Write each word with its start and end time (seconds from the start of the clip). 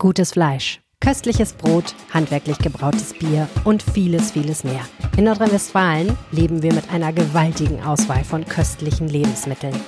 Gutes 0.00 0.32
Fleisch, 0.32 0.80
köstliches 1.00 1.52
Brot, 1.52 1.94
handwerklich 2.14 2.56
gebrautes 2.56 3.12
Bier 3.12 3.46
und 3.64 3.82
vieles, 3.82 4.30
vieles 4.30 4.64
mehr. 4.64 4.80
In 5.18 5.24
Nordrhein-Westfalen 5.24 6.16
leben 6.32 6.62
wir 6.62 6.72
mit 6.72 6.90
einer 6.90 7.12
gewaltigen 7.12 7.82
Auswahl 7.82 8.24
von 8.24 8.46
köstlichen 8.46 9.08
Lebensmitteln. 9.08 9.78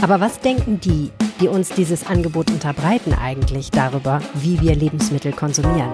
Aber 0.00 0.18
was 0.18 0.40
denken 0.40 0.80
die, 0.80 1.10
die 1.40 1.48
uns 1.48 1.68
dieses 1.68 2.06
Angebot 2.06 2.50
unterbreiten 2.50 3.12
eigentlich 3.12 3.70
darüber, 3.70 4.22
wie 4.32 4.58
wir 4.62 4.74
Lebensmittel 4.74 5.34
konsumieren? 5.34 5.92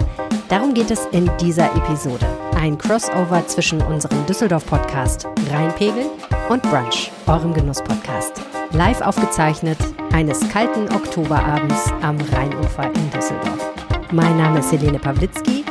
Darum 0.48 0.72
geht 0.72 0.92
es 0.92 1.06
in 1.06 1.28
dieser 1.40 1.74
Episode. 1.74 2.26
Ein 2.54 2.78
Crossover 2.78 3.44
zwischen 3.48 3.82
unserem 3.82 4.24
Düsseldorf-Podcast 4.26 5.26
Rheinpegel 5.50 6.06
und 6.50 6.62
Brunch, 6.62 7.10
eurem 7.26 7.52
Genuss-Podcast. 7.52 8.59
Live 8.72 9.00
aufgezeichnet 9.00 9.78
eines 10.12 10.48
kalten 10.48 10.84
Oktoberabends 10.94 11.92
am 12.02 12.16
Rheinufer 12.32 12.84
in 12.84 13.10
Düsseldorf. 13.10 13.72
Mein 14.12 14.36
Name 14.38 14.60
ist 14.60 14.70
Helene 14.70 15.00
Pawlitzki. 15.00 15.64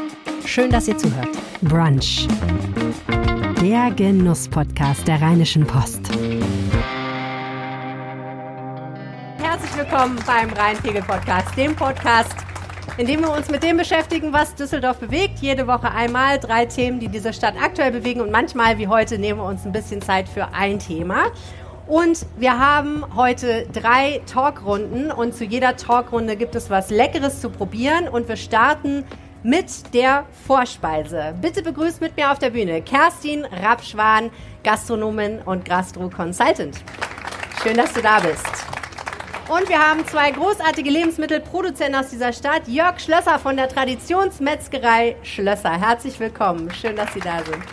Schön, 0.45 0.69
dass 0.69 0.89
ihr 0.89 0.97
zuhört. 0.97 1.29
Brunch. 1.61 2.27
Der 3.61 3.91
Genuss-Podcast 3.91 5.07
der 5.07 5.21
Rheinischen 5.21 5.65
Post. 5.65 6.09
Herzlich 9.37 9.77
willkommen 9.77 10.19
beim 10.27 10.49
Rheinpegel-Podcast, 10.49 11.55
dem 11.55 11.77
Podcast, 11.77 12.35
in 12.97 13.07
dem 13.07 13.21
wir 13.21 13.31
uns 13.31 13.49
mit 13.49 13.63
dem 13.63 13.77
beschäftigen, 13.77 14.33
was 14.33 14.55
Düsseldorf 14.55 14.97
bewegt. 14.97 15.39
Jede 15.39 15.67
Woche 15.67 15.89
einmal 15.89 16.37
drei 16.37 16.65
Themen, 16.65 16.99
die 16.99 17.07
diese 17.07 17.31
Stadt 17.31 17.53
aktuell 17.63 17.91
bewegen. 17.91 18.19
Und 18.19 18.29
manchmal, 18.29 18.77
wie 18.77 18.89
heute, 18.89 19.17
nehmen 19.17 19.39
wir 19.39 19.45
uns 19.45 19.65
ein 19.65 19.71
bisschen 19.71 20.01
Zeit 20.01 20.27
für 20.27 20.53
ein 20.53 20.79
Thema. 20.79 21.27
Und 21.89 22.27
wir 22.37 22.59
haben 22.59 23.03
heute 23.15 23.65
drei 23.73 24.21
Talkrunden 24.31 25.11
und 25.11 25.33
zu 25.33 25.43
jeder 25.43 25.75
Talkrunde 25.75 26.35
gibt 26.35 26.53
es 26.53 26.69
was 26.69 26.91
Leckeres 26.91 27.41
zu 27.41 27.49
probieren 27.49 28.07
und 28.07 28.27
wir 28.29 28.35
starten 28.35 29.03
mit 29.41 29.91
der 29.95 30.25
Vorspeise. 30.45 31.33
Bitte 31.41 31.63
begrüßt 31.63 31.99
mit 31.99 32.15
mir 32.15 32.31
auf 32.31 32.37
der 32.37 32.51
Bühne 32.51 32.83
Kerstin 32.83 33.43
Rapschwan, 33.43 34.29
Gastronomin 34.63 35.39
und 35.43 35.65
Gastro-Consultant. 35.65 36.77
Schön, 37.63 37.75
dass 37.75 37.91
du 37.93 38.03
da 38.03 38.19
bist. 38.19 38.45
Und 39.47 39.67
wir 39.67 39.79
haben 39.79 40.05
zwei 40.05 40.29
großartige 40.29 40.91
Lebensmittelproduzenten 40.91 41.95
aus 41.95 42.11
dieser 42.11 42.33
Stadt. 42.33 42.67
Jörg 42.67 42.99
Schlösser 42.99 43.39
von 43.39 43.57
der 43.57 43.67
Traditionsmetzgerei 43.67 45.15
Schlösser. 45.23 45.71
Herzlich 45.71 46.19
willkommen. 46.19 46.71
Schön, 46.71 46.95
dass 46.95 47.11
Sie 47.15 47.19
da 47.19 47.39
sind. 47.43 47.63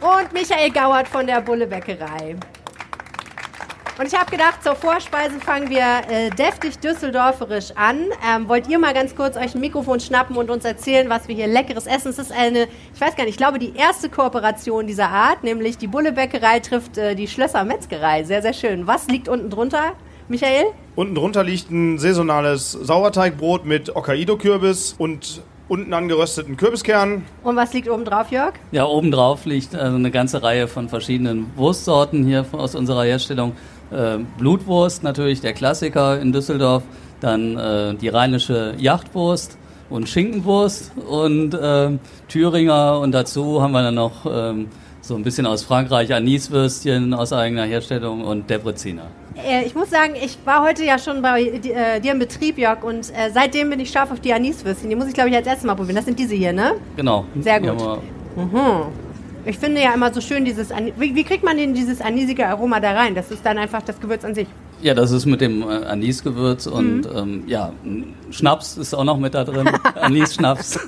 Und 0.00 0.32
Michael 0.32 0.70
Gauert 0.70 1.08
von 1.08 1.26
der 1.26 1.40
Bulle 1.40 1.66
Bäckerei. 1.66 2.36
Und 3.98 4.06
ich 4.06 4.14
habe 4.16 4.30
gedacht, 4.30 4.62
zur 4.62 4.76
Vorspeise 4.76 5.40
fangen 5.40 5.70
wir 5.70 5.82
äh, 6.08 6.30
deftig 6.30 6.78
düsseldorferisch 6.78 7.72
an. 7.74 8.02
Ähm, 8.24 8.48
wollt 8.48 8.68
ihr 8.68 8.78
mal 8.78 8.94
ganz 8.94 9.16
kurz 9.16 9.36
euch 9.36 9.56
ein 9.56 9.60
Mikrofon 9.60 9.98
schnappen 9.98 10.36
und 10.36 10.50
uns 10.50 10.64
erzählen, 10.64 11.10
was 11.10 11.26
wir 11.26 11.34
hier 11.34 11.48
leckeres 11.48 11.88
essen? 11.88 12.10
Es 12.10 12.18
ist 12.20 12.30
eine, 12.30 12.68
ich 12.94 13.00
weiß 13.00 13.16
gar 13.16 13.24
nicht, 13.24 13.32
ich 13.32 13.36
glaube 13.38 13.58
die 13.58 13.74
erste 13.74 14.08
Kooperation 14.08 14.86
dieser 14.86 15.08
Art, 15.08 15.42
nämlich 15.42 15.78
die 15.78 15.88
Bullebäckerei 15.88 16.60
trifft 16.60 16.96
äh, 16.96 17.16
die 17.16 17.26
Schlösser 17.26 17.64
Metzgerei. 17.64 18.22
Sehr, 18.22 18.40
sehr 18.40 18.52
schön. 18.52 18.86
Was 18.86 19.08
liegt 19.08 19.28
unten 19.28 19.50
drunter? 19.50 19.94
Michael? 20.28 20.66
Unten 20.94 21.16
drunter 21.16 21.42
liegt 21.42 21.68
ein 21.72 21.98
saisonales 21.98 22.70
Sauerteigbrot 22.70 23.64
mit 23.64 23.92
Hokkaido-Kürbis 23.92 24.94
und 24.96 25.42
unten 25.66 25.92
angerösteten 25.92 26.56
Kürbiskernen. 26.56 27.24
Und 27.42 27.56
was 27.56 27.72
liegt 27.72 27.88
oben 27.88 28.04
drauf, 28.04 28.30
Jörg? 28.30 28.54
Ja, 28.70 28.86
oben 28.86 29.10
drauf 29.10 29.44
liegt 29.44 29.74
also 29.74 29.96
eine 29.96 30.10
ganze 30.10 30.42
Reihe 30.42 30.68
von 30.68 30.88
verschiedenen 30.88 31.50
Wurstsorten 31.56 32.24
hier 32.24 32.46
aus 32.52 32.74
unserer 32.74 33.04
Herstellung. 33.04 33.56
Äh, 33.90 34.18
Blutwurst 34.38 35.02
natürlich 35.02 35.40
der 35.40 35.52
Klassiker 35.52 36.20
in 36.20 36.32
Düsseldorf, 36.32 36.82
dann 37.20 37.56
äh, 37.56 37.94
die 37.94 38.08
rheinische 38.08 38.74
Yachtwurst 38.78 39.56
und 39.90 40.08
Schinkenwurst 40.08 40.92
und 41.08 41.54
äh, 41.54 41.90
Thüringer 42.28 43.00
und 43.00 43.12
dazu 43.12 43.62
haben 43.62 43.72
wir 43.72 43.82
dann 43.82 43.94
noch 43.94 44.26
ähm, 44.30 44.68
so 45.00 45.14
ein 45.14 45.22
bisschen 45.22 45.46
aus 45.46 45.64
Frankreich 45.64 46.12
Aniswürstchen 46.12 47.14
aus 47.14 47.32
eigener 47.32 47.64
Herstellung 47.64 48.22
und 48.24 48.50
Debreziner. 48.50 49.06
Äh, 49.36 49.64
ich 49.64 49.74
muss 49.74 49.90
sagen, 49.90 50.14
ich 50.22 50.38
war 50.44 50.62
heute 50.62 50.84
ja 50.84 50.98
schon 50.98 51.22
bei 51.22 51.42
äh, 51.42 52.00
dir 52.00 52.12
im 52.12 52.18
Betrieb, 52.18 52.58
Jörg, 52.58 52.82
und 52.82 53.10
äh, 53.10 53.30
seitdem 53.32 53.70
bin 53.70 53.80
ich 53.80 53.90
scharf 53.90 54.10
auf 54.10 54.20
die 54.20 54.32
Aniswürstchen. 54.32 54.90
Die 54.90 54.96
muss 54.96 55.08
ich, 55.08 55.14
glaube 55.14 55.30
ich, 55.30 55.36
als 55.36 55.46
erstes 55.46 55.64
Mal 55.64 55.74
probieren. 55.74 55.96
Das 55.96 56.04
sind 56.04 56.18
diese 56.18 56.34
hier, 56.34 56.52
ne? 56.52 56.74
Genau. 56.96 57.24
Sehr 57.40 57.60
gut. 57.60 58.02
Mhm. 58.36 59.07
Ich 59.48 59.58
finde 59.58 59.80
ja 59.80 59.94
immer 59.94 60.12
so 60.12 60.20
schön 60.20 60.44
dieses, 60.44 60.68
wie, 60.98 61.14
wie, 61.14 61.24
kriegt 61.24 61.42
man 61.42 61.56
denn 61.56 61.72
dieses 61.72 62.02
anisige 62.02 62.46
Aroma 62.46 62.80
da 62.80 62.92
rein? 62.92 63.14
Das 63.14 63.30
ist 63.30 63.46
dann 63.46 63.56
einfach 63.56 63.80
das 63.80 63.98
Gewürz 63.98 64.22
an 64.22 64.34
sich. 64.34 64.46
Ja, 64.82 64.92
das 64.92 65.10
ist 65.10 65.24
mit 65.24 65.40
dem 65.40 65.62
äh, 65.62 65.86
Anisgewürz 65.86 66.66
und 66.66 67.00
mhm. 67.00 67.16
ähm, 67.16 67.44
ja, 67.46 67.72
Schnaps 68.30 68.76
ist 68.76 68.92
auch 68.92 69.04
noch 69.04 69.18
mit 69.18 69.32
da 69.32 69.44
drin. 69.44 69.66
Anis-Schnaps. 69.94 70.78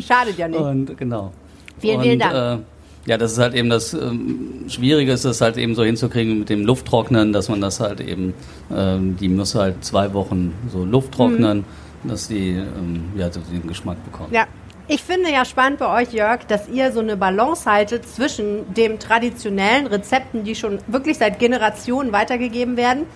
Schadet 0.00 0.38
ja 0.38 0.48
nicht. 0.48 0.58
Und 0.58 0.96
genau. 0.96 1.32
Vielen, 1.80 1.98
und, 1.98 2.02
vielen 2.02 2.18
Dank. 2.18 2.34
Äh, 2.34 3.10
ja, 3.10 3.18
das 3.18 3.32
ist 3.32 3.38
halt 3.38 3.54
eben 3.54 3.68
das 3.68 3.92
ähm, 3.92 4.64
Schwierige, 4.68 5.12
ist 5.12 5.26
das 5.26 5.42
halt 5.42 5.58
eben 5.58 5.74
so 5.74 5.84
hinzukriegen 5.84 6.38
mit 6.38 6.48
dem 6.48 6.64
Lufttrocknen, 6.64 7.34
dass 7.34 7.50
man 7.50 7.60
das 7.60 7.78
halt 7.78 8.00
eben, 8.00 8.32
ähm, 8.74 9.18
die 9.18 9.28
muss 9.28 9.54
halt 9.54 9.84
zwei 9.84 10.14
Wochen 10.14 10.54
so 10.72 10.82
Luft 10.82 11.12
trocknen, 11.12 11.58
mhm. 12.04 12.08
dass 12.08 12.28
die 12.28 12.52
ähm, 12.52 13.12
ja, 13.16 13.30
so 13.30 13.40
den 13.40 13.66
Geschmack 13.66 14.02
bekommt. 14.04 14.32
Ja, 14.32 14.46
ich 14.88 15.02
finde 15.02 15.30
ja 15.30 15.44
spannend 15.44 15.78
bei 15.78 16.02
euch, 16.02 16.12
Jörg, 16.12 16.44
dass 16.44 16.68
ihr 16.68 16.92
so 16.92 17.00
eine 17.00 17.16
Balance 17.16 17.70
haltet 17.70 18.08
zwischen 18.08 18.72
dem 18.74 18.98
traditionellen 18.98 19.86
Rezepten, 19.86 20.44
die 20.44 20.54
schon 20.54 20.78
wirklich 20.86 21.18
seit 21.18 21.38
Generationen 21.38 22.12
weitergegeben 22.12 22.76
werden, 22.76 23.06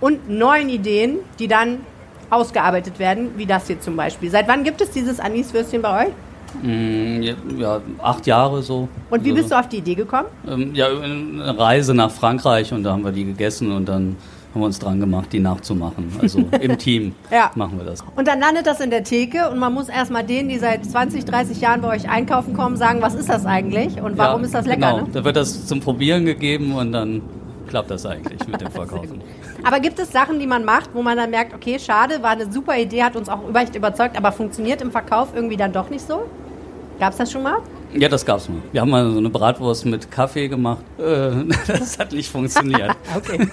und 0.00 0.28
neuen 0.28 0.68
Ideen, 0.68 1.20
die 1.38 1.48
dann 1.48 1.80
ausgearbeitet 2.28 2.98
werden, 2.98 3.30
wie 3.36 3.46
das 3.46 3.66
hier 3.66 3.80
zum 3.80 3.96
Beispiel. 3.96 4.30
Seit 4.30 4.48
wann 4.48 4.64
gibt 4.64 4.80
es 4.80 4.90
dieses 4.90 5.20
Aniswürstchen 5.20 5.80
bei 5.80 6.06
euch? 6.06 6.12
Mm, 6.62 7.22
ja, 7.58 7.80
acht 8.02 8.26
Jahre 8.26 8.62
so. 8.62 8.88
Und 9.10 9.24
wie 9.24 9.32
bist 9.32 9.50
du 9.50 9.58
auf 9.58 9.68
die 9.68 9.78
Idee 9.78 9.94
gekommen? 9.94 10.28
Ähm, 10.46 10.74
ja, 10.74 10.88
eine 10.88 11.58
Reise 11.58 11.94
nach 11.94 12.10
Frankreich 12.10 12.72
und 12.72 12.84
da 12.84 12.92
haben 12.92 13.04
wir 13.04 13.12
die 13.12 13.24
gegessen 13.24 13.72
und 13.72 13.86
dann 13.86 14.16
haben 14.54 14.60
wir 14.60 14.66
uns 14.66 14.78
dran 14.78 15.00
gemacht, 15.00 15.32
die 15.32 15.40
nachzumachen. 15.40 16.12
Also 16.22 16.44
im 16.60 16.78
Team 16.78 17.14
ja. 17.30 17.50
machen 17.56 17.76
wir 17.76 17.84
das. 17.84 18.04
Und 18.14 18.28
dann 18.28 18.38
landet 18.38 18.68
das 18.68 18.78
in 18.78 18.90
der 18.90 19.02
Theke 19.02 19.50
und 19.50 19.58
man 19.58 19.74
muss 19.74 19.88
erstmal 19.88 20.22
denen, 20.22 20.48
die 20.48 20.58
seit 20.58 20.84
20, 20.86 21.24
30 21.24 21.60
Jahren 21.60 21.80
bei 21.80 21.88
euch 21.88 22.08
einkaufen 22.08 22.54
kommen, 22.54 22.76
sagen, 22.76 23.02
was 23.02 23.14
ist 23.14 23.28
das 23.28 23.46
eigentlich 23.46 24.00
und 24.00 24.16
warum 24.16 24.42
ja, 24.42 24.46
ist 24.46 24.54
das 24.54 24.66
lecker? 24.66 24.92
Genau, 24.92 25.00
ne? 25.02 25.08
da 25.12 25.24
wird 25.24 25.34
das 25.34 25.66
zum 25.66 25.80
Probieren 25.80 26.24
gegeben 26.24 26.72
und 26.74 26.92
dann 26.92 27.22
klappt 27.68 27.90
das 27.90 28.06
eigentlich 28.06 28.46
mit 28.46 28.60
dem 28.60 28.70
Verkaufen. 28.70 29.20
aber 29.64 29.80
gibt 29.80 29.98
es 29.98 30.12
Sachen, 30.12 30.38
die 30.38 30.46
man 30.46 30.64
macht, 30.64 30.90
wo 30.94 31.02
man 31.02 31.16
dann 31.16 31.30
merkt, 31.30 31.52
okay, 31.52 31.78
schade, 31.80 32.22
war 32.22 32.30
eine 32.30 32.52
super 32.52 32.78
Idee, 32.78 33.02
hat 33.02 33.16
uns 33.16 33.28
auch 33.28 33.40
echt 33.54 33.74
überzeugt, 33.74 34.16
aber 34.16 34.30
funktioniert 34.30 34.82
im 34.82 34.92
Verkauf 34.92 35.30
irgendwie 35.34 35.56
dann 35.56 35.72
doch 35.72 35.90
nicht 35.90 36.06
so? 36.06 36.26
Gab 37.00 37.10
es 37.10 37.18
das 37.18 37.32
schon 37.32 37.42
mal? 37.42 37.56
Ja, 37.96 38.08
das 38.08 38.26
gab's 38.26 38.48
mal. 38.48 38.58
Wir 38.72 38.80
haben 38.80 38.90
mal 38.90 39.08
so 39.10 39.18
eine 39.18 39.30
Bratwurst 39.30 39.86
mit 39.86 40.10
Kaffee 40.10 40.48
gemacht. 40.48 40.84
Äh, 40.98 41.30
das 41.66 41.98
hat 41.98 42.12
nicht 42.12 42.30
funktioniert. 42.30 42.90
okay. 43.16 43.46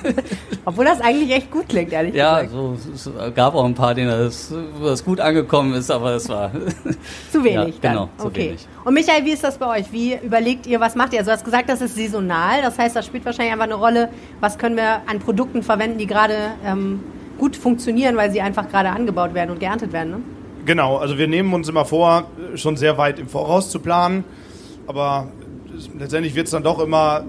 Obwohl 0.66 0.86
das 0.86 1.00
eigentlich 1.00 1.32
echt 1.32 1.52
gut 1.52 1.70
klingt, 1.70 1.94
ehrlich 1.94 2.16
ja, 2.16 2.42
gesagt. 2.42 2.54
Ja, 2.54 2.96
so, 2.96 3.14
es 3.24 3.36
gab 3.36 3.54
auch 3.54 3.66
ein 3.66 3.76
paar, 3.76 3.94
denen 3.94 4.10
das, 4.10 4.52
das 4.82 5.06
gut 5.06 5.20
angekommen 5.20 5.74
ist, 5.74 5.92
aber 5.92 6.16
es 6.16 6.28
war 6.28 6.52
zu 7.32 7.44
wenig. 7.44 7.76
Ja, 7.82 7.90
genau, 7.92 8.10
zu 8.18 8.28
okay. 8.28 8.50
wenig. 8.50 8.68
Und 8.84 8.96
Michael, 8.96 9.26
wie 9.26 9.32
ist 9.32 9.44
das 9.44 9.58
bei 9.58 9.80
euch? 9.80 9.92
Wie 9.92 10.16
überlegt 10.16 10.66
ihr, 10.66 10.80
was 10.80 10.96
macht 10.96 11.14
ihr? 11.14 11.20
Also 11.20 11.30
du 11.30 11.38
hast 11.38 11.46
gesagt, 11.46 11.70
das 11.70 11.82
ist 11.82 11.96
saisonal. 11.96 12.64
Das 12.64 12.80
heißt, 12.80 12.96
das 12.96 13.06
spielt 13.06 13.26
wahrscheinlich 13.26 13.54
einfach 13.54 13.66
eine 13.66 13.76
Rolle. 13.76 14.10
Was 14.40 14.58
können 14.58 14.76
wir 14.76 15.02
an 15.08 15.20
Produkten 15.20 15.62
verwenden, 15.62 16.00
die 16.00 16.08
gerade 16.08 16.36
ähm, 16.66 17.02
gut 17.38 17.56
funktionieren, 17.56 18.18
weil 18.18 18.32
sie 18.32 18.42
einfach 18.42 18.68
gerade 18.70 18.90
angebaut 18.90 19.36
werden 19.36 19.52
und 19.52 19.60
geerntet 19.60 19.94
werden? 19.94 20.12
Ne? 20.12 20.22
Genau, 20.66 20.98
also 20.98 21.18
wir 21.18 21.28
nehmen 21.28 21.54
uns 21.54 21.68
immer 21.70 21.86
vor, 21.86 22.26
schon 22.56 22.78
sehr 22.78 22.98
weit 22.98 23.20
im 23.20 23.28
Voraus 23.28 23.70
zu 23.70 23.80
planen, 23.80 24.24
aber 24.88 25.28
letztendlich 25.98 26.36
wird 26.36 26.46
es 26.46 26.52
dann 26.52 26.64
doch 26.64 26.80
immer 26.80 27.24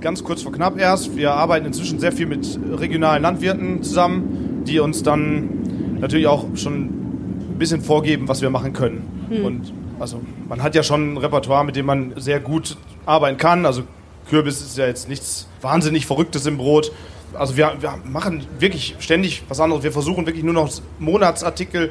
ganz 0.00 0.22
kurz 0.22 0.42
vor 0.42 0.52
knapp 0.52 0.78
erst. 0.78 1.16
Wir 1.16 1.32
arbeiten 1.32 1.66
inzwischen 1.66 1.98
sehr 1.98 2.12
viel 2.12 2.26
mit 2.26 2.58
regionalen 2.78 3.22
Landwirten 3.22 3.82
zusammen, 3.82 4.62
die 4.66 4.78
uns 4.78 5.02
dann 5.02 5.98
natürlich 6.00 6.26
auch 6.26 6.44
schon 6.56 6.84
ein 6.84 7.56
bisschen 7.58 7.80
vorgeben, 7.80 8.28
was 8.28 8.42
wir 8.42 8.50
machen 8.50 8.72
können. 8.72 9.26
Hm. 9.28 9.44
Und 9.44 9.72
also 9.98 10.20
man 10.48 10.62
hat 10.62 10.74
ja 10.74 10.82
schon 10.82 11.14
ein 11.14 11.16
Repertoire, 11.16 11.64
mit 11.64 11.76
dem 11.76 11.86
man 11.86 12.12
sehr 12.16 12.40
gut 12.40 12.76
arbeiten 13.06 13.38
kann. 13.38 13.64
Also 13.66 13.82
Kürbis 14.28 14.60
ist 14.60 14.76
ja 14.76 14.86
jetzt 14.86 15.08
nichts 15.08 15.48
wahnsinnig 15.60 16.06
Verrücktes 16.06 16.46
im 16.46 16.58
Brot. 16.58 16.92
Also 17.32 17.56
wir, 17.56 17.74
wir 17.80 17.98
machen 18.04 18.44
wirklich 18.58 18.96
ständig 18.98 19.42
was 19.48 19.60
anderes. 19.60 19.82
Wir 19.82 19.92
versuchen 19.92 20.26
wirklich 20.26 20.44
nur 20.44 20.54
noch 20.54 20.70
Monatsartikel 20.98 21.90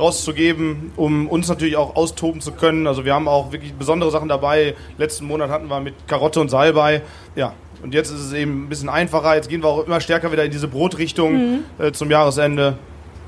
rauszugeben, 0.00 0.92
um 0.96 1.28
uns 1.28 1.48
natürlich 1.48 1.76
auch 1.76 1.96
austoben 1.96 2.40
zu 2.40 2.52
können. 2.52 2.86
Also 2.86 3.04
wir 3.04 3.14
haben 3.14 3.28
auch 3.28 3.52
wirklich 3.52 3.74
besondere 3.74 4.10
Sachen 4.10 4.28
dabei. 4.28 4.74
Letzten 4.98 5.26
Monat 5.26 5.50
hatten 5.50 5.68
wir 5.68 5.80
mit 5.80 5.94
Karotte 6.08 6.40
und 6.40 6.48
Salbei. 6.48 7.02
Ja, 7.36 7.52
und 7.82 7.94
jetzt 7.94 8.10
ist 8.10 8.20
es 8.20 8.32
eben 8.32 8.64
ein 8.64 8.68
bisschen 8.68 8.88
einfacher. 8.88 9.34
Jetzt 9.34 9.48
gehen 9.48 9.62
wir 9.62 9.68
auch 9.68 9.86
immer 9.86 10.00
stärker 10.00 10.32
wieder 10.32 10.44
in 10.44 10.50
diese 10.50 10.68
Brotrichtung 10.68 11.32
mhm. 11.32 11.58
äh, 11.78 11.92
zum 11.92 12.10
Jahresende. 12.10 12.76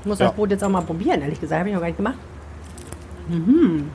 Ich 0.01 0.07
muss 0.07 0.19
ja. 0.19 0.27
das 0.27 0.35
Brot 0.35 0.51
jetzt 0.51 0.63
auch 0.63 0.69
mal 0.69 0.81
probieren, 0.81 1.21
ehrlich 1.21 1.39
gesagt. 1.39 1.59
Habe 1.59 1.69
ich 1.69 1.75
noch 1.75 1.81
gar 1.81 1.87
nicht 1.87 1.97
gemacht. 1.97 2.17
Mhm. 3.29 3.89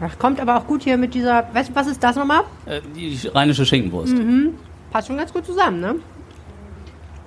Das 0.00 0.18
kommt 0.18 0.40
aber 0.40 0.56
auch 0.56 0.66
gut 0.66 0.82
hier 0.82 0.96
mit 0.96 1.14
dieser. 1.14 1.48
Weißt 1.52 1.70
du, 1.70 1.74
was 1.74 1.86
ist 1.86 2.02
das 2.02 2.16
nochmal? 2.16 2.42
Äh, 2.66 2.80
die 2.94 3.18
rheinische 3.28 3.64
Schinkenwurst. 3.64 4.14
Mhm. 4.14 4.54
Passt 4.90 5.08
schon 5.08 5.16
ganz 5.16 5.32
gut 5.32 5.46
zusammen, 5.46 5.80
ne? 5.80 5.96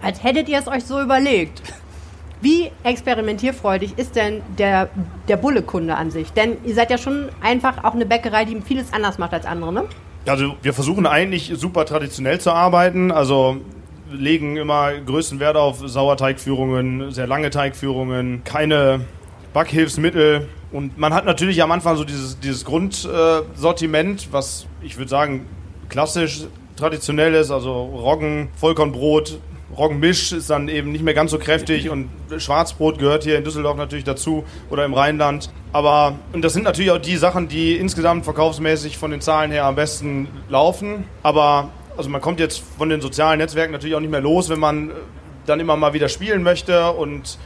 Als 0.01 0.23
hättet 0.23 0.47
ihr 0.49 0.59
es 0.59 0.67
euch 0.67 0.85
so 0.85 1.01
überlegt. 1.01 1.61
Wie 2.41 2.71
experimentierfreudig 2.83 3.97
ist 3.97 4.15
denn 4.15 4.41
der, 4.57 4.89
der 5.27 5.37
Bulle-Kunde 5.37 5.95
an 5.95 6.09
sich? 6.09 6.31
Denn 6.31 6.57
ihr 6.63 6.73
seid 6.73 6.89
ja 6.89 6.97
schon 6.97 7.29
einfach 7.41 7.83
auch 7.83 7.93
eine 7.93 8.05
Bäckerei, 8.05 8.45
die 8.45 8.61
vieles 8.61 8.93
anders 8.93 9.17
macht 9.17 9.33
als 9.33 9.45
andere, 9.45 9.73
ne? 9.73 9.85
Also 10.25 10.55
wir 10.61 10.73
versuchen 10.73 11.05
eigentlich 11.05 11.51
super 11.55 11.85
traditionell 11.85 12.39
zu 12.39 12.51
arbeiten. 12.51 13.11
Also 13.11 13.57
legen 14.11 14.57
immer 14.57 14.93
größten 14.93 15.39
Wert 15.39 15.57
auf 15.57 15.79
Sauerteigführungen, 15.79 17.11
sehr 17.11 17.27
lange 17.27 17.49
Teigführungen, 17.49 18.43
keine 18.43 19.01
Backhilfsmittel. 19.53 20.47
Und 20.71 20.97
man 20.97 21.13
hat 21.13 21.25
natürlich 21.25 21.61
am 21.61 21.71
Anfang 21.71 21.97
so 21.97 22.03
dieses, 22.03 22.39
dieses 22.39 22.63
Grundsortiment, 22.63 24.29
was 24.31 24.65
ich 24.81 24.97
würde 24.97 25.09
sagen 25.09 25.45
klassisch 25.89 26.43
traditionell 26.75 27.33
ist, 27.33 27.51
also 27.51 27.83
Roggen, 27.83 28.49
Vollkornbrot, 28.55 29.39
Roggenmisch 29.77 30.31
ist 30.31 30.49
dann 30.49 30.67
eben 30.67 30.91
nicht 30.91 31.03
mehr 31.03 31.13
ganz 31.13 31.31
so 31.31 31.37
kräftig 31.37 31.89
und 31.89 32.09
Schwarzbrot 32.37 32.97
gehört 32.97 33.23
hier 33.23 33.37
in 33.37 33.43
Düsseldorf 33.43 33.77
natürlich 33.77 34.03
dazu 34.03 34.43
oder 34.69 34.83
im 34.83 34.93
Rheinland. 34.93 35.51
Aber, 35.71 36.17
und 36.33 36.43
das 36.43 36.53
sind 36.53 36.63
natürlich 36.63 36.91
auch 36.91 36.97
die 36.97 37.17
Sachen, 37.17 37.47
die 37.47 37.75
insgesamt 37.75 38.25
verkaufsmäßig 38.25 38.97
von 38.97 39.11
den 39.11 39.21
Zahlen 39.21 39.51
her 39.51 39.65
am 39.65 39.75
besten 39.75 40.27
laufen. 40.49 41.05
Aber, 41.21 41.69
also 41.97 42.09
man 42.09 42.19
kommt 42.19 42.39
jetzt 42.39 42.63
von 42.77 42.89
den 42.89 42.99
sozialen 43.01 43.37
Netzwerken 43.37 43.71
natürlich 43.71 43.95
auch 43.95 44.01
nicht 44.01 44.11
mehr 44.11 44.21
los, 44.21 44.49
wenn 44.49 44.59
man 44.59 44.91
dann 45.45 45.59
immer 45.59 45.75
mal 45.75 45.93
wieder 45.93 46.09
spielen 46.09 46.43
möchte 46.43 46.91
und 46.91 47.37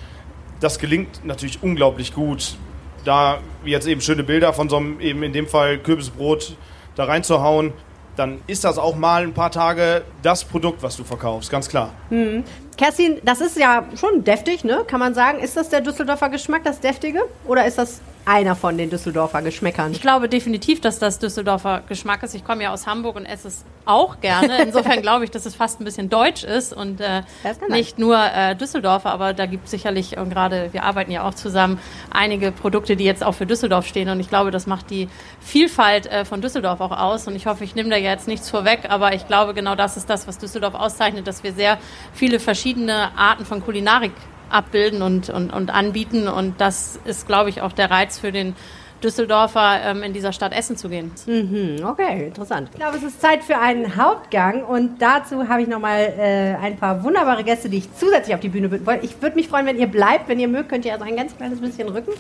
das 0.60 0.80
gelingt 0.80 1.25
natürlich 1.25 1.62
unglaublich 1.62 2.14
gut, 2.14 2.56
da 3.04 3.40
jetzt 3.66 3.88
eben 3.88 4.02
schöne 4.02 4.24
Bilder 4.24 4.54
von 4.54 4.70
so 4.70 4.78
einem, 4.78 5.00
eben 5.02 5.24
in 5.24 5.34
dem 5.34 5.48
Fall 5.48 5.78
Kürbisbrot 5.78 6.56
da 6.96 7.04
reinzuhauen 7.06 7.74
dann 8.15 8.42
ist 8.48 8.63
das 8.63 8.77
auch 8.77 8.95
mal 8.95 9.24
ein 9.24 9.33
paar 9.33 9.51
Tage 9.51 10.04
das 10.21 10.44
Produkt, 10.44 10.83
was 10.83 10.98
du 10.98 11.04
verkaufst, 11.04 11.50
ganz 11.50 11.68
klar. 11.69 11.92
Hm. 12.10 12.44
Kerstin, 12.77 13.18
das 13.24 13.42
ist 13.42 13.57
ja 13.57 13.86
schon 13.95 14.24
deftig, 14.24 14.63
ne? 14.63 14.83
Kann 14.88 15.00
man 15.00 15.13
sagen. 15.13 15.39
Ist 15.39 15.57
das 15.57 15.69
der 15.69 15.81
Düsseldorfer 15.81 16.30
Geschmack, 16.30 16.63
das 16.63 16.80
Deftige? 16.80 17.24
Oder 17.45 17.65
ist 17.65 17.77
das 17.77 18.01
einer 18.25 18.56
von 18.56 18.78
den 18.78 18.90
Düsseldorfer 18.90 19.42
Geschmäckern. 19.42 19.92
Ich 19.92 20.02
glaube 20.02 20.30
definitiv, 20.30 20.80
dass 20.81 21.00
das 21.00 21.20
Düsseldorfer 21.20 21.84
Geschmack 21.88 22.24
ist. 22.24 22.34
Ich 22.36 22.46
komme 22.46 22.64
ja 22.64 22.74
aus 22.74 22.88
Hamburg 22.88 23.16
und 23.16 23.25
esse 23.25 23.50
es 23.50 23.66
auch 23.86 24.22
gerne. 24.22 24.64
Insofern 24.64 25.02
glaube 25.02 25.25
ich, 25.25 25.31
dass 25.31 25.46
es 25.46 25.56
fast 25.56 25.81
ein 25.81 25.84
bisschen 25.84 26.10
deutsch 26.10 26.44
ist 26.44 26.74
und 26.74 27.02
äh, 27.02 27.24
nicht 27.70 28.00
nur 28.00 28.18
äh, 28.18 28.56
Düsseldorfer, 28.56 29.12
aber 29.12 29.34
da 29.34 29.46
gibt 29.46 29.66
es 29.66 29.72
sicherlich, 29.72 30.18
und 30.18 30.30
gerade 30.30 30.70
wir 30.72 30.84
arbeiten 30.84 31.12
ja 31.12 31.28
auch 31.28 31.34
zusammen, 31.34 31.80
einige 32.12 32.52
Produkte, 32.52 32.96
die 32.96 33.04
jetzt 33.04 33.24
auch 33.24 33.34
für 33.34 33.46
Düsseldorf 33.46 33.86
stehen 33.88 34.10
und 34.10 34.20
ich 34.20 34.30
glaube, 34.30 34.52
das 34.52 34.68
macht 34.68 34.90
die 34.90 35.10
Vielfalt 35.42 36.06
äh, 36.08 36.24
von 36.24 36.42
Düsseldorf 36.42 36.80
auch 36.80 36.92
aus 36.92 37.28
und 37.28 37.36
ich 37.36 37.46
hoffe, 37.46 37.64
ich 37.64 37.75
nehme 37.75 37.90
da 37.90 37.98
jetzt 37.98 38.28
nichts 38.28 38.50
vorweg, 38.50 38.88
aber 38.90 39.14
ich 39.14 39.28
glaube, 39.28 39.54
genau 39.54 39.75
das 39.75 39.98
ist 39.98 40.10
das, 40.10 40.28
was 40.28 40.38
Düsseldorf 40.38 40.75
auszeichnet, 40.75 41.28
dass 41.28 41.44
wir 41.44 41.54
sehr 41.54 41.78
viele 42.14 42.40
verschiedene 42.40 43.18
Arten 43.18 43.46
von 43.46 43.64
Kulinarik 43.64 44.14
abbilden 44.54 45.02
und, 45.02 45.30
und, 45.30 45.52
und 45.52 45.74
anbieten. 45.74 46.28
Und 46.28 46.60
das 46.62 47.00
ist, 47.06 47.28
glaube 47.28 47.50
ich, 47.50 47.62
auch 47.62 47.74
der 47.74 47.92
Reiz 47.92 48.20
für 48.20 48.32
den 48.32 48.56
Düsseldorfer 49.04 49.82
ähm, 49.84 50.02
in 50.04 50.14
dieser 50.14 50.32
Stadt 50.32 50.54
essen 50.54 50.78
zu 50.78 50.90
gehen. 50.90 51.12
Mhm, 51.26 51.84
okay, 51.86 52.28
interessant. 52.28 52.70
Ich 52.72 52.80
glaube, 52.80 52.98
es 52.98 53.04
ist 53.04 53.22
Zeit 53.22 53.44
für 53.44 53.58
einen 53.58 53.98
Hauptgang 53.98 54.64
und 54.64 55.02
dazu 55.02 55.48
habe 55.50 55.62
ich 55.62 55.68
nochmal 55.68 56.14
äh, 56.18 56.56
ein 56.56 56.78
paar 56.78 57.04
wunderbare 57.04 57.44
Gäste, 57.44 57.70
die 57.70 57.80
ich 57.80 57.94
zusätzlich 57.96 58.34
auf 58.34 58.40
die 58.40 58.50
Bühne 58.50 58.70
bitten 58.70 58.86
wollte. 58.86 59.06
Ich 59.06 59.22
würde 59.22 59.36
mich 59.36 59.50
freuen, 59.50 59.66
wenn 59.66 59.78
ihr 59.78 59.88
bleibt. 59.88 60.30
Wenn 60.30 60.40
ihr 60.40 60.48
mögt, 60.48 60.70
könnt 60.70 60.86
ihr 60.86 60.94
also 60.94 61.04
ein 61.04 61.18
ganz 61.18 61.36
kleines 61.36 61.60
bisschen 61.60 61.90
rücken. 61.90 62.12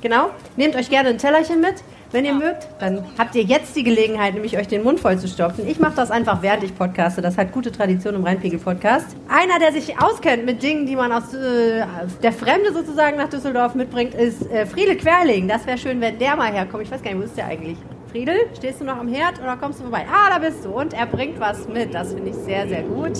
Genau. 0.00 0.30
Nehmt 0.56 0.74
euch 0.74 0.90
gerne 0.90 1.10
ein 1.10 1.18
Tellerchen 1.18 1.60
mit. 1.60 1.76
Wenn 2.12 2.26
ihr 2.26 2.34
mögt, 2.34 2.68
dann 2.78 3.06
habt 3.16 3.34
ihr 3.34 3.42
jetzt 3.42 3.74
die 3.74 3.82
Gelegenheit, 3.82 4.34
nämlich 4.34 4.58
euch 4.58 4.68
den 4.68 4.82
Mund 4.82 5.00
voll 5.00 5.18
zu 5.18 5.26
stopfen. 5.26 5.66
Ich 5.66 5.80
mache 5.80 5.94
das 5.96 6.10
einfach, 6.10 6.42
während 6.42 6.62
ich 6.62 6.76
podcaste. 6.76 7.22
Das 7.22 7.38
hat 7.38 7.52
gute 7.52 7.72
Tradition 7.72 8.14
im 8.14 8.22
Rheinpegel-Podcast. 8.22 9.16
Einer, 9.28 9.58
der 9.58 9.72
sich 9.72 9.98
auskennt 9.98 10.44
mit 10.44 10.62
Dingen, 10.62 10.84
die 10.84 10.94
man 10.94 11.10
aus 11.10 11.32
äh, 11.32 11.86
der 12.22 12.32
Fremde 12.32 12.74
sozusagen 12.74 13.16
nach 13.16 13.30
Düsseldorf 13.30 13.74
mitbringt, 13.74 14.12
ist 14.12 14.42
äh, 14.50 14.66
Friedel 14.66 14.98
Querling. 14.98 15.48
Das 15.48 15.66
wäre 15.66 15.78
schön, 15.78 16.02
wenn 16.02 16.18
der 16.18 16.36
mal 16.36 16.52
herkommt. 16.52 16.82
Ich 16.82 16.90
weiß 16.90 17.02
gar 17.02 17.12
nicht, 17.12 17.20
wo 17.20 17.24
ist 17.24 17.36
der 17.38 17.46
eigentlich? 17.46 17.78
Friedel, 18.10 18.36
stehst 18.58 18.82
du 18.82 18.84
noch 18.84 18.98
am 18.98 19.08
Herd 19.08 19.40
oder 19.40 19.56
kommst 19.56 19.78
du 19.78 19.84
vorbei? 19.84 20.04
Ah, 20.12 20.28
da 20.28 20.38
bist 20.38 20.66
du. 20.66 20.68
Und 20.68 20.92
er 20.92 21.06
bringt 21.06 21.40
was 21.40 21.66
mit. 21.66 21.94
Das 21.94 22.12
finde 22.12 22.28
ich 22.28 22.36
sehr, 22.36 22.68
sehr 22.68 22.82
gut. 22.82 23.12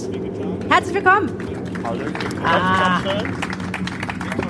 Herzlich 0.68 0.94
willkommen. 0.94 1.30
Hallo. 1.82 2.04
Ah. 2.44 3.00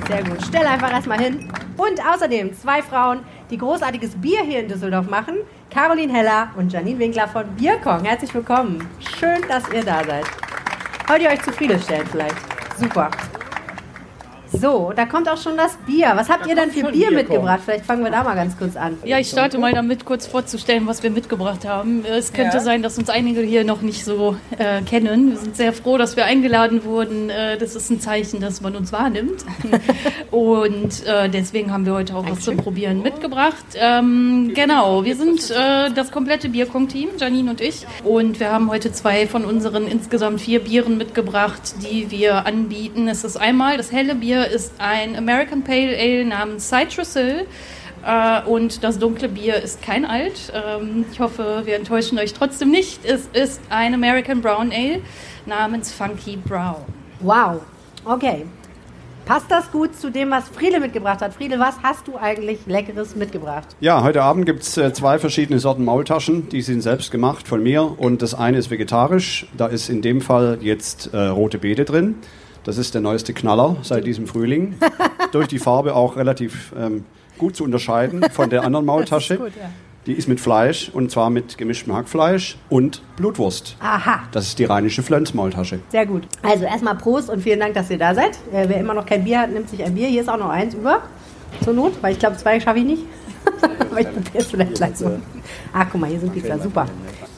Sehr 0.08 0.24
gut. 0.24 0.38
Stell 0.48 0.66
einfach 0.66 0.90
erstmal 0.90 1.20
hin. 1.20 1.48
Und 1.76 2.00
außerdem 2.12 2.52
zwei 2.54 2.82
Frauen, 2.82 3.20
die 3.52 3.58
großartiges 3.58 4.16
Bier 4.16 4.42
hier 4.42 4.60
in 4.60 4.68
Düsseldorf 4.68 5.08
machen. 5.08 5.36
Caroline 5.70 6.12
Heller 6.12 6.48
und 6.56 6.72
Janine 6.72 6.98
Winkler 6.98 7.28
von 7.28 7.46
Bierkong. 7.54 8.04
Herzlich 8.04 8.34
willkommen. 8.34 8.88
Schön, 8.98 9.42
dass 9.46 9.70
ihr 9.72 9.84
da 9.84 10.02
seid. 10.02 10.24
Wollt 11.06 11.22
ihr 11.22 11.28
euch 11.28 11.42
zufriedenstellen 11.42 12.06
vielleicht? 12.06 12.36
Super. 12.78 13.10
So, 14.52 14.92
da 14.94 15.06
kommt 15.06 15.28
auch 15.28 15.40
schon 15.40 15.56
das 15.56 15.76
Bier. 15.86 16.12
Was 16.14 16.28
habt 16.28 16.44
da 16.44 16.50
ihr 16.50 16.54
denn 16.54 16.70
für 16.70 16.82
Bier, 16.90 17.08
Bier 17.08 17.10
mitgebracht? 17.12 17.60
Vielleicht 17.64 17.86
fangen 17.86 18.04
wir 18.04 18.10
da 18.10 18.22
mal 18.22 18.34
ganz 18.34 18.56
kurz 18.58 18.76
an. 18.76 18.98
Ja, 19.04 19.18
ich 19.18 19.28
starte 19.28 19.58
mal 19.58 19.72
damit 19.72 20.04
kurz 20.04 20.26
vorzustellen, 20.26 20.86
was 20.86 21.02
wir 21.02 21.10
mitgebracht 21.10 21.66
haben. 21.66 22.04
Es 22.04 22.32
könnte 22.32 22.58
ja. 22.58 22.62
sein, 22.62 22.82
dass 22.82 22.98
uns 22.98 23.08
einige 23.08 23.40
hier 23.40 23.64
noch 23.64 23.80
nicht 23.80 24.04
so 24.04 24.36
äh, 24.58 24.82
kennen. 24.82 25.30
Wir 25.30 25.38
sind 25.38 25.56
sehr 25.56 25.72
froh, 25.72 25.96
dass 25.96 26.16
wir 26.16 26.26
eingeladen 26.26 26.84
wurden. 26.84 27.30
Äh, 27.30 27.56
das 27.56 27.74
ist 27.74 27.90
ein 27.90 28.00
Zeichen, 28.00 28.40
dass 28.40 28.60
man 28.60 28.76
uns 28.76 28.92
wahrnimmt. 28.92 29.44
Und 30.30 31.06
äh, 31.06 31.28
deswegen 31.28 31.72
haben 31.72 31.86
wir 31.86 31.94
heute 31.94 32.14
auch 32.14 32.28
was 32.28 32.40
zum 32.40 32.56
Probieren 32.56 33.02
mitgebracht. 33.02 33.64
Ähm, 33.74 34.52
genau, 34.54 35.04
wir 35.04 35.16
sind 35.16 35.50
äh, 35.50 35.90
das 35.94 36.10
komplette 36.10 36.48
Bierkong-Team, 36.48 37.10
Janine 37.18 37.50
und 37.50 37.60
ich. 37.60 37.86
Und 38.04 38.40
wir 38.40 38.50
haben 38.50 38.70
heute 38.70 38.92
zwei 38.92 39.26
von 39.26 39.44
unseren 39.44 39.86
insgesamt 39.86 40.40
vier 40.40 40.60
Bieren 40.60 40.98
mitgebracht, 40.98 41.74
die 41.82 42.10
wir 42.10 42.46
anbieten. 42.46 43.08
Es 43.08 43.24
ist 43.24 43.36
einmal 43.36 43.76
das 43.76 43.92
helle 43.92 44.14
Bier 44.14 44.41
ist 44.46 44.72
ein 44.78 45.16
American 45.16 45.64
Pale 45.64 45.96
Ale 45.98 46.24
namens 46.24 46.68
Citrus 46.68 47.14
Hill. 47.14 47.46
Äh, 48.04 48.42
und 48.42 48.82
das 48.82 48.98
dunkle 48.98 49.28
Bier 49.28 49.56
ist 49.56 49.82
kein 49.82 50.04
Alt. 50.04 50.52
Ähm, 50.54 51.04
ich 51.12 51.20
hoffe, 51.20 51.62
wir 51.64 51.76
enttäuschen 51.76 52.18
euch 52.18 52.32
trotzdem 52.32 52.70
nicht. 52.70 53.04
Es 53.04 53.28
ist 53.32 53.60
ein 53.70 53.94
American 53.94 54.40
Brown 54.40 54.72
Ale 54.72 55.00
namens 55.46 55.92
Funky 55.92 56.36
Brown. 56.36 56.82
Wow. 57.20 57.60
Okay. 58.04 58.46
Passt 59.24 59.48
das 59.50 59.70
gut 59.70 59.94
zu 59.94 60.10
dem, 60.10 60.32
was 60.32 60.48
Friede 60.48 60.80
mitgebracht 60.80 61.20
hat? 61.20 61.32
Friede, 61.34 61.60
was 61.60 61.76
hast 61.84 62.08
du 62.08 62.16
eigentlich 62.16 62.58
Leckeres 62.66 63.14
mitgebracht? 63.14 63.68
Ja, 63.78 64.02
heute 64.02 64.20
Abend 64.22 64.46
gibt 64.46 64.62
es 64.62 64.76
äh, 64.76 64.92
zwei 64.92 65.20
verschiedene 65.20 65.60
Sorten 65.60 65.84
Maultaschen. 65.84 66.48
Die 66.48 66.60
sind 66.60 66.80
selbst 66.80 67.12
gemacht 67.12 67.46
von 67.46 67.62
mir. 67.62 68.00
Und 68.00 68.20
das 68.20 68.34
eine 68.34 68.58
ist 68.58 68.70
vegetarisch. 68.70 69.46
Da 69.56 69.68
ist 69.68 69.88
in 69.88 70.02
dem 70.02 70.20
Fall 70.20 70.58
jetzt 70.60 71.14
äh, 71.14 71.18
rote 71.18 71.58
Beete 71.58 71.84
drin. 71.84 72.16
Das 72.64 72.78
ist 72.78 72.94
der 72.94 73.00
neueste 73.00 73.32
Knaller 73.32 73.76
seit 73.82 74.06
diesem 74.06 74.26
Frühling. 74.26 74.76
Durch 75.32 75.48
die 75.48 75.58
Farbe 75.58 75.94
auch 75.94 76.16
relativ 76.16 76.72
ähm, 76.78 77.04
gut 77.38 77.56
zu 77.56 77.64
unterscheiden 77.64 78.22
von 78.30 78.50
der 78.50 78.64
anderen 78.64 78.86
Maultasche. 78.92 79.36
Gut, 79.36 79.52
ja. 79.56 79.70
Die 80.06 80.14
ist 80.14 80.28
mit 80.28 80.40
Fleisch 80.40 80.90
und 80.92 81.12
zwar 81.12 81.30
mit 81.30 81.56
gemischtem 81.56 81.94
Hackfleisch 81.94 82.56
und 82.68 83.02
Blutwurst. 83.16 83.76
Aha. 83.78 84.24
Das 84.32 84.48
ist 84.48 84.58
die 84.58 84.64
rheinische 84.64 85.00
Flönz-Maultasche. 85.02 85.78
Sehr 85.90 86.06
gut. 86.06 86.24
Also 86.42 86.64
erstmal 86.64 86.96
Prost 86.96 87.30
und 87.30 87.40
vielen 87.40 87.60
Dank, 87.60 87.74
dass 87.74 87.88
ihr 87.88 87.98
da 87.98 88.12
seid. 88.12 88.36
Äh, 88.52 88.68
wer 88.68 88.78
immer 88.78 88.94
noch 88.94 89.06
kein 89.06 89.22
Bier 89.22 89.40
hat, 89.40 89.52
nimmt 89.52 89.68
sich 89.68 89.82
ein 89.84 89.94
Bier. 89.94 90.08
Hier 90.08 90.22
ist 90.22 90.28
auch 90.28 90.38
noch 90.38 90.48
eins 90.48 90.74
über. 90.74 91.02
Zur 91.62 91.74
Not, 91.74 91.92
weil 92.02 92.12
ich 92.12 92.18
glaube, 92.18 92.36
zwei 92.36 92.58
schaffe 92.58 92.78
ich 92.80 92.84
nicht. 92.84 93.02
Aber 93.90 94.00
ich 94.00 94.08
bin 94.08 94.24
jetzt 94.34 94.50
vielleicht 94.50 94.74
gleich 94.74 94.96
so. 94.96 95.20
Ah, 95.72 95.84
guck 95.84 96.00
mal, 96.00 96.10
hier 96.10 96.18
sind 96.18 96.32
Pizza. 96.32 96.58
Super. 96.58 96.86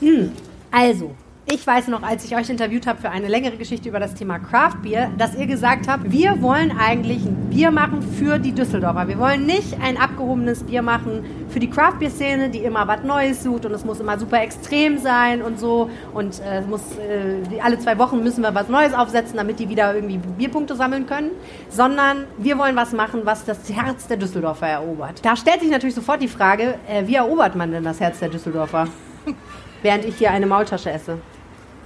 Hm. 0.00 0.32
Also, 0.70 1.10
ich 1.46 1.66
weiß 1.66 1.88
noch, 1.88 2.02
als 2.02 2.24
ich 2.24 2.34
euch 2.34 2.48
interviewt 2.48 2.86
habe 2.86 3.02
für 3.02 3.10
eine 3.10 3.28
längere 3.28 3.58
Geschichte 3.58 3.90
über 3.90 4.00
das 4.00 4.14
Thema 4.14 4.38
Craft 4.38 4.78
Beer, 4.82 5.10
dass 5.18 5.34
ihr 5.34 5.46
gesagt 5.46 5.88
habt, 5.88 6.10
wir 6.10 6.40
wollen 6.40 6.72
eigentlich 6.76 7.22
ein 7.26 7.50
Bier 7.50 7.70
machen 7.70 8.00
für 8.00 8.38
die 8.38 8.52
Düsseldorfer. 8.52 9.08
Wir 9.08 9.18
wollen 9.18 9.44
nicht 9.44 9.78
ein 9.82 9.98
abgehobenes 9.98 10.62
Bier 10.62 10.80
machen 10.80 11.22
für 11.50 11.60
die 11.60 11.68
Craft 11.68 11.98
Beer 11.98 12.10
Szene, 12.10 12.48
die 12.48 12.60
immer 12.60 12.88
was 12.88 13.02
Neues 13.02 13.42
sucht 13.42 13.66
und 13.66 13.72
es 13.72 13.84
muss 13.84 14.00
immer 14.00 14.18
super 14.18 14.42
extrem 14.42 14.96
sein 14.96 15.42
und 15.42 15.60
so 15.60 15.90
und 16.14 16.40
äh, 16.40 16.62
muss 16.62 16.80
äh, 16.96 17.60
alle 17.60 17.78
zwei 17.78 17.98
Wochen 17.98 18.22
müssen 18.22 18.42
wir 18.42 18.54
was 18.54 18.70
Neues 18.70 18.94
aufsetzen, 18.94 19.36
damit 19.36 19.58
die 19.58 19.68
wieder 19.68 19.94
irgendwie 19.94 20.16
Bierpunkte 20.16 20.74
sammeln 20.76 21.06
können, 21.06 21.30
sondern 21.68 22.24
wir 22.38 22.56
wollen 22.56 22.74
was 22.74 22.92
machen, 22.92 23.20
was 23.24 23.44
das 23.44 23.70
Herz 23.70 24.06
der 24.06 24.16
Düsseldorfer 24.16 24.68
erobert. 24.68 25.20
Da 25.22 25.36
stellt 25.36 25.60
sich 25.60 25.70
natürlich 25.70 25.94
sofort 25.94 26.22
die 26.22 26.28
Frage, 26.28 26.76
äh, 26.88 27.06
wie 27.06 27.16
erobert 27.16 27.54
man 27.54 27.70
denn 27.70 27.84
das 27.84 28.00
Herz 28.00 28.18
der 28.18 28.30
Düsseldorfer? 28.30 28.88
Während 29.82 30.06
ich 30.06 30.16
hier 30.16 30.30
eine 30.30 30.46
Maultasche 30.46 30.90
esse. 30.90 31.18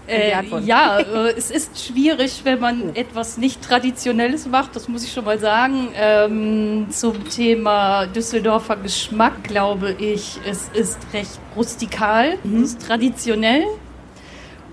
Äh, 0.08 0.32
ja, 0.64 1.00
äh, 1.00 1.34
es 1.36 1.50
ist 1.50 1.84
schwierig, 1.84 2.40
wenn 2.44 2.60
man 2.60 2.96
etwas 2.96 3.36
nicht 3.36 3.62
Traditionelles 3.62 4.46
macht, 4.46 4.74
das 4.74 4.88
muss 4.88 5.04
ich 5.04 5.12
schon 5.12 5.24
mal 5.24 5.38
sagen. 5.38 5.88
Ähm, 5.94 6.86
zum 6.90 7.28
Thema 7.28 8.06
Düsseldorfer 8.06 8.76
Geschmack 8.76 9.44
glaube 9.44 9.94
ich, 9.98 10.38
es 10.48 10.70
ist 10.72 10.98
recht 11.12 11.38
rustikal, 11.54 12.38
mhm. 12.42 12.62
es 12.62 12.70
ist 12.70 12.86
traditionell. 12.86 13.64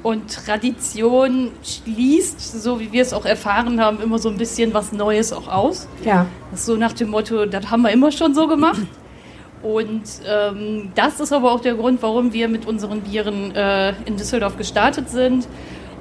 Und 0.04 0.32
Tradition 0.32 1.52
schließt, 1.64 2.62
so 2.62 2.80
wie 2.80 2.92
wir 2.92 3.02
es 3.02 3.12
auch 3.12 3.26
erfahren 3.26 3.82
haben, 3.82 4.00
immer 4.02 4.20
so 4.20 4.30
ein 4.30 4.38
bisschen 4.38 4.72
was 4.74 4.92
Neues 4.92 5.34
auch 5.34 5.48
aus. 5.48 5.88
Ja. 6.04 6.28
so 6.54 6.76
nach 6.76 6.94
dem 6.94 7.10
Motto, 7.10 7.46
das 7.48 7.72
haben 7.72 7.82
wir 7.82 7.90
immer 7.90 8.12
schon 8.12 8.36
so 8.36 8.48
gemacht. 8.48 8.82
Und 9.66 10.04
ähm, 10.28 10.92
das 10.94 11.20
ist 11.20 11.34
aber 11.34 11.52
auch 11.52 11.60
der 11.60 11.74
Grund, 11.74 12.04
warum 12.04 12.34
wir 12.34 12.48
mit 12.48 12.68
unseren 12.68 13.02
Bieren 13.02 13.50
äh, 13.56 13.94
in 14.06 14.16
Düsseldorf 14.16 14.58
gestartet 14.58 15.10
sind. 15.10 15.48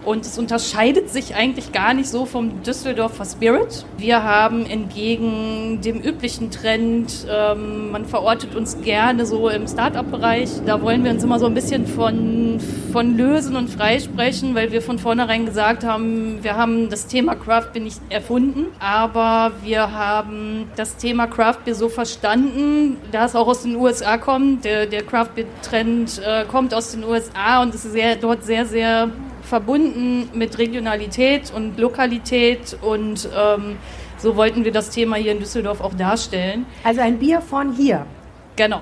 Und 0.05 0.27
es 0.27 0.39
unterscheidet 0.39 1.11
sich 1.11 1.35
eigentlich 1.35 1.73
gar 1.73 1.95
nicht 1.95 2.09
so 2.09 2.27
vom 2.27 2.63
Düsseldorfer 2.63 3.25
Spirit. 3.25 3.85
Wir 3.97 4.23
haben 4.23 4.67
entgegen 4.67 5.81
dem 5.83 6.01
üblichen 6.01 6.51
Trend, 6.51 7.27
ähm, 7.31 7.91
man 7.91 8.05
verortet 8.05 8.55
uns 8.55 8.81
gerne 8.83 9.27
so 9.27 9.49
im 9.49 9.67
Start-up-Bereich. 9.67 10.51
Da 10.67 10.83
wollen 10.83 11.05
wir 11.05 11.11
uns 11.11 11.25
immer 11.25 11.39
so 11.39 11.47
ein 11.47 11.55
bisschen 11.55 11.87
von, 11.87 12.61
von 12.93 13.17
lösen 13.17 13.57
und 13.57 13.69
freisprechen, 13.69 14.55
weil 14.55 14.73
wir 14.73 14.83
von 14.83 14.99
vornherein 14.99 15.47
gesagt 15.47 15.85
haben, 15.85 16.39
wir 16.43 16.57
haben 16.57 16.91
das 16.91 17.07
Thema 17.07 17.35
Craft 17.35 17.73
Beer 17.73 17.83
nicht 17.83 18.01
erfunden, 18.11 18.67
aber 18.79 19.53
wir 19.63 19.93
haben 19.93 20.69
das 20.77 20.97
Thema 20.97 21.27
Craft 21.27 21.65
Beer 21.65 21.75
so 21.75 21.89
verstanden, 21.89 22.97
da 23.13 23.25
es 23.25 23.35
auch 23.35 23.47
aus 23.47 23.63
den 23.63 23.77
USA 23.77 24.19
kommt. 24.19 24.65
Der, 24.65 24.87
der 24.87 25.03
Craft 25.03 25.31
Beer 25.35 25.47
Trend 25.63 26.21
äh, 26.25 26.45
kommt 26.45 26.75
aus 26.75 26.93
den 26.93 27.05
USA 27.05 27.63
und 27.63 27.75
ist 27.75 27.85
sehr, 27.85 28.17
dort 28.17 28.45
sehr, 28.45 28.67
sehr 28.67 29.11
verbunden 29.45 30.29
mit 30.35 30.59
Regionalität 30.59 31.53
und 31.55 31.79
Lokalität 31.79 32.77
und 32.81 33.29
ähm, 33.37 33.77
so 34.19 34.37
wollten 34.37 34.65
wir 34.65 34.73
das 34.73 34.91
Thema 34.91 35.17
hier 35.17 35.33
in 35.33 35.39
Düsseldorf 35.39 35.81
auch 35.81 35.95
darstellen. 35.95 36.67
Also 36.83 37.01
ein 37.01 37.19
Bier 37.19 37.41
von 37.41 37.73
hier. 37.73 38.07
Genau. 38.57 38.81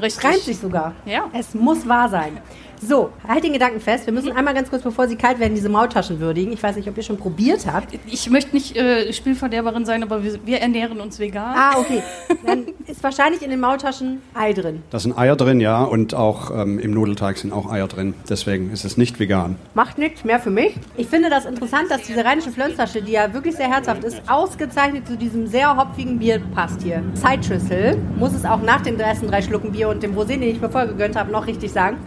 Richtig. 0.00 0.24
Reimt 0.24 0.40
sich 0.40 0.58
sogar. 0.58 0.94
Ja. 1.04 1.28
Es 1.32 1.54
muss 1.54 1.86
wahr 1.86 2.08
sein. 2.08 2.38
So, 2.82 3.10
halt 3.28 3.44
den 3.44 3.52
Gedanken 3.52 3.80
fest. 3.80 4.06
Wir 4.06 4.12
müssen 4.12 4.32
einmal 4.32 4.54
ganz 4.54 4.70
kurz, 4.70 4.82
bevor 4.82 5.06
sie 5.06 5.16
kalt 5.16 5.38
werden, 5.38 5.54
diese 5.54 5.68
Maultaschen 5.68 6.18
würdigen. 6.18 6.52
Ich 6.52 6.62
weiß 6.62 6.76
nicht, 6.76 6.88
ob 6.88 6.96
ihr 6.96 7.02
schon 7.02 7.18
probiert 7.18 7.66
habt. 7.70 7.88
Ich 8.06 8.30
möchte 8.30 8.54
nicht 8.54 8.74
äh, 8.74 9.12
Spielverderberin 9.12 9.84
sein, 9.84 10.02
aber 10.02 10.24
wir, 10.24 10.38
wir, 10.46 10.60
ernähren 10.60 11.00
uns 11.00 11.18
vegan. 11.18 11.54
Ah, 11.54 11.78
okay. 11.78 12.02
Dann 12.46 12.66
ist 12.86 13.02
wahrscheinlich 13.02 13.42
in 13.42 13.50
den 13.50 13.60
Maultaschen 13.60 14.22
Ei 14.34 14.54
drin. 14.54 14.82
Da 14.90 14.98
sind 14.98 15.16
Eier 15.18 15.36
drin, 15.36 15.60
ja. 15.60 15.82
Und 15.82 16.14
auch 16.14 16.50
ähm, 16.50 16.78
im 16.78 16.92
Nudelteig 16.92 17.36
sind 17.36 17.52
auch 17.52 17.70
Eier 17.70 17.86
drin. 17.86 18.14
Deswegen 18.28 18.70
ist 18.70 18.84
es 18.84 18.96
nicht 18.96 19.20
vegan. 19.20 19.56
Macht 19.74 19.98
nichts 19.98 20.24
mehr 20.24 20.40
für 20.40 20.50
mich. 20.50 20.74
Ich 20.96 21.08
finde 21.08 21.28
das 21.28 21.44
interessant, 21.44 21.90
dass 21.90 22.02
diese 22.02 22.24
rheinische 22.24 22.50
Flönztasche, 22.50 23.02
die 23.02 23.12
ja 23.12 23.34
wirklich 23.34 23.56
sehr 23.56 23.70
herzhaft 23.70 24.04
ist, 24.04 24.22
ausgezeichnet 24.26 25.06
zu 25.06 25.16
diesem 25.16 25.46
sehr 25.46 25.76
hopfigen 25.76 26.18
Bier 26.18 26.40
passt 26.54 26.82
hier. 26.82 27.02
Zeitschüssel 27.14 27.98
muss 28.16 28.32
es 28.32 28.46
auch 28.46 28.62
nach 28.62 28.80
den 28.80 28.98
ersten 28.98 29.28
drei 29.28 29.42
Schlucken 29.42 29.72
Bier 29.72 29.90
und 29.90 30.02
dem 30.02 30.16
Rosé, 30.16 30.38
den 30.38 30.44
ich 30.44 30.60
mir 30.60 30.70
vorher 30.70 30.88
gegönnt 30.88 31.16
habe, 31.16 31.30
noch 31.30 31.46
richtig 31.46 31.72
sagen. 31.72 31.98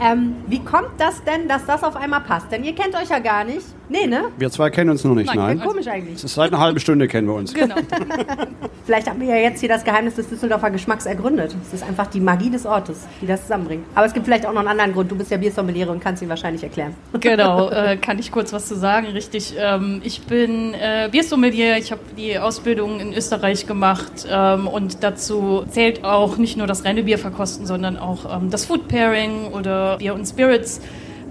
Ähm, 0.00 0.36
wie 0.46 0.60
kommt 0.60 0.92
das 0.98 1.22
denn, 1.24 1.48
dass 1.48 1.66
das 1.66 1.82
auf 1.82 1.96
einmal 1.96 2.20
passt? 2.20 2.50
Denn 2.50 2.64
ihr 2.64 2.74
kennt 2.74 2.94
euch 2.94 3.08
ja 3.08 3.18
gar 3.18 3.44
nicht. 3.44 3.66
Nee, 3.88 4.06
ne? 4.06 4.24
Wir 4.38 4.50
zwei 4.50 4.70
kennen 4.70 4.90
uns 4.90 5.04
noch 5.04 5.14
nicht, 5.14 5.34
nein. 5.34 5.58
nein. 5.58 5.68
Komisch 5.68 5.86
eigentlich. 5.86 6.18
Seit 6.18 6.52
einer 6.52 6.60
halben 6.60 6.80
Stunde 6.80 7.08
kennen 7.08 7.28
wir 7.28 7.34
uns. 7.34 7.52
Genau. 7.52 7.74
Vielleicht 8.86 9.08
haben 9.08 9.20
wir 9.20 9.28
ja 9.28 9.36
jetzt 9.36 9.60
hier 9.60 9.68
das 9.68 9.84
Geheimnis 9.84 10.14
des 10.14 10.28
Düsseldorfer 10.28 10.70
Geschmacks 10.70 11.04
ergründet. 11.04 11.54
Es 11.66 11.74
ist 11.74 11.82
einfach 11.86 12.06
die 12.06 12.20
Magie 12.20 12.48
des 12.48 12.64
Ortes, 12.64 13.06
die 13.20 13.26
das 13.26 13.42
zusammenbringt. 13.42 13.84
Aber 13.94 14.06
es 14.06 14.14
gibt 14.14 14.26
vielleicht 14.26 14.46
auch 14.46 14.52
noch 14.52 14.60
einen 14.60 14.68
anderen 14.68 14.92
Grund. 14.92 15.10
Du 15.10 15.16
bist 15.16 15.30
ja 15.30 15.36
Biersommeliere 15.36 15.90
und 15.90 16.00
kannst 16.00 16.22
ihn 16.22 16.28
wahrscheinlich 16.28 16.62
erklären. 16.62 16.94
Genau, 17.20 17.68
äh, 17.70 17.96
kann 17.98 18.18
ich 18.18 18.32
kurz 18.32 18.52
was 18.52 18.66
zu 18.66 18.76
sagen, 18.76 19.08
richtig. 19.08 19.54
Ähm, 19.58 20.00
ich 20.04 20.22
bin 20.22 20.74
äh, 20.74 21.08
Biersommelier. 21.12 21.76
Ich 21.76 21.92
habe 21.92 22.00
die 22.16 22.38
Ausbildung 22.38 22.98
in 22.98 23.12
Österreich 23.12 23.66
gemacht 23.66 24.26
ähm, 24.28 24.66
und 24.66 25.02
dazu 25.02 25.64
zählt 25.68 26.02
auch 26.02 26.38
nicht 26.38 26.56
nur 26.56 26.66
das 26.66 26.84
reine 26.84 27.02
Bier 27.02 27.18
verkosten, 27.18 27.66
sondern 27.66 27.98
auch 27.98 28.36
ähm, 28.36 28.50
das 28.50 28.64
Food 28.64 28.88
Pairing 28.88 29.48
oder 29.52 29.81
Bier 29.98 30.14
und 30.14 30.26
Spirits. 30.26 30.80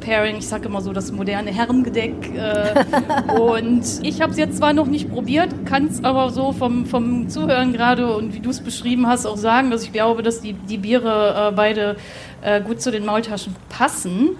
Pairing, 0.02 0.38
ich 0.38 0.48
sage 0.48 0.68
immer 0.68 0.82
so 0.82 0.92
das 0.92 1.12
moderne 1.12 1.52
Herrengedeck. 1.52 2.14
Äh, 2.36 3.34
und 3.40 3.84
ich 4.04 4.22
habe 4.22 4.32
es 4.32 4.38
jetzt 4.38 4.58
zwar 4.58 4.74
noch 4.74 4.88
nicht 4.88 5.10
probiert, 5.10 5.50
kann 5.66 5.86
es 5.86 6.04
aber 6.04 6.32
so 6.32 6.52
vom, 6.52 6.86
vom 6.86 7.30
Zuhören 7.30 7.72
gerade 7.72 8.14
und 8.14 8.34
wie 8.34 8.40
du 8.40 8.50
es 8.50 8.60
beschrieben 8.60 9.08
hast 9.08 9.26
auch 9.26 9.38
sagen, 9.38 9.72
dass 9.72 9.84
ich 9.84 9.94
glaube, 9.94 10.24
dass 10.24 10.42
die, 10.42 10.54
die 10.54 10.78
Biere 10.78 11.50
äh, 11.52 11.56
beide 11.56 11.96
äh, 12.42 12.62
gut 12.62 12.82
zu 12.82 12.92
den 12.92 13.06
Maultaschen 13.06 13.56
passen. 13.70 14.32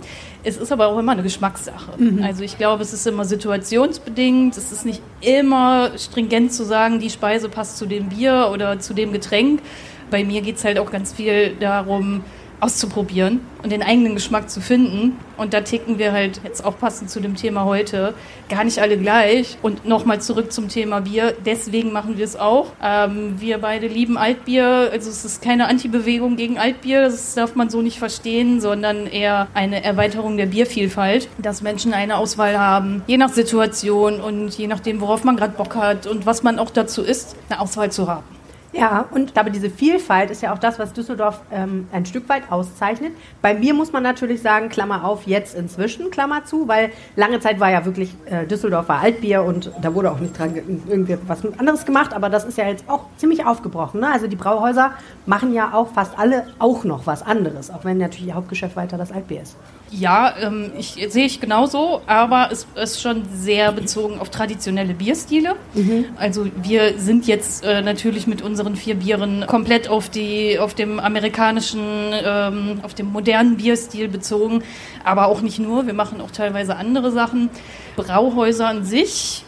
Es 0.44 0.58
ist 0.58 0.72
aber 0.72 0.88
auch 0.88 0.98
immer 0.98 1.12
eine 1.12 1.24
Geschmackssache. 1.24 1.92
Mhm. 1.98 2.24
Also 2.24 2.44
ich 2.44 2.58
glaube, 2.58 2.82
es 2.82 2.94
ist 2.94 3.06
immer 3.06 3.26
situationsbedingt. 3.26 4.58
Es 4.58 4.72
ist 4.72 4.86
nicht 4.86 5.02
immer 5.22 5.92
stringent 5.98 6.52
zu 6.52 6.66
sagen, 6.66 7.00
die 7.00 7.12
Speise 7.12 7.48
passt 7.48 7.78
zu 7.78 7.86
dem 7.86 8.10
Bier 8.10 8.50
oder 8.52 8.80
zu 8.80 8.96
dem 8.96 9.14
Getränk. 9.14 9.62
Bei 10.10 10.24
mir 10.24 10.42
geht 10.42 10.58
es 10.58 10.66
halt 10.66 10.80
auch 10.80 10.92
ganz 10.92 11.14
viel 11.14 11.56
darum, 11.60 12.24
auszuprobieren 12.62 13.42
und 13.64 13.72
den 13.72 13.84
eigenen 13.84 14.16
Geschmack 14.16 14.50
zu 14.50 14.62
finden. 14.62 15.18
Und 15.36 15.54
da 15.54 15.62
ticken 15.62 15.98
wir 15.98 16.12
halt 16.12 16.40
jetzt 16.44 16.64
auch 16.64 16.78
passend 16.78 17.10
zu 17.10 17.20
dem 17.20 17.36
Thema 17.36 17.66
heute 17.66 18.14
gar 18.50 18.64
nicht 18.64 18.80
alle 18.80 18.98
gleich. 18.98 19.58
Und 19.62 19.86
nochmal 19.86 20.22
zurück 20.22 20.52
zum 20.52 20.70
Thema 20.70 21.02
Bier. 21.02 21.34
Deswegen 21.46 21.92
machen 21.92 22.18
wir 22.18 22.26
es 22.26 22.36
auch. 22.36 22.68
Ähm, 22.82 23.36
wir 23.40 23.58
beide 23.58 23.88
lieben 23.88 24.18
Altbier. 24.18 24.90
Also 24.92 25.10
es 25.10 25.26
ist 25.26 25.42
keine 25.42 25.68
Antibewegung 25.68 26.36
gegen 26.36 26.60
Altbier. 26.60 27.02
Das 27.02 27.34
darf 27.34 27.56
man 27.56 27.70
so 27.70 27.82
nicht 27.82 27.98
verstehen, 27.98 28.62
sondern 28.62 29.08
eher 29.08 29.48
eine 29.56 29.84
Erweiterung 29.84 30.38
der 30.38 30.46
Biervielfalt, 30.46 31.28
dass 31.40 31.64
Menschen 31.64 31.94
eine 31.94 32.18
Auswahl 32.18 32.60
haben, 32.60 33.02
je 33.08 33.18
nach 33.18 33.30
Situation 33.30 34.22
und 34.22 34.56
je 34.56 34.68
nachdem, 34.68 35.02
worauf 35.02 35.24
man 35.24 35.36
gerade 35.36 35.58
Bock 35.58 35.76
hat 35.76 36.06
und 36.06 36.28
was 36.28 36.44
man 36.44 36.60
auch 36.60 36.70
dazu 36.70 37.02
isst, 37.02 37.36
eine 37.50 37.60
Auswahl 37.60 37.92
zu 37.92 38.08
haben. 38.08 38.41
Ja, 38.74 39.06
und 39.12 39.38
aber 39.38 39.50
diese 39.50 39.70
Vielfalt 39.70 40.32
ist 40.32 40.42
ja 40.42 40.54
auch 40.54 40.58
das, 40.58 40.80
was 40.80 40.94
Düsseldorf 40.94 41.42
ähm, 41.52 41.90
ein 41.92 42.06
Stück 42.06 42.30
weit 42.30 42.50
auszeichnet. 42.50 43.12
Bei 43.42 43.54
mir 43.54 43.74
muss 43.74 43.92
man 43.92 44.02
natürlich 44.02 44.42
sagen, 44.42 44.70
Klammer 44.70 45.04
auf, 45.04 45.28
jetzt 45.28 45.56
inzwischen, 45.56 46.10
Klammer 46.10 46.46
zu, 46.46 46.70
weil 46.70 46.92
lange 47.18 47.42
Zeit 47.42 47.60
war 47.60 47.70
ja 47.70 47.84
wirklich 47.84 48.16
äh, 48.26 48.46
Düsseldorf 48.46 48.88
war 48.88 49.02
Altbier 49.02 49.44
und 49.44 49.72
da 49.82 49.94
wurde 49.94 50.10
auch 50.10 50.20
nicht 50.20 50.40
dran 50.40 50.56
irgendwie 50.88 51.18
was 51.28 51.44
anderes 51.58 51.86
gemacht, 51.86 52.14
aber 52.14 52.30
das 52.30 52.46
ist 52.46 52.58
ja 52.58 52.66
jetzt 52.68 52.86
auch 52.88 53.08
ziemlich 53.18 53.46
aufgebrochen. 53.46 54.00
Ne? 54.00 54.10
Also 54.10 54.28
die 54.28 54.38
Brauhäuser 54.38 54.92
machen 55.26 55.54
ja 55.54 55.74
auch 55.74 55.90
fast 55.90 56.18
alle 56.18 56.48
auch 56.58 56.86
noch 56.86 57.06
was 57.06 57.24
anderes, 57.24 57.72
auch 57.72 57.84
wenn 57.84 57.98
natürlich 57.98 58.28
ihr 58.28 58.36
Hauptgeschäft 58.36 58.78
weiter 58.78 58.98
das 58.98 59.12
Altbier 59.12 59.42
ist. 59.42 59.58
Ja, 59.92 60.34
ähm, 60.42 60.72
ich 60.78 60.96
sehe 61.10 61.26
ich 61.26 61.42
genauso, 61.42 62.02
aber 62.08 62.50
es 62.50 62.66
ist 62.76 63.02
schon 63.02 63.24
sehr 63.34 63.74
bezogen 63.74 64.20
auf 64.20 64.30
traditionelle 64.30 64.94
Bierstile. 64.94 65.56
Mhm. 65.74 66.06
Also 66.16 66.48
wir 66.62 66.98
sind 66.98 67.28
jetzt 67.28 67.66
äh, 67.66 67.82
natürlich 67.82 68.26
mit 68.26 68.42
unseren 68.42 68.78
vier 68.78 68.96
Bieren 68.96 69.46
komplett 69.48 69.90
auf 69.90 70.10
die 70.10 70.58
auf 70.60 70.74
dem 70.74 71.00
amerikanischen, 71.00 71.82
ähm, 72.24 72.80
auf 72.84 72.94
dem 72.94 73.08
modernen 73.08 73.58
Bierstil 73.58 74.08
bezogen, 74.08 74.64
aber 75.04 75.28
auch 75.28 75.42
nicht 75.42 75.60
nur. 75.60 75.86
Wir 75.86 75.94
machen 75.94 76.22
auch 76.22 76.32
teilweise 76.32 76.78
andere 76.78 77.12
Sachen. 77.12 77.50
Brauhäuser 77.98 78.70
an 78.70 78.86
sich 78.86 79.44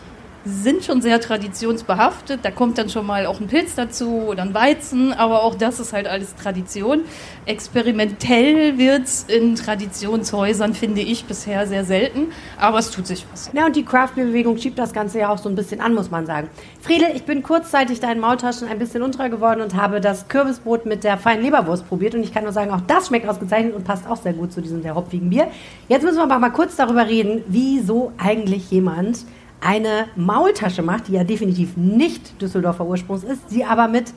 sind 0.45 0.83
schon 0.83 1.01
sehr 1.01 1.21
traditionsbehaftet. 1.21 2.39
Da 2.43 2.51
kommt 2.51 2.77
dann 2.77 2.89
schon 2.89 3.05
mal 3.05 3.25
auch 3.25 3.39
ein 3.39 3.47
Pilz 3.47 3.75
dazu 3.75 4.23
oder 4.27 4.43
ein 4.43 4.53
Weizen, 4.53 5.13
aber 5.13 5.43
auch 5.43 5.55
das 5.55 5.79
ist 5.79 5.93
halt 5.93 6.07
alles 6.07 6.35
Tradition. 6.35 7.01
Experimentell 7.45 8.77
wird 8.77 9.03
es 9.03 9.23
in 9.23 9.55
Traditionshäusern, 9.55 10.73
finde 10.73 11.01
ich, 11.01 11.25
bisher 11.25 11.65
sehr 11.67 11.85
selten, 11.85 12.27
aber 12.59 12.79
es 12.79 12.91
tut 12.91 13.07
sich 13.07 13.25
was. 13.31 13.51
Ja, 13.53 13.65
und 13.65 13.75
die 13.75 13.83
Craft-Bewegung 13.83 14.57
schiebt 14.57 14.77
das 14.79 14.93
Ganze 14.93 15.19
ja 15.19 15.29
auch 15.29 15.37
so 15.37 15.49
ein 15.49 15.55
bisschen 15.55 15.79
an, 15.81 15.93
muss 15.93 16.11
man 16.11 16.25
sagen. 16.25 16.49
Friedel, 16.81 17.09
ich 17.15 17.23
bin 17.23 17.43
kurzzeitig 17.43 17.99
deinen 17.99 18.19
Maultaschen 18.19 18.67
ein 18.67 18.79
bisschen 18.79 19.03
untreu 19.03 19.29
geworden 19.29 19.61
und 19.61 19.75
habe 19.75 20.01
das 20.01 20.27
Kürbisbrot 20.27 20.85
mit 20.85 21.03
der 21.03 21.17
feinen 21.17 21.43
Leberwurst 21.43 21.87
probiert 21.87 22.15
und 22.15 22.23
ich 22.23 22.33
kann 22.33 22.43
nur 22.43 22.53
sagen, 22.53 22.71
auch 22.71 22.81
das 22.81 23.07
schmeckt 23.07 23.27
ausgezeichnet 23.27 23.73
und 23.75 23.85
passt 23.85 24.07
auch 24.07 24.17
sehr 24.17 24.33
gut 24.33 24.51
zu 24.51 24.61
diesem 24.61 24.81
sehr 24.81 24.95
hopfigen 24.95 25.29
Bier. 25.29 25.47
Jetzt 25.87 26.03
müssen 26.03 26.17
wir 26.17 26.23
aber 26.23 26.39
mal 26.39 26.49
kurz 26.49 26.75
darüber 26.75 27.07
reden, 27.07 27.43
wieso 27.47 28.11
eigentlich 28.17 28.69
jemand 28.71 29.25
eine 29.65 30.07
Maultasche 30.15 30.81
macht, 30.81 31.07
die 31.07 31.13
ja 31.13 31.23
definitiv 31.23 31.77
nicht 31.77 32.41
Düsseldorfer 32.41 32.85
Ursprungs 32.85 33.23
ist, 33.23 33.49
sie 33.49 33.63
aber 33.63 33.87
mit 33.87 34.13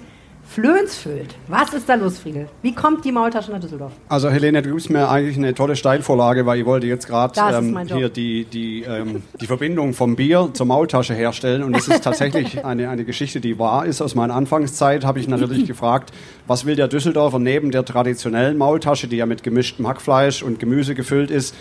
Flöns 0.49 0.97
füllt. 0.97 1.35
Was 1.49 1.75
ist 1.75 1.89
da 1.89 1.97
los, 1.97 2.19
Friedel? 2.19 2.49
Wie 2.63 2.73
kommt 2.73 3.05
die 3.05 3.11
Maultasche 3.11 3.51
nach 3.51 3.61
Düsseldorf? 3.61 3.93
Also 4.09 4.31
Helene, 4.31 4.63
du 4.63 4.71
gibst 4.71 4.91
mir 4.91 5.09
eigentlich 5.11 5.37
eine 5.37 5.53
tolle 5.55 5.77
Steilvorlage, 5.77 6.47
weil 6.47 6.61
ich 6.61 6.65
wollte 6.65 6.87
jetzt 6.87 7.09
gerade 7.09 7.39
ähm, 7.57 7.79
hier 7.87 8.09
die, 8.09 8.45
die, 8.45 8.83
ähm, 8.83 9.23
die 9.41 9.47
Verbindung 9.47 9.93
vom 9.93 10.15
Bier 10.15 10.51
zur 10.53 10.67
Maultasche 10.67 11.15
herstellen. 11.15 11.63
Und 11.63 11.75
das 11.75 11.89
ist 11.89 12.05
tatsächlich 12.05 12.65
eine, 12.65 12.89
eine 12.89 13.05
Geschichte, 13.05 13.41
die 13.41 13.59
wahr 13.59 13.87
ist. 13.87 14.01
Aus 14.01 14.15
meiner 14.15 14.35
Anfangszeit 14.35 15.05
habe 15.05 15.19
ich 15.19 15.29
natürlich 15.29 15.67
gefragt, 15.67 16.13
was 16.47 16.65
will 16.65 16.77
der 16.77 16.89
Düsseldorfer 16.89 17.41
neben 17.41 17.73
der 17.73 17.85
traditionellen 17.85 18.57
Maultasche, 18.57 19.09
die 19.09 19.17
ja 19.17 19.27
mit 19.27 19.43
gemischtem 19.43 19.87
Hackfleisch 19.87 20.43
und 20.43 20.61
Gemüse 20.61 20.95
gefüllt 20.95 21.31
ist, 21.31 21.55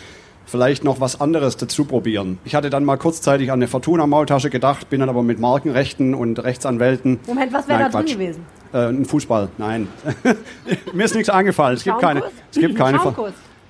vielleicht 0.45 0.83
noch 0.83 0.99
was 0.99 1.19
anderes 1.19 1.57
dazu 1.57 1.85
probieren. 1.85 2.37
Ich 2.45 2.55
hatte 2.55 2.69
dann 2.69 2.85
mal 2.85 2.97
kurzzeitig 2.97 3.51
an 3.51 3.59
eine 3.59 3.67
Fortuna-Maultasche 3.67 4.49
gedacht, 4.49 4.89
bin 4.89 4.99
dann 4.99 5.09
aber 5.09 5.23
mit 5.23 5.39
Markenrechten 5.39 6.13
und 6.13 6.43
Rechtsanwälten. 6.43 7.19
Moment, 7.27 7.53
was 7.53 7.67
wäre 7.67 7.79
da 7.79 7.89
drin 7.89 8.05
gewesen? 8.05 8.45
Äh, 8.73 8.89
ein 8.89 9.05
Fußball, 9.05 9.49
nein. 9.57 9.87
Mir 10.93 11.05
ist 11.05 11.15
nichts 11.15 11.29
eingefallen. 11.29 11.77
Es 11.77 11.83
gibt 11.83 11.99
keine. 11.99 12.23
Es 12.51 12.59
gibt 12.59 12.75
keine. 12.75 12.99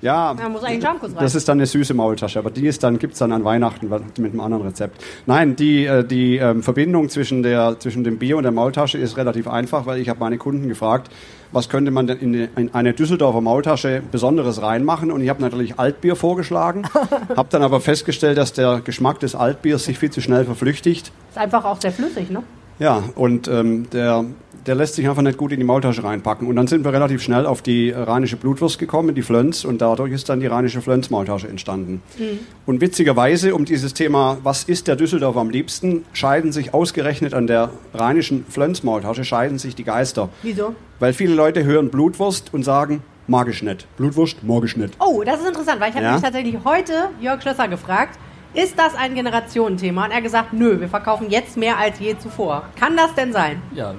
Ja, 0.06 0.36
ja 0.38 0.48
muss 0.48 0.62
eigentlich 0.62 0.86
rein. 0.86 0.98
das 1.18 1.34
ist 1.34 1.48
dann 1.48 1.58
eine 1.58 1.66
süße 1.66 1.92
Maultasche, 1.92 2.38
aber 2.38 2.52
die 2.52 2.68
ist 2.68 2.84
dann 2.84 3.00
gibt's 3.00 3.18
dann 3.18 3.32
an 3.32 3.42
Weihnachten 3.42 3.88
mit 3.88 4.32
einem 4.32 4.40
anderen 4.40 4.64
Rezept. 4.64 5.02
Nein, 5.26 5.56
die, 5.56 5.84
äh, 5.84 6.04
die 6.04 6.36
ähm, 6.36 6.62
Verbindung 6.62 7.08
zwischen, 7.08 7.42
der, 7.42 7.80
zwischen 7.80 8.04
dem 8.04 8.16
Bier 8.16 8.36
und 8.36 8.44
der 8.44 8.52
Maultasche 8.52 8.98
ist 8.98 9.16
relativ 9.16 9.48
einfach, 9.48 9.84
weil 9.84 9.98
ich 9.98 10.08
habe 10.08 10.20
meine 10.20 10.38
Kunden 10.38 10.68
gefragt, 10.68 11.10
was 11.50 11.68
könnte 11.68 11.90
man 11.90 12.06
denn 12.06 12.48
in 12.56 12.72
eine 12.72 12.92
Düsseldorfer 12.92 13.40
Maultasche 13.40 14.00
Besonderes 14.12 14.62
reinmachen? 14.62 15.10
Und 15.10 15.22
ich 15.22 15.28
habe 15.28 15.42
natürlich 15.42 15.76
Altbier 15.78 16.14
vorgeschlagen, 16.14 16.84
habe 17.36 17.48
dann 17.50 17.62
aber 17.62 17.80
festgestellt, 17.80 18.38
dass 18.38 18.52
der 18.52 18.82
Geschmack 18.84 19.18
des 19.18 19.34
Altbiers 19.34 19.84
sich 19.84 19.98
viel 19.98 20.10
zu 20.10 20.20
schnell 20.20 20.44
verflüchtigt. 20.44 21.10
Ist 21.30 21.38
einfach 21.38 21.64
auch 21.64 21.80
sehr 21.80 21.90
flüssig, 21.90 22.30
ne? 22.30 22.44
Ja, 22.78 23.02
und 23.14 23.48
ähm, 23.48 23.88
der 23.90 24.24
der 24.66 24.74
lässt 24.74 24.94
sich 24.94 25.08
einfach 25.08 25.22
nicht 25.22 25.38
gut 25.38 25.52
in 25.52 25.60
die 25.60 25.64
Maultasche 25.66 26.02
reinpacken. 26.02 26.48
Und 26.48 26.56
dann 26.56 26.66
sind 26.66 26.84
wir 26.84 26.92
relativ 26.92 27.22
schnell 27.22 27.46
auf 27.46 27.62
die 27.62 27.90
rheinische 27.90 28.36
Blutwurst 28.36 28.78
gekommen, 28.78 29.14
die 29.14 29.22
Flönz, 29.22 29.64
und 29.64 29.80
dadurch 29.80 30.12
ist 30.12 30.28
dann 30.28 30.40
die 30.40 30.46
rheinische 30.46 30.82
Flönz-Maultasche 30.82 31.48
entstanden. 31.48 32.02
Mhm. 32.18 32.40
Und 32.66 32.80
witzigerweise, 32.80 33.54
um 33.54 33.64
dieses 33.64 33.94
Thema, 33.94 34.38
was 34.42 34.64
ist 34.64 34.88
der 34.88 34.96
Düsseldorf 34.96 35.36
am 35.36 35.50
liebsten, 35.50 36.04
scheiden 36.12 36.52
sich 36.52 36.74
ausgerechnet 36.74 37.34
an 37.34 37.46
der 37.46 37.70
rheinischen 37.94 38.44
Flönz-Maultasche, 38.48 39.24
scheiden 39.24 39.58
sich 39.58 39.74
die 39.74 39.84
Geister. 39.84 40.28
Wieso? 40.42 40.74
Weil 40.98 41.12
viele 41.12 41.34
Leute 41.34 41.64
hören 41.64 41.90
Blutwurst 41.90 42.52
und 42.52 42.64
sagen, 42.64 43.02
mag 43.28 43.48
ich 43.48 43.62
nicht. 43.62 43.86
Blutwurst, 43.96 44.42
mag 44.42 44.64
ich 44.64 44.76
nicht. 44.76 44.94
Oh, 44.98 45.22
das 45.24 45.40
ist 45.40 45.48
interessant, 45.48 45.80
weil 45.80 45.90
ich 45.90 45.96
habe 45.96 46.06
Ja? 46.06 46.12
mich 46.14 46.22
tatsächlich 46.22 46.56
heute 46.64 47.10
Jörg 47.20 47.42
Schlösser 47.42 47.68
gefragt, 47.68 48.18
ist 48.54 48.78
das 48.78 48.94
ein 48.94 49.14
Generationenthema? 49.14 50.04
Und 50.06 50.10
er 50.12 50.16
hat 50.16 50.22
gesagt, 50.24 50.52
nö, 50.54 50.80
wir 50.80 50.88
verkaufen 50.88 51.26
jetzt 51.28 51.56
mehr 51.58 51.76
als 51.78 51.98
je 51.98 52.16
zuvor. 52.18 52.62
Kann 52.80 52.96
das 52.96 53.14
denn 53.14 53.32
sein? 53.32 53.60
Ja, 53.74 53.94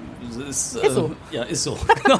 ist, 0.50 0.76
Ist 0.76 0.94
so. 0.94 1.12
äh, 1.32 1.36
Ja, 1.36 1.44
ist 1.44 1.64
so. 1.64 1.78
Genau. 2.04 2.20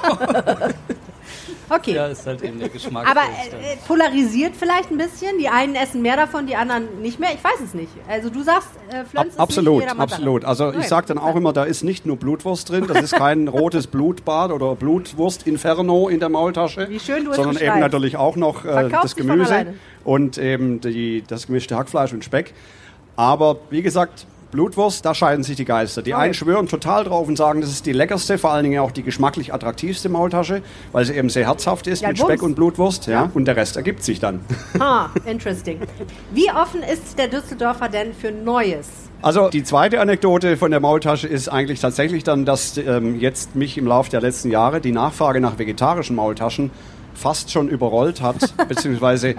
Okay. 1.70 1.96
ja, 1.96 2.08
ist 2.08 2.26
halt 2.26 2.42
eben 2.44 2.60
der 2.60 2.70
Geschmack. 2.70 3.06
Aber 3.10 3.22
ist 3.24 3.52
äh, 3.54 3.76
polarisiert 3.86 4.54
vielleicht 4.56 4.90
ein 4.90 4.98
bisschen. 4.98 5.38
Die 5.38 5.50
einen 5.50 5.76
essen 5.76 6.02
mehr 6.02 6.16
davon, 6.16 6.48
die 6.48 6.56
anderen 6.56 7.02
nicht 7.02 7.20
mehr. 7.20 7.32
Ich 7.34 7.44
weiß 7.44 7.60
es 7.62 7.74
nicht. 7.74 7.92
Also 8.08 8.30
du 8.30 8.42
sagst, 8.42 8.70
äh, 8.90 9.00
Ab, 9.00 9.08
Pflanzen 9.12 9.38
absolut, 9.40 9.84
ist 9.84 9.90
nicht 9.92 10.00
absolut. 10.00 10.46
Also 10.46 10.70
ich 10.70 10.78
Okay. 10.78 10.88
sage 10.88 11.08
dann 11.08 11.18
auch 11.18 11.36
immer, 11.36 11.52
da 11.52 11.66
ist 11.66 11.84
nicht 11.84 12.06
nur 12.06 12.16
Blutwurst 12.16 12.70
drin, 12.70 12.86
das 12.88 13.02
ist 13.02 13.16
kein 13.16 13.48
rotes 13.50 13.88
Blutbad 13.88 14.52
oder 14.52 14.76
Blutwurst-Inferno 14.76 16.08
in 16.08 16.22
der 16.22 16.30
Maultasche, 16.30 16.88
Wie 16.90 17.02
schön 17.02 17.26
du 17.26 17.32
es 17.32 17.36
sondern 17.36 17.62
eben 17.62 17.80
natürlich 17.82 18.16
auch 18.16 18.38
noch 18.38 18.64
äh, 18.64 18.88
das 18.90 19.18
Gemüse 19.18 19.74
und 20.06 20.38
eben 20.38 20.80
die, 20.80 21.22
das 21.28 21.48
gemischte 21.48 21.76
Hackfleisch 21.76 22.14
und 22.14 22.24
Speck. 22.24 22.54
Aber 23.18 23.58
wie 23.72 23.82
gesagt, 23.82 24.26
Blutwurst, 24.52 25.06
da 25.06 25.14
scheiden 25.14 25.44
sich 25.44 25.56
die 25.58 25.66
Geister. 25.66 26.02
Die 26.02 26.14
einen 26.14 26.34
schwören 26.34 26.68
total 26.68 27.04
drauf 27.04 27.28
und 27.28 27.36
sagen, 27.38 27.62
das 27.62 27.70
ist 27.70 27.86
die 27.86 27.92
leckerste, 27.92 28.38
vor 28.38 28.52
allen 28.52 28.64
Dingen 28.64 28.80
auch 28.80 28.92
die 28.92 29.04
geschmacklich 29.04 29.54
attraktivste 29.54 30.10
Maultasche, 30.10 30.62
weil 30.92 31.06
sie 31.06 31.14
eben 31.16 31.30
sehr 31.30 31.46
herzhaft 31.48 31.88
ist 31.88 32.02
Ja, 32.02 32.10
mit. 32.10 32.20
Speck 32.20 32.42
und 32.42 32.56
Blutwurst. 32.56 33.08
Ja, 33.08 33.14
Ja. 33.14 33.32
Und 33.34 33.46
der 33.46 33.56
Rest 33.56 33.76
ergibt 33.78 34.04
sich 34.04 34.20
dann. 34.20 34.42
Ah, 34.80 35.10
interesting. 35.26 35.80
Wie 36.32 36.50
offen 36.52 36.82
ist 36.84 37.18
der 37.18 37.28
Düsseldorfer 37.28 37.90
denn 37.90 38.14
für 38.14 38.32
Neues? 38.32 38.88
Also 39.22 39.50
die 39.50 39.64
zweite 39.64 40.00
Anekdote 40.00 40.56
von 40.56 40.70
der 40.72 40.80
Maultasche 40.80 41.28
ist 41.28 41.50
eigentlich 41.50 41.80
tatsächlich 41.80 42.24
dann, 42.24 42.46
dass 42.46 42.78
ähm, 42.78 43.20
jetzt 43.20 43.56
mich 43.56 43.78
im 43.78 43.88
Laufe 43.88 44.12
der 44.12 44.22
letzten 44.22 44.52
Jahre 44.52 44.80
die 44.80 44.92
Nachfrage 44.92 45.42
nach 45.42 45.58
vegetarischen 45.58 46.16
Maultaschen 46.16 46.70
fast 47.16 47.52
schon 47.52 47.68
überrollt 47.68 48.22
hat, 48.22 48.54
beziehungsweise 48.70 49.36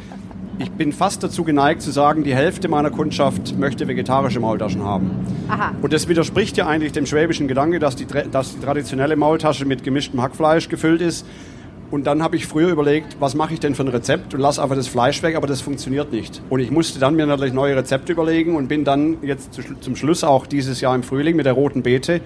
ich 0.59 0.71
bin 0.73 0.93
fast 0.93 1.23
dazu 1.23 1.45
geneigt 1.45 1.83
zu 1.83 1.91
sagen, 1.91 2.25
die 2.25 2.35
Hälfte 2.35 2.69
meiner 2.69 2.91
Kundschaft 2.91 3.57
möchte 3.57 3.87
vegetarische 3.87 4.41
Maultaschen 4.41 4.83
haben. 4.83 5.11
Aha. 5.49 5.73
Und 5.81 5.93
das 5.93 6.09
widerspricht 6.09 6.57
ja 6.57 6.67
eigentlich 6.67 6.93
dem 6.93 7.07
schwäbischen 7.07 7.47
Gedanke, 7.47 7.79
dass 7.79 7.97
die, 7.97 8.07
dass 8.07 8.55
die 8.55 8.61
traditionelle 8.61 9.17
Maultasche 9.17 9.65
mit 9.65 9.85
gemischtem 9.85 10.21
Hackfleisch 10.21 10.69
gefüllt 10.69 11.01
ist. 11.01 11.25
Und 11.91 12.07
dann 12.07 12.23
habe 12.23 12.37
ich 12.37 12.47
früher 12.47 12.69
überlegt, 12.69 13.17
was 13.19 13.35
mache 13.35 13.55
ich 13.55 13.61
denn 13.61 13.75
für 13.75 13.83
ein 13.83 13.89
Rezept 13.89 14.35
und 14.35 14.41
lasse 14.41 14.63
einfach 14.63 14.77
das 14.77 14.89
Fleisch 14.89 15.23
weg, 15.23 15.37
aber 15.37 15.47
das 15.47 15.63
funktioniert 15.63 16.13
nicht. 16.13 16.43
Und 16.51 16.61
ich 16.61 16.71
musste 16.71 16.99
dann 16.99 17.15
mir 17.15 17.25
natürlich 17.25 17.55
neue 17.55 17.77
Rezepte 17.77 18.13
überlegen 18.13 18.57
und 18.57 18.69
bin 18.69 18.85
dann 18.85 19.19
jetzt 19.23 19.59
zum 19.81 19.97
Schluss 19.97 20.23
auch 20.23 20.47
dieses 20.47 20.83
Jahr 20.83 20.95
im 20.95 21.03
Frühling 21.03 21.37
mit 21.37 21.47
der 21.47 21.55
roten 21.55 21.83
Beete 21.83 22.21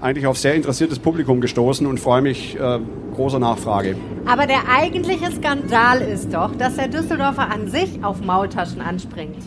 eigentlich 0.00 0.26
auf 0.26 0.38
sehr 0.38 0.54
interessiertes 0.54 0.98
Publikum 0.98 1.40
gestoßen 1.40 1.86
und 1.86 2.00
freue 2.00 2.22
mich 2.22 2.58
äh, 2.58 2.78
großer 3.14 3.38
Nachfrage. 3.38 3.96
Aber 4.26 4.46
der 4.46 4.68
eigentliche 4.68 5.30
Skandal 5.32 6.00
ist 6.00 6.32
doch, 6.32 6.54
dass 6.54 6.76
der 6.76 6.88
Düsseldorfer 6.88 7.50
an 7.50 7.68
sich 7.68 8.02
auf 8.02 8.20
Maultaschen 8.20 8.80
anspringt. 8.80 9.38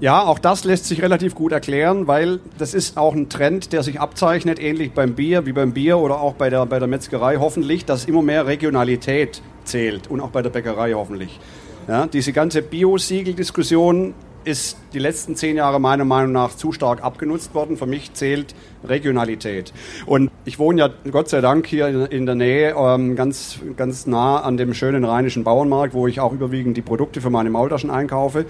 Ja, 0.00 0.22
auch 0.22 0.38
das 0.38 0.62
lässt 0.62 0.84
sich 0.84 1.02
relativ 1.02 1.34
gut 1.34 1.50
erklären, 1.50 2.06
weil 2.06 2.38
das 2.56 2.72
ist 2.72 2.96
auch 2.96 3.14
ein 3.14 3.28
Trend, 3.28 3.72
der 3.72 3.82
sich 3.82 4.00
abzeichnet, 4.00 4.60
ähnlich 4.60 4.92
beim 4.92 5.14
Bier 5.14 5.44
wie 5.44 5.52
beim 5.52 5.72
Bier 5.72 5.98
oder 5.98 6.20
auch 6.20 6.34
bei 6.34 6.50
der, 6.50 6.64
bei 6.66 6.78
der 6.78 6.86
Metzgerei 6.86 7.38
hoffentlich, 7.38 7.84
dass 7.84 8.04
immer 8.04 8.22
mehr 8.22 8.46
Regionalität 8.46 9.42
zählt 9.64 10.08
und 10.08 10.20
auch 10.20 10.30
bei 10.30 10.40
der 10.40 10.50
Bäckerei 10.50 10.92
hoffentlich. 10.92 11.40
Ja, 11.88 12.06
diese 12.06 12.32
ganze 12.32 12.62
Bio-Siegel-Diskussion 12.62 14.14
ist 14.48 14.78
die 14.94 14.98
letzten 14.98 15.36
zehn 15.36 15.56
Jahre 15.56 15.78
meiner 15.78 16.04
Meinung 16.06 16.32
nach 16.32 16.54
zu 16.56 16.72
stark 16.72 17.04
abgenutzt 17.04 17.54
worden. 17.54 17.76
Für 17.76 17.86
mich 17.86 18.14
zählt 18.14 18.54
Regionalität. 18.82 19.72
Und 20.06 20.30
ich 20.46 20.58
wohne 20.58 20.80
ja 20.80 20.90
Gott 21.10 21.28
sei 21.28 21.40
Dank 21.40 21.66
hier 21.66 22.10
in- 22.10 22.24
der 22.26 22.34
Nähe, 22.34 22.74
ähm, 22.76 23.14
ganz, 23.14 23.58
ganz 23.76 24.06
nah 24.06 24.40
an 24.40 24.56
dem 24.56 24.72
schönen 24.74 25.04
rheinischen 25.04 25.44
Bauernmarkt, 25.44 25.92
wo 25.94 26.06
ich 26.06 26.20
auch 26.20 26.32
überwiegend 26.32 26.76
die 26.76 26.82
Produkte 26.82 27.20
für 27.20 27.30
meine 27.30 27.50
Maultaschen 27.50 27.90
einkaufe. 27.90 28.46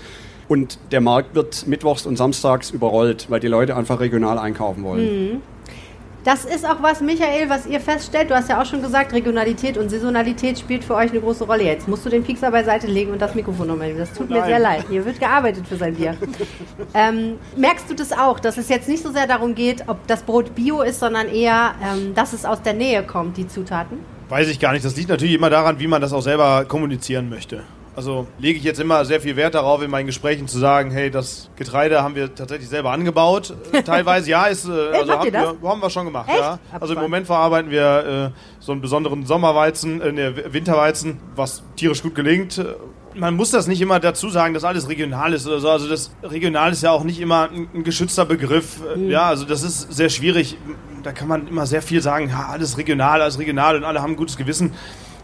Und 0.48 0.78
der 0.92 1.00
Markt 1.00 1.34
wird 1.34 1.66
mittwochs 1.66 2.06
und 2.06 2.16
samstags 2.16 2.70
überrollt, 2.70 3.26
weil 3.28 3.40
die 3.40 3.48
Leute 3.48 3.76
einfach 3.76 4.00
regional 4.00 4.38
einkaufen 4.38 4.82
wollen. 4.84 5.42
Das 6.24 6.44
ist 6.44 6.66
auch 6.66 6.82
was, 6.82 7.00
Michael, 7.00 7.48
was 7.48 7.66
ihr 7.66 7.80
feststellt. 7.80 8.30
Du 8.30 8.34
hast 8.34 8.48
ja 8.48 8.60
auch 8.60 8.66
schon 8.66 8.82
gesagt, 8.82 9.12
Regionalität 9.12 9.78
und 9.78 9.88
Saisonalität 9.88 10.58
spielt 10.58 10.84
für 10.84 10.94
euch 10.94 11.10
eine 11.10 11.20
große 11.20 11.44
Rolle. 11.44 11.64
Jetzt 11.64 11.88
musst 11.88 12.04
du 12.04 12.10
den 12.10 12.24
Piekser 12.24 12.50
beiseite 12.50 12.86
legen 12.86 13.12
und 13.12 13.22
das 13.22 13.34
Mikrofon 13.34 13.68
nochmal 13.68 13.88
nehmen. 13.88 14.00
Das 14.00 14.12
tut 14.12 14.28
mir 14.28 14.40
Nein. 14.40 14.48
sehr 14.48 14.58
leid. 14.58 14.84
Hier 14.90 15.04
wird 15.04 15.20
gearbeitet 15.20 15.66
für 15.66 15.76
sein 15.76 15.94
Bier. 15.94 16.16
ähm, 16.94 17.38
merkst 17.56 17.88
du 17.88 17.94
das 17.94 18.12
auch, 18.12 18.40
dass 18.40 18.58
es 18.58 18.68
jetzt 18.68 18.88
nicht 18.88 19.02
so 19.02 19.12
sehr 19.12 19.26
darum 19.26 19.54
geht, 19.54 19.84
ob 19.86 20.06
das 20.06 20.22
Brot 20.22 20.54
bio 20.54 20.82
ist, 20.82 21.00
sondern 21.00 21.28
eher, 21.28 21.74
ähm, 21.82 22.14
dass 22.14 22.32
es 22.32 22.44
aus 22.44 22.62
der 22.62 22.74
Nähe 22.74 23.04
kommt, 23.04 23.36
die 23.36 23.46
Zutaten? 23.46 23.98
Weiß 24.28 24.48
ich 24.48 24.60
gar 24.60 24.72
nicht. 24.72 24.84
Das 24.84 24.96
liegt 24.96 25.08
natürlich 25.08 25.34
immer 25.34 25.50
daran, 25.50 25.78
wie 25.78 25.86
man 25.86 26.02
das 26.02 26.12
auch 26.12 26.22
selber 26.22 26.64
kommunizieren 26.66 27.30
möchte. 27.30 27.62
Also 27.98 28.28
lege 28.38 28.56
ich 28.56 28.64
jetzt 28.64 28.78
immer 28.78 29.04
sehr 29.04 29.20
viel 29.20 29.34
Wert 29.34 29.56
darauf, 29.56 29.82
in 29.82 29.90
meinen 29.90 30.06
Gesprächen 30.06 30.46
zu 30.46 30.60
sagen, 30.60 30.92
hey, 30.92 31.10
das 31.10 31.50
Getreide 31.56 32.00
haben 32.00 32.14
wir 32.14 32.32
tatsächlich 32.32 32.68
selber 32.68 32.92
angebaut. 32.92 33.52
Äh, 33.72 33.82
Teilweise 33.82 34.30
ja, 34.30 34.46
ist, 34.46 34.68
äh, 34.68 34.70
also 34.70 35.14
haben, 35.14 35.32
wir, 35.32 35.56
haben 35.68 35.82
wir 35.82 35.90
schon 35.90 36.04
gemacht. 36.04 36.28
Echt? 36.28 36.38
Ja. 36.38 36.60
Also 36.78 36.94
im. 36.94 37.00
Moment 37.00 37.26
verarbeiten 37.26 37.72
wir 37.72 38.32
äh, 38.36 38.40
so 38.60 38.70
einen 38.70 38.80
besonderen 38.82 39.26
Sommerweizen, 39.26 40.00
äh, 40.00 40.12
ne, 40.12 40.52
Winterweizen, 40.52 41.18
was 41.34 41.64
tierisch 41.74 42.00
gut 42.04 42.14
gelingt. 42.14 42.64
Man 43.16 43.34
muss 43.34 43.50
das 43.50 43.66
nicht 43.66 43.80
immer 43.80 43.98
dazu 43.98 44.30
sagen, 44.30 44.54
dass 44.54 44.62
alles 44.62 44.88
regional 44.88 45.32
ist 45.32 45.48
oder 45.48 45.58
so. 45.58 45.68
Also 45.68 45.88
das 45.88 46.12
regional 46.22 46.70
ist 46.70 46.84
ja 46.84 46.92
auch 46.92 47.02
nicht 47.02 47.18
immer 47.18 47.50
ein, 47.50 47.68
ein 47.74 47.82
geschützter 47.82 48.26
Begriff. 48.26 48.80
Äh, 48.96 49.10
Ja, 49.10 49.26
also 49.26 49.44
das 49.44 49.64
ist 49.64 49.92
sehr 49.92 50.08
schwierig. 50.08 50.56
Da 51.02 51.10
kann 51.10 51.26
man 51.26 51.48
immer 51.48 51.66
sehr 51.66 51.82
viel 51.82 52.00
sagen, 52.00 52.28
ja, 52.28 52.46
alles 52.48 52.78
regional, 52.78 53.22
alles 53.22 53.40
regional 53.40 53.74
und 53.74 53.82
alle 53.82 54.00
haben 54.02 54.12
ein 54.12 54.16
gutes 54.16 54.36
Gewissen 54.36 54.74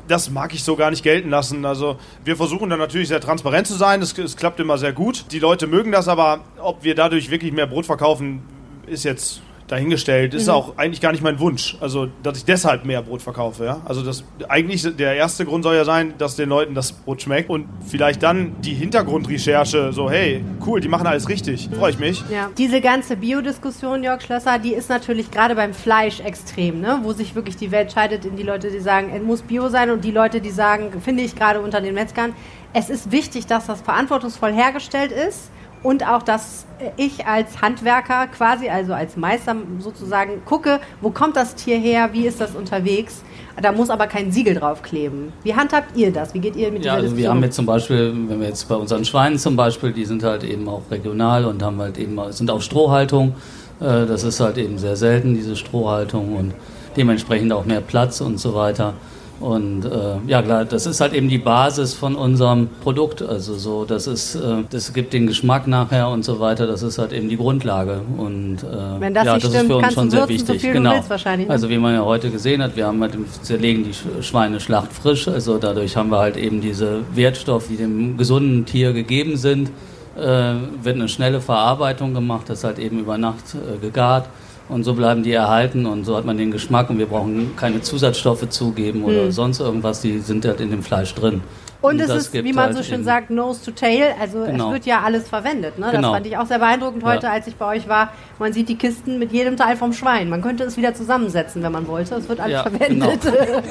das 0.09 0.31
mag 0.31 0.55
ich 0.55 0.63
so 0.63 0.77
gar 0.77 0.91
nicht 0.91 1.03
gelten 1.03 1.31
lassen. 1.31 1.65
Also 1.65 1.99
wir 2.25 2.37
versuchen 2.37 2.71
dann 2.71 2.79
natürlich 2.79 3.09
sehr 3.09 3.21
transparent 3.21 3.67
zu 3.67 3.75
sein. 3.75 4.03
Es, 4.03 4.17
es 4.19 4.37
klappt 4.37 4.61
immer 4.61 4.79
sehr 4.79 4.93
gut. 4.93 5.27
Die 5.33 5.39
Leute 5.39 5.67
mögen 5.67 5.93
das, 5.93 6.09
aber 6.09 6.41
ob 6.59 6.85
wir 6.85 6.95
dadurch 6.95 7.31
wirklich 7.31 7.53
mehr 7.53 7.67
Brot 7.67 7.87
verkaufen, 7.87 8.43
ist 8.87 9.05
jetzt 9.05 9.41
dahingestellt. 9.69 10.35
Ist 10.35 10.49
auch 10.49 10.77
eigentlich 10.77 11.01
gar 11.01 11.13
nicht 11.13 11.23
mein 11.23 11.39
Wunsch. 11.39 11.77
Also 11.81 12.09
dass 12.23 12.39
ich 12.39 12.45
deshalb 12.45 12.85
mehr 12.85 13.03
Brot 13.03 13.23
verkaufe. 13.23 13.65
Ja? 13.65 13.81
Also 13.85 14.03
das 14.03 14.25
eigentlich 14.49 14.85
der 14.97 15.15
erste 15.15 15.45
Grund 15.45 15.65
soll 15.65 15.77
ja 15.77 15.85
sein, 15.85 16.15
dass 16.19 16.37
den 16.37 16.49
Leuten 16.49 16.75
das 16.75 16.93
Brot 16.93 17.23
schmeckt 17.23 17.51
und 17.51 17.67
vielleicht 17.87 18.23
dann 18.23 18.61
die 18.61 18.75
Hintergrundrecherche. 18.75 19.93
So 19.93 20.11
hey, 20.11 20.45
cool, 20.67 20.81
die 20.81 20.89
machen 20.89 21.07
alles 21.07 21.29
richtig. 21.29 21.69
Freue 21.79 21.91
ich 21.91 21.99
mich. 21.99 22.23
Ja. 22.31 22.51
Diese 22.59 22.81
ganze 22.81 23.17
Biodiskussion, 23.17 24.03
Jörg 24.03 24.23
Schlösser, 24.23 24.59
die 24.59 24.75
ist 24.75 24.91
natürlich 24.91 25.31
gerade 25.31 25.55
beim 25.55 25.73
Fleisch 25.73 26.21
extrem, 26.21 26.81
ne? 26.81 27.01
wo 27.03 27.13
sich 27.13 27.35
wirklich 27.35 27.57
die 27.57 27.71
Welt 27.71 27.93
scheidet 27.93 28.25
in 28.25 28.37
die 28.37 28.43
Leute, 28.43 28.71
die 28.71 28.81
sagen, 28.81 29.11
es 29.15 29.23
muss 29.23 29.43
Bio 29.43 29.69
sein 29.69 29.91
und 29.91 30.05
die 30.05 30.11
Leute, 30.11 30.41
die 30.41 30.51
sagen, 30.51 31.01
finde 31.01 31.23
ich 31.23 31.35
gerade 31.35 31.61
unter 31.61 31.81
den 31.81 31.95
Metzgern, 31.95 32.35
es 32.73 32.91
ist 32.91 33.13
wichtig, 33.13 33.47
dass 33.47 33.67
das 33.67 33.81
verantwortungsvoll 33.81 34.53
hergestellt 34.53 35.13
ist 35.13 35.51
und 35.85 36.05
auch, 36.09 36.23
dass 36.23 36.65
ich 36.97 37.27
als 37.27 37.63
Handwerker 37.63 38.27
quasi, 38.27 38.69
also 38.69 38.93
als 38.95 39.17
Meister 39.17 39.55
sozusagen 39.79 40.43
gucke, 40.45 40.81
wo 41.01 41.11
kommt 41.11 41.37
das 41.37 41.55
Tier 41.55 41.77
her, 41.77 42.09
wie 42.13 42.27
ist 42.27 42.41
das 42.41 42.57
unterwegs. 42.57 43.23
Da 43.63 43.71
muss 43.71 43.89
aber 43.91 44.09
kein 44.09 44.33
Siegel 44.33 44.55
draufkleben. 44.55 45.33
Wie 45.45 45.55
handhabt 45.55 45.97
ihr 45.97 46.11
das? 46.13 46.35
Wie 46.35 46.41
geht 46.41 46.57
ihr 46.57 46.73
mit 46.73 46.85
Ja, 46.85 46.95
dieser 46.95 47.05
also 47.05 47.17
wir 47.17 47.31
haben 47.31 47.43
jetzt 47.45 47.55
zum 47.55 47.67
Beispiel, 47.67 48.13
wenn 48.29 48.41
wir 48.41 48.49
jetzt 48.49 48.69
bei 48.69 48.75
unseren 48.75 49.05
Schweinen 49.05 49.39
zum 49.39 49.55
Beispiel, 49.55 49.93
die 49.93 50.05
sind 50.05 50.25
halt 50.25 50.43
eben 50.43 50.69
auch 50.69 50.83
regional 50.91 51.45
und 51.45 51.63
haben 51.63 51.79
halt 51.81 51.97
eben 51.99 52.19
sind 52.33 52.51
auf 52.51 52.63
Strohhaltung. 52.63 53.35
Äh, 53.81 54.07
Das 54.07 54.25
ist 54.25 54.41
halt 54.41 54.59
eben 54.59 54.79
sehr 54.79 54.97
selten, 54.97 55.35
diese 55.35 55.55
Strohhaltung 55.55 56.35
und 56.35 56.55
dementsprechend 56.97 57.53
auch 57.53 57.65
mehr 57.65 57.81
Platz 57.81 58.21
und 58.21 58.39
so 58.41 58.55
weiter. 58.55 58.95
Und 59.41 59.85
äh, 59.85 60.17
ja 60.27 60.41
klar, 60.43 60.65
das 60.65 60.87
ist 60.87 61.01
halt 61.01 61.13
eben 61.13 61.29
die 61.29 61.39
Basis 61.39 61.93
von 61.93 62.15
unserem 62.15 62.69
Produkt. 62.83 63.21
Also 63.21 63.55
so, 63.57 63.85
das 63.85 64.07
ist, 64.07 64.37
äh, 64.37 64.63
das 64.71 64.93
gibt 64.93 65.13
den 65.13 65.27
Geschmack 65.27 65.67
nachher 65.67 66.09
und 66.09 66.25
so 66.25 66.41
weiter. 66.41 66.67
Das 66.67 66.83
ist 66.83 66.99
halt 66.99 67.13
eben 67.13 67.29
die 67.29 67.37
Grundlage. 67.37 68.01
Und 68.17 68.59
äh, 68.63 69.01
Wenn 69.01 69.13
das 69.13 69.27
ja, 69.27 69.35
nicht 69.35 69.45
das 69.45 69.53
stimmt, 69.53 69.71
ist 69.71 69.77
für 69.77 69.77
uns 69.77 69.95
schon 69.95 70.11
sehr 70.11 70.23
so 70.23 70.29
wichtig. 70.29 70.63
du 70.63 70.73
genau. 70.73 70.93
ne? 70.95 71.51
Also 71.51 71.69
wie 71.69 71.79
man 71.79 71.95
ja 71.95 72.05
heute 72.05 72.31
gesehen 72.31 72.63
hat, 72.63 72.77
wir 72.77 72.87
haben 72.87 73.01
halt, 73.03 73.15
im- 73.17 73.27
zerlegen 73.43 73.85
die 73.85 73.91
Sch- 73.93 74.23
Schweine 74.23 74.61
schlachtfrisch. 74.61 75.29
Also 75.29 75.59
dadurch 75.59 75.97
haben 75.97 76.11
wir 76.11 76.19
halt 76.19 76.37
eben 76.37 76.61
diese 76.61 77.01
Wertstoffe, 77.15 77.69
die 77.69 77.77
dem 77.77 78.17
gesunden 78.17 78.65
Tier 78.65 78.93
gegeben 78.93 79.37
sind. 79.37 79.71
Äh, 80.17 80.55
wird 80.83 80.95
eine 80.95 81.09
schnelle 81.09 81.41
Verarbeitung 81.41 82.15
gemacht, 82.15 82.49
das 82.49 82.63
halt 82.63 82.79
eben 82.79 83.01
über 83.01 83.19
Nacht 83.19 83.55
äh, 83.55 83.79
gegart. 83.79 84.29
Und 84.69 84.85
so 84.85 84.95
bleiben 84.95 85.23
die 85.23 85.33
erhalten 85.33 85.85
und 85.85 86.05
so 86.05 86.17
hat 86.17 86.25
man 86.25 86.39
den 86.39 86.51
Geschmack 86.51 86.89
und 86.89 86.99
wir 86.99 87.07
brauchen 87.07 87.55
keine 87.57 87.83
Zusatzstoffe 87.83 88.49
zugeben 88.49 89.05
oder 89.05 89.25
Mhm. 89.25 89.33
sonst 89.33 89.61
irgendwas, 89.61 90.01
die 90.01 90.19
sind 90.21 90.45
halt 90.47 90.61
in 90.61 90.71
dem 90.71 90.83
Fleisch 90.83 91.15
drin. 91.15 91.43
Und, 91.83 92.01
es 92.01 92.09
ist, 92.09 92.33
wie 92.33 92.55
man 92.55 92.67
halt 92.67 92.77
so 92.79 92.83
schön 92.83 93.05
sagt, 93.05 93.29
nose 93.29 93.63
to 93.63 93.71
tail. 93.73 94.15
Also 94.19 94.45
genau. 94.47 94.69
es 94.69 94.73
wird 94.73 94.87
ja 94.87 95.03
alles 95.03 95.29
verwendet. 95.29 95.79
Ne? 95.79 95.85
Das 95.85 95.97
genau. 95.97 96.15
fand 96.15 96.27
ich 96.27 96.35
auch 96.39 96.47
sehr 96.47 96.59
beeindruckend 96.59 97.05
heute, 97.05 97.27
ja. 97.27 97.33
als 97.33 97.47
ich 97.47 97.57
bei 97.57 97.77
euch 97.77 97.87
war. 97.91 98.11
Man 98.39 98.55
sieht 98.55 98.71
die 98.71 98.77
Kisten 98.77 99.19
mit 99.19 99.33
jedem 99.33 99.59
Teil 99.59 99.77
vom 99.77 99.93
Schwein. 99.93 100.31
Man 100.31 100.41
könnte 100.41 100.65
es 100.65 100.79
wieder 100.79 100.95
zusammensetzen, 100.95 101.63
wenn 101.63 101.73
man 101.73 101.87
wollte. 101.87 102.15
Es 102.15 102.27
wird 102.27 102.41
alles 102.41 102.55
ja, 102.55 102.63
verwendet. 102.63 103.21
Genau. 103.21 103.37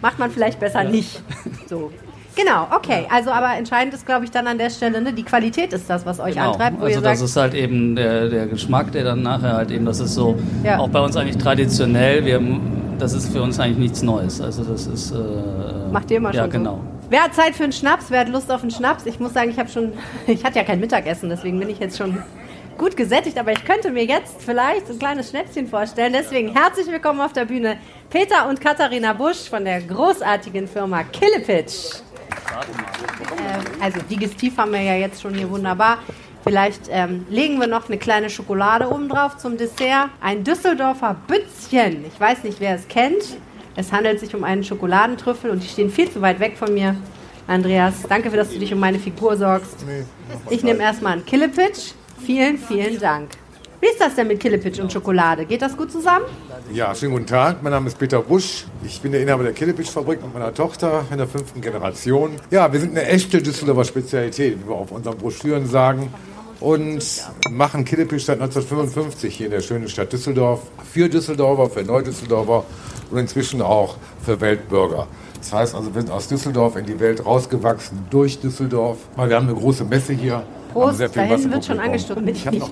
Macht 0.00 0.20
man 0.20 0.30
vielleicht 0.30 0.60
besser 0.60 0.84
ja. 0.84 0.90
nicht. 0.90 1.20
So. 1.68 1.90
Genau, 2.34 2.66
okay. 2.74 3.06
Also, 3.10 3.30
aber 3.30 3.56
entscheidend 3.56 3.94
ist, 3.94 4.06
glaube 4.06 4.24
ich, 4.24 4.30
dann 4.30 4.46
an 4.46 4.58
der 4.58 4.70
Stelle, 4.70 5.00
ne, 5.00 5.12
die 5.12 5.22
Qualität 5.22 5.72
ist 5.72 5.88
das, 5.88 6.06
was 6.06 6.18
euch 6.20 6.34
genau. 6.34 6.52
antreibt. 6.52 6.82
also, 6.82 7.00
das 7.00 7.20
ist 7.20 7.36
halt 7.36 7.54
eben 7.54 7.94
der, 7.96 8.28
der 8.28 8.46
Geschmack, 8.46 8.92
der 8.92 9.04
dann 9.04 9.22
nachher 9.22 9.54
halt 9.54 9.70
eben, 9.70 9.84
das 9.84 10.00
ist 10.00 10.14
so, 10.14 10.38
ja. 10.64 10.78
auch 10.78 10.88
bei 10.88 11.00
uns 11.00 11.16
eigentlich 11.16 11.38
traditionell, 11.38 12.24
wir, 12.24 12.40
das 12.98 13.12
ist 13.12 13.32
für 13.32 13.42
uns 13.42 13.58
eigentlich 13.58 13.78
nichts 13.78 14.02
Neues. 14.02 14.40
Also, 14.40 14.64
das 14.64 14.86
ist. 14.86 15.12
Äh, 15.12 15.92
Macht 15.92 16.10
ihr 16.10 16.18
immer 16.18 16.32
ja, 16.32 16.42
schon. 16.42 16.50
Ja, 16.50 16.58
genau. 16.58 16.76
So? 16.76 16.92
Wer 17.10 17.24
hat 17.24 17.34
Zeit 17.34 17.54
für 17.54 17.64
einen 17.64 17.72
Schnaps? 17.72 18.06
Wer 18.08 18.20
hat 18.20 18.28
Lust 18.28 18.50
auf 18.50 18.62
einen 18.62 18.70
Schnaps? 18.70 19.04
Ich 19.04 19.20
muss 19.20 19.34
sagen, 19.34 19.50
ich 19.50 19.58
habe 19.58 19.68
schon, 19.68 19.92
ich 20.26 20.44
hatte 20.44 20.58
ja 20.58 20.64
kein 20.64 20.80
Mittagessen, 20.80 21.28
deswegen 21.28 21.58
bin 21.58 21.68
ich 21.68 21.78
jetzt 21.78 21.98
schon 21.98 22.22
gut 22.78 22.96
gesättigt, 22.96 23.38
aber 23.38 23.52
ich 23.52 23.64
könnte 23.64 23.90
mir 23.90 24.04
jetzt 24.04 24.42
vielleicht 24.42 24.88
ein 24.88 24.98
kleines 24.98 25.28
Schnäpschen 25.28 25.66
vorstellen. 25.66 26.14
Deswegen 26.14 26.54
herzlich 26.54 26.86
willkommen 26.86 27.20
auf 27.20 27.34
der 27.34 27.44
Bühne 27.44 27.76
Peter 28.08 28.48
und 28.48 28.60
Katharina 28.60 29.12
Busch 29.12 29.48
von 29.48 29.64
der 29.64 29.82
großartigen 29.82 30.66
Firma 30.66 31.02
Killepitch. 31.04 32.02
Äh, 33.36 33.82
also 33.82 34.00
digestiv 34.08 34.56
haben 34.56 34.72
wir 34.72 34.82
ja 34.82 34.94
jetzt 34.94 35.22
schon 35.22 35.34
hier 35.34 35.50
wunderbar. 35.50 35.98
Vielleicht 36.44 36.82
ähm, 36.90 37.24
legen 37.30 37.60
wir 37.60 37.68
noch 37.68 37.88
eine 37.88 37.98
kleine 37.98 38.28
Schokolade 38.28 38.90
oben 38.90 39.08
drauf 39.08 39.36
zum 39.36 39.56
Dessert. 39.56 40.10
Ein 40.20 40.42
Düsseldorfer 40.42 41.16
Bützchen. 41.26 42.04
Ich 42.04 42.18
weiß 42.18 42.42
nicht, 42.42 42.60
wer 42.60 42.74
es 42.74 42.88
kennt. 42.88 43.22
Es 43.76 43.92
handelt 43.92 44.20
sich 44.20 44.34
um 44.34 44.44
einen 44.44 44.64
Schokoladentrüffel 44.64 45.50
und 45.50 45.62
die 45.62 45.68
stehen 45.68 45.90
viel 45.90 46.10
zu 46.10 46.20
weit 46.20 46.40
weg 46.40 46.56
von 46.56 46.74
mir. 46.74 46.96
Andreas, 47.46 48.02
danke, 48.08 48.30
für, 48.30 48.36
dass 48.36 48.50
du 48.50 48.58
dich 48.58 48.72
um 48.72 48.80
meine 48.80 48.98
Figur 48.98 49.36
sorgst. 49.36 49.84
Ich 50.50 50.62
nehme 50.62 50.82
erstmal 50.82 51.14
einen 51.14 51.24
Killepitch. 51.24 51.92
Vielen, 52.24 52.58
vielen 52.58 52.98
Dank. 52.98 53.30
Wie 53.82 53.88
ist 53.88 54.00
das 54.00 54.14
denn 54.14 54.28
mit 54.28 54.38
Killepitch 54.38 54.78
und 54.78 54.92
Schokolade? 54.92 55.44
Geht 55.44 55.60
das 55.60 55.76
gut 55.76 55.90
zusammen? 55.90 56.24
Ja, 56.72 56.94
schönen 56.94 57.14
guten 57.14 57.26
Tag. 57.26 57.64
Mein 57.64 57.72
Name 57.72 57.88
ist 57.88 57.98
Peter 57.98 58.22
Busch. 58.22 58.64
Ich 58.84 59.00
bin 59.00 59.10
der 59.10 59.20
Inhaber 59.20 59.42
der 59.42 59.54
Killepitch-Fabrik 59.54 60.22
mit 60.22 60.32
meiner 60.32 60.54
Tochter 60.54 61.04
in 61.10 61.18
der 61.18 61.26
fünften 61.26 61.60
Generation. 61.60 62.36
Ja, 62.52 62.72
wir 62.72 62.78
sind 62.78 62.96
eine 62.96 63.08
echte 63.08 63.42
Düsseldorfer 63.42 63.82
Spezialität, 63.82 64.56
wie 64.60 64.68
wir 64.68 64.76
auf 64.76 64.92
unseren 64.92 65.18
Broschüren 65.18 65.66
sagen. 65.66 66.14
Und 66.60 67.28
machen 67.50 67.84
Killepitch 67.84 68.24
seit 68.24 68.40
1955 68.40 69.34
hier 69.34 69.46
in 69.46 69.52
der 69.52 69.62
schönen 69.62 69.88
Stadt 69.88 70.12
Düsseldorf. 70.12 70.60
Für 70.92 71.08
Düsseldorfer, 71.08 71.68
für 71.68 71.82
Neudüsseldorfer 71.82 72.64
und 73.10 73.18
inzwischen 73.18 73.62
auch 73.62 73.96
für 74.24 74.40
Weltbürger. 74.40 75.08
Das 75.38 75.52
heißt 75.52 75.74
also, 75.74 75.92
wir 75.92 76.02
sind 76.02 76.12
aus 76.12 76.28
Düsseldorf 76.28 76.76
in 76.76 76.86
die 76.86 77.00
Welt 77.00 77.26
rausgewachsen, 77.26 78.06
durch 78.10 78.38
Düsseldorf. 78.38 78.98
Wir 79.16 79.34
haben 79.34 79.48
eine 79.48 79.58
große 79.58 79.84
Messe 79.84 80.12
hier 80.12 80.44
Prost, 80.72 81.00
da 81.00 81.22
hinten 81.22 81.52
wird 81.52 81.64
schon 81.64 81.78
angestoßen. 81.78 82.26
Ich 82.28 82.46
ich 82.46 82.62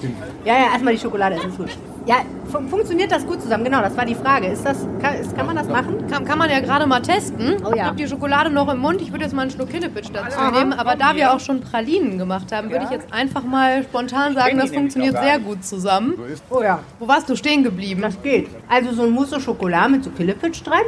ja, 0.45 0.55
ja, 0.55 0.65
erstmal 0.73 0.95
die 0.95 1.01
Schokolade 1.01 1.37
essen. 1.37 1.57
Gut. 1.57 1.71
Ja, 2.07 2.17
fun 2.51 2.69
funktioniert 2.69 3.13
das 3.13 3.27
gut 3.27 3.43
zusammen? 3.43 3.65
Genau, 3.65 3.81
das 3.83 3.97
war 3.97 4.07
die 4.07 4.15
Frage. 4.15 4.47
Ist 4.47 4.65
das, 4.65 4.87
kann, 5.01 5.15
ist, 5.15 5.37
kann 5.37 5.47
man 5.47 5.57
das 5.57 5.69
machen? 5.69 6.07
Kann, 6.09 6.25
kann 6.25 6.39
man 6.39 6.49
ja 6.51 6.61
gerade 6.61 6.87
mal 6.87 7.01
testen. 7.01 7.57
Oh, 7.63 7.69
ja. 7.69 7.75
Ich 7.75 7.83
habe 7.83 7.97
die 7.97 8.09
Schokolade 8.09 8.51
noch 8.51 8.73
im 8.73 8.79
Mund. 8.79 9.03
Ich 9.03 9.13
würde 9.13 9.25
jetzt 9.25 9.35
mal 9.35 9.43
einen 9.43 9.51
Schluck 9.51 9.71
Kinnepitch 9.71 10.11
dazu 10.13 10.39
Aha. 10.39 10.51
nehmen. 10.51 10.73
Aber 10.73 10.97
da 10.97 11.15
wir 11.15 11.33
auch 11.33 11.41
schon 11.41 11.61
Pralinen 11.61 12.19
gemacht 12.19 12.53
haben, 12.53 12.71
würde 12.71 12.85
ich 12.85 12.91
jetzt 12.91 13.13
einfach 13.13 13.45
mal 13.45 13.83
spontan 13.85 14.35
sagen, 14.35 14.59
das 14.59 14.71
funktioniert 14.71 15.17
sehr 15.19 15.39
gut 15.39 15.65
zusammen. 15.65 16.15
Oh 16.49 16.63
ja. 16.63 16.81
Wo 16.99 17.07
warst 17.07 17.29
du 17.29 17.37
stehen 17.37 17.63
geblieben? 17.63 18.03
Das 18.03 18.21
geht. 18.23 18.49
Also 18.69 18.93
so 18.93 19.03
ein 19.03 19.11
Mousse 19.11 19.41
Schokolade 19.41 19.91
mit 19.91 20.05
so 20.05 20.11
Kinnepitch 20.11 20.63
drin. 20.63 20.81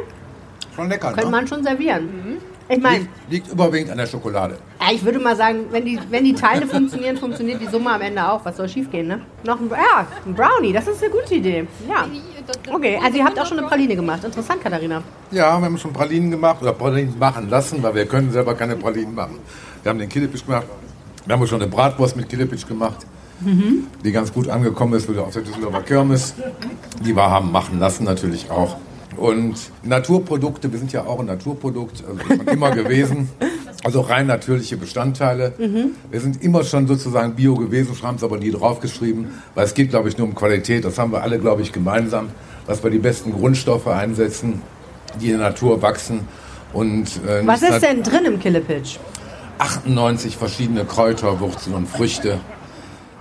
Schon 0.75 0.89
lecker, 0.89 1.09
Könnte 1.09 1.25
ne? 1.25 1.31
man 1.31 1.47
schon 1.47 1.63
servieren. 1.63 2.05
Mhm. 2.05 2.52
Ich 2.69 2.79
meine, 2.79 2.99
liegt, 2.99 3.29
liegt, 3.29 3.51
überwiegend 3.51 3.91
an 3.91 3.97
der 3.97 4.07
Schokolade. 4.07 4.57
Ja, 4.79 4.93
ich 4.93 5.03
würde 5.03 5.19
mal 5.19 5.35
sagen, 5.35 5.65
wenn 5.71 5.85
die, 5.85 5.99
wenn 6.09 6.23
die 6.23 6.33
Teile 6.33 6.65
funktionieren, 6.65 7.17
funktioniert 7.17 7.61
die 7.61 7.67
Summe 7.67 7.91
am 7.91 8.01
Ende 8.01 8.25
auch. 8.25 8.43
Was 8.45 8.57
soll 8.57 8.69
schiefgehen, 8.69 9.07
ne? 9.07 9.21
Noch 9.43 9.59
ein, 9.59 9.69
ja, 9.69 10.07
ein 10.25 10.33
Brownie, 10.33 10.71
das 10.71 10.87
ist 10.87 11.03
eine 11.03 11.11
gute 11.11 11.35
Idee. 11.35 11.67
Ja. 11.87 12.05
Okay, 12.73 12.99
also 13.03 13.17
ihr 13.17 13.25
habt 13.25 13.39
auch 13.39 13.45
schon 13.45 13.59
eine 13.59 13.67
Praline 13.67 13.95
gemacht. 13.95 14.23
Interessant, 14.23 14.61
Katharina. 14.61 15.03
Ja, 15.31 15.57
wir 15.59 15.65
haben 15.65 15.77
schon 15.77 15.93
Pralinen 15.93 16.31
gemacht 16.31 16.61
oder 16.61 16.73
Pralinen 16.73 17.17
machen 17.17 17.49
lassen, 17.49 17.81
weil 17.83 17.95
wir 17.95 18.05
können 18.05 18.31
selber 18.31 18.55
keine 18.55 18.75
Pralinen 18.75 19.13
machen. 19.13 19.39
Wir 19.81 19.89
haben 19.89 19.99
den 19.99 20.09
Killepitch 20.09 20.45
gemacht. 20.45 20.67
Wir 21.25 21.35
haben 21.35 21.47
schon 21.47 21.61
eine 21.61 21.71
Bratwurst 21.71 22.15
mit 22.17 22.27
Killepitch 22.27 22.67
gemacht, 22.67 23.05
mhm. 23.39 23.87
die 24.03 24.11
ganz 24.11 24.33
gut 24.33 24.49
angekommen 24.49 24.93
ist, 24.93 25.09
wieder 25.09 25.23
auf 25.23 25.33
der 25.33 25.41
Düsseldorfer 25.41 25.81
Kirmes. 25.81 26.33
Die 27.05 27.15
wir 27.15 27.29
haben 27.29 27.51
machen 27.51 27.79
lassen 27.79 28.03
natürlich 28.03 28.49
auch. 28.49 28.77
Und 29.17 29.55
Naturprodukte, 29.83 30.71
wir 30.71 30.79
sind 30.79 30.91
ja 30.91 31.05
auch 31.05 31.19
ein 31.19 31.25
Naturprodukt, 31.25 32.03
also 32.07 32.35
schon 32.35 32.47
immer 32.47 32.71
gewesen. 32.71 33.29
Also 33.83 33.99
rein 34.01 34.27
natürliche 34.27 34.77
Bestandteile. 34.77 35.53
Mhm. 35.57 35.91
Wir 36.09 36.21
sind 36.21 36.41
immer 36.41 36.63
schon 36.63 36.87
sozusagen 36.87 37.35
bio 37.35 37.55
gewesen, 37.55 37.95
haben 38.01 38.15
es 38.15 38.23
aber 38.23 38.37
nie 38.37 38.51
draufgeschrieben, 38.51 39.27
weil 39.55 39.65
es 39.65 39.73
geht, 39.73 39.89
glaube 39.89 40.07
ich, 40.07 40.17
nur 40.17 40.27
um 40.27 40.35
Qualität. 40.35 40.85
Das 40.85 40.97
haben 40.97 41.11
wir 41.11 41.21
alle, 41.21 41.37
glaube 41.37 41.61
ich, 41.61 41.73
gemeinsam, 41.73 42.29
dass 42.65 42.81
wir 42.81 42.89
die 42.89 42.99
besten 42.99 43.33
Grundstoffe 43.33 43.87
einsetzen, 43.87 44.61
die 45.19 45.31
in 45.31 45.37
der 45.37 45.49
Natur 45.49 45.81
wachsen. 45.81 46.21
Und, 46.71 47.07
äh, 47.27 47.45
Was 47.45 47.61
ist 47.61 47.81
denn 47.81 48.03
drin 48.03 48.25
im 48.25 48.39
Killepitch? 48.39 48.99
98 49.57 50.37
verschiedene 50.37 50.85
Kräuter, 50.85 51.39
Wurzeln 51.39 51.75
und 51.75 51.87
Früchte 51.87 52.39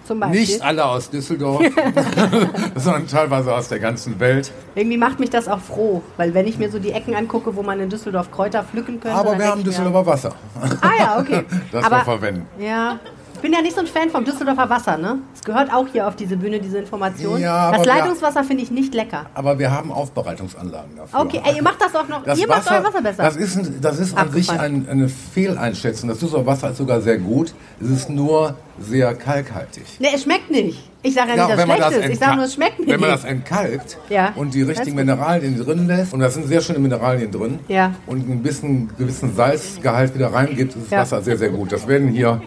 zum 0.04 0.20
Beispiel? 0.20 0.40
Nicht 0.40 0.62
alle 0.62 0.84
aus 0.84 1.10
Düsseldorf, 1.10 1.62
sondern 2.76 3.06
teilweise 3.06 3.54
aus 3.54 3.68
der 3.68 3.78
ganzen 3.78 4.18
Welt. 4.20 4.52
Irgendwie 4.74 4.98
macht 4.98 5.20
mich 5.20 5.30
das 5.30 5.48
auch 5.48 5.60
froh, 5.60 6.02
weil 6.16 6.34
wenn 6.34 6.46
ich 6.46 6.58
mir 6.58 6.70
so 6.70 6.78
die 6.78 6.92
Ecken 6.92 7.14
angucke, 7.14 7.54
wo 7.56 7.62
man 7.62 7.80
in 7.80 7.88
Düsseldorf 7.88 8.30
Kräuter 8.30 8.62
pflücken 8.64 9.00
könnte. 9.00 9.16
Aber 9.16 9.38
wir 9.38 9.46
haben 9.46 9.62
Düsseldorfer 9.62 10.06
Wasser. 10.06 10.34
Ah 10.80 10.90
ja, 10.98 11.20
okay. 11.20 11.44
Das 11.70 11.84
Aber, 11.84 11.96
wir 11.96 12.04
verwenden. 12.04 12.46
Ja, 12.58 12.98
bin 13.42 13.52
ja 13.52 13.60
nicht 13.60 13.74
so 13.74 13.80
ein 13.80 13.86
Fan 13.86 14.08
vom 14.08 14.24
Düsseldorfer 14.24 14.70
Wasser, 14.70 14.96
ne? 14.96 15.18
Es 15.34 15.42
gehört 15.42 15.72
auch 15.72 15.86
hier 15.88 16.08
auf 16.08 16.16
diese 16.16 16.36
Bühne, 16.36 16.60
diese 16.60 16.78
Information. 16.78 17.40
Ja, 17.40 17.72
das 17.72 17.84
Leitungswasser 17.84 18.44
finde 18.44 18.62
ich 18.62 18.70
nicht 18.70 18.94
lecker. 18.94 19.26
Aber 19.34 19.58
wir 19.58 19.70
haben 19.70 19.92
Aufbereitungsanlagen 19.92 20.96
dafür. 20.96 21.20
Okay, 21.20 21.42
ey, 21.44 21.56
ihr 21.56 21.62
macht 21.62 21.80
das 21.80 21.94
auch 21.94 22.08
noch, 22.08 22.24
das 22.24 22.38
ihr 22.38 22.48
Wasser, 22.48 22.70
macht 22.70 22.80
euer 22.80 22.88
Wasser 22.88 23.02
besser. 23.02 23.22
Das 23.24 23.36
ist, 23.36 23.56
ein, 23.56 23.80
das 23.80 23.98
ist 23.98 24.16
an 24.16 24.30
sich 24.30 24.50
ein, 24.50 24.88
eine 24.88 25.08
Fehleinschätzung. 25.08 26.08
Das 26.08 26.18
Düsseldorfer 26.18 26.46
Wasser 26.46 26.70
ist 26.70 26.78
sogar 26.78 27.00
sehr 27.00 27.18
gut. 27.18 27.52
Es 27.80 27.90
ist 27.90 28.08
nur 28.08 28.54
sehr 28.78 29.14
kalkhaltig. 29.14 29.84
Ne, 29.98 30.08
es 30.14 30.22
schmeckt 30.22 30.50
nicht. 30.50 30.88
Ich 31.02 31.14
sage 31.14 31.30
ja 31.30 31.34
nicht, 31.34 31.48
ja, 31.48 31.56
dass 31.56 31.68
es 31.68 31.90
schlecht 31.90 32.04
ist. 32.04 32.12
Ich 32.12 32.18
sage 32.18 32.36
nur, 32.36 32.44
es 32.44 32.54
schmeckt 32.54 32.78
nicht. 32.78 32.88
Wenn 32.88 33.00
man 33.00 33.10
das 33.10 33.24
entkalkt 33.24 33.98
ja. 34.08 34.32
und 34.36 34.54
die 34.54 34.62
richtigen 34.62 34.94
Mineralien 34.94 35.58
drin 35.58 35.88
lässt, 35.88 36.14
und 36.14 36.20
da 36.20 36.30
sind 36.30 36.46
sehr 36.46 36.60
schöne 36.60 36.78
Mineralien 36.78 37.30
drin, 37.30 37.58
ja. 37.66 37.92
und 38.06 38.28
ein 38.30 38.42
bisschen 38.42 38.96
gewissen 38.96 39.34
Salzgehalt 39.34 40.14
wieder 40.14 40.32
reingibt, 40.32 40.76
ist 40.76 40.92
das 40.92 41.00
Wasser 41.00 41.22
sehr, 41.22 41.36
sehr 41.36 41.50
gut. 41.50 41.72
Das 41.72 41.88
werden 41.88 42.08
hier 42.08 42.40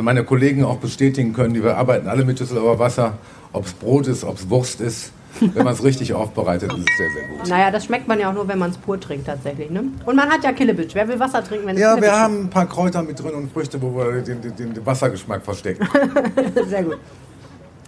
meine 0.00 0.24
Kollegen 0.24 0.64
auch 0.64 0.78
bestätigen 0.78 1.32
können. 1.32 1.54
Die 1.54 1.62
wir 1.62 1.76
arbeiten 1.76 2.08
alle 2.08 2.24
mit 2.24 2.40
Düsseldorfer 2.40 2.78
Wasser. 2.78 3.18
Ob 3.52 3.66
es 3.66 3.72
Brot 3.72 4.06
ist, 4.06 4.24
ob 4.24 4.36
es 4.36 4.48
Wurst 4.48 4.80
ist. 4.80 5.12
Wenn 5.40 5.64
man 5.64 5.72
es 5.72 5.82
richtig 5.82 6.12
aufbereitet, 6.12 6.72
ist 6.72 6.78
es 6.78 6.96
sehr, 6.96 7.10
sehr 7.10 7.28
gut. 7.28 7.48
Naja, 7.48 7.70
das 7.70 7.86
schmeckt 7.86 8.06
man 8.06 8.20
ja 8.20 8.30
auch 8.30 8.34
nur, 8.34 8.46
wenn 8.48 8.58
man 8.58 8.70
es 8.70 8.76
pur 8.76 9.00
trinkt 9.00 9.26
tatsächlich. 9.26 9.70
Ne? 9.70 9.84
Und 10.04 10.16
man 10.16 10.28
hat 10.30 10.44
ja 10.44 10.52
Killebitsch. 10.52 10.94
Wer 10.94 11.08
will 11.08 11.18
Wasser 11.18 11.42
trinken, 11.42 11.66
wenn 11.66 11.76
es 11.76 11.80
Ja, 11.80 12.00
wir 12.00 12.12
haben 12.12 12.42
ein 12.42 12.50
paar 12.50 12.66
Kräuter 12.66 13.02
mit 13.02 13.22
drin 13.22 13.34
und 13.34 13.52
Früchte, 13.52 13.80
wo 13.80 13.96
wir 13.96 14.22
den, 14.22 14.40
den, 14.40 14.54
den 14.56 14.86
Wassergeschmack 14.86 15.42
verstecken. 15.42 15.88
sehr 16.68 16.84
gut. 16.84 16.98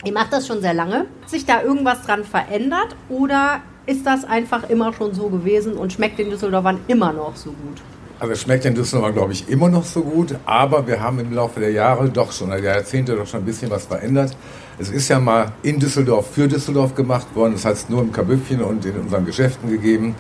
Ihr 0.05 0.13
macht 0.13 0.33
das 0.33 0.47
schon 0.47 0.61
sehr 0.61 0.75
lange. 0.75 1.01
Hat 1.01 1.31
sich 1.31 1.45
da 1.47 1.63
irgendwas 1.63 2.03
dran 2.03 2.25
verändert 2.25 2.97
oder 3.09 3.61
ist 3.87 4.07
das 4.07 4.25
einfach 4.25 4.69
immer 4.71 4.93
schon 4.93 5.15
so 5.15 5.29
gewesen 5.29 5.75
und 5.75 5.93
schmeckt 5.93 6.19
den 6.19 6.31
Düsseldorfern 6.31 6.81
immer 6.89 7.13
noch 7.13 7.37
so 7.37 7.51
gut? 7.51 7.81
Also 8.25 8.37
schmeckt 8.37 8.65
in 8.65 8.75
Düsseldorf, 8.75 9.13
glaube 9.13 9.35
ich, 9.35 9.51
immer 9.51 9.69
noch 9.69 9.85
so 9.85 10.01
gut, 10.01 10.35
aber 10.47 10.87
wir 10.87 10.99
haben 11.03 11.19
im 11.19 11.35
Laufe 11.35 11.61
der 11.61 11.73
Jahre 11.73 12.09
doch 12.09 12.33
schon, 12.33 12.49
der 12.49 12.61
Jahrzehnte 12.61 13.15
doch 13.15 13.27
schon 13.27 13.41
ein 13.41 13.45
bisschen 13.45 13.71
was 13.71 13.85
verändert. 13.85 14.35
Es 14.79 14.89
ist 14.89 15.11
ja 15.11 15.21
mal 15.21 15.53
in 15.63 15.79
Düsseldorf 15.79 16.31
für 16.31 16.49
Düsseldorf 16.49 16.95
gemacht 16.95 17.27
worden, 17.35 17.53
das 17.53 17.67
hat 17.67 17.75
es 17.75 17.91
nur 17.91 18.01
im 18.01 18.13
Kabüffchen 18.13 18.63
und 18.63 18.83
in 18.87 18.97
unseren 18.97 19.27
Geschäften 19.27 19.69
gegeben. 19.69 20.15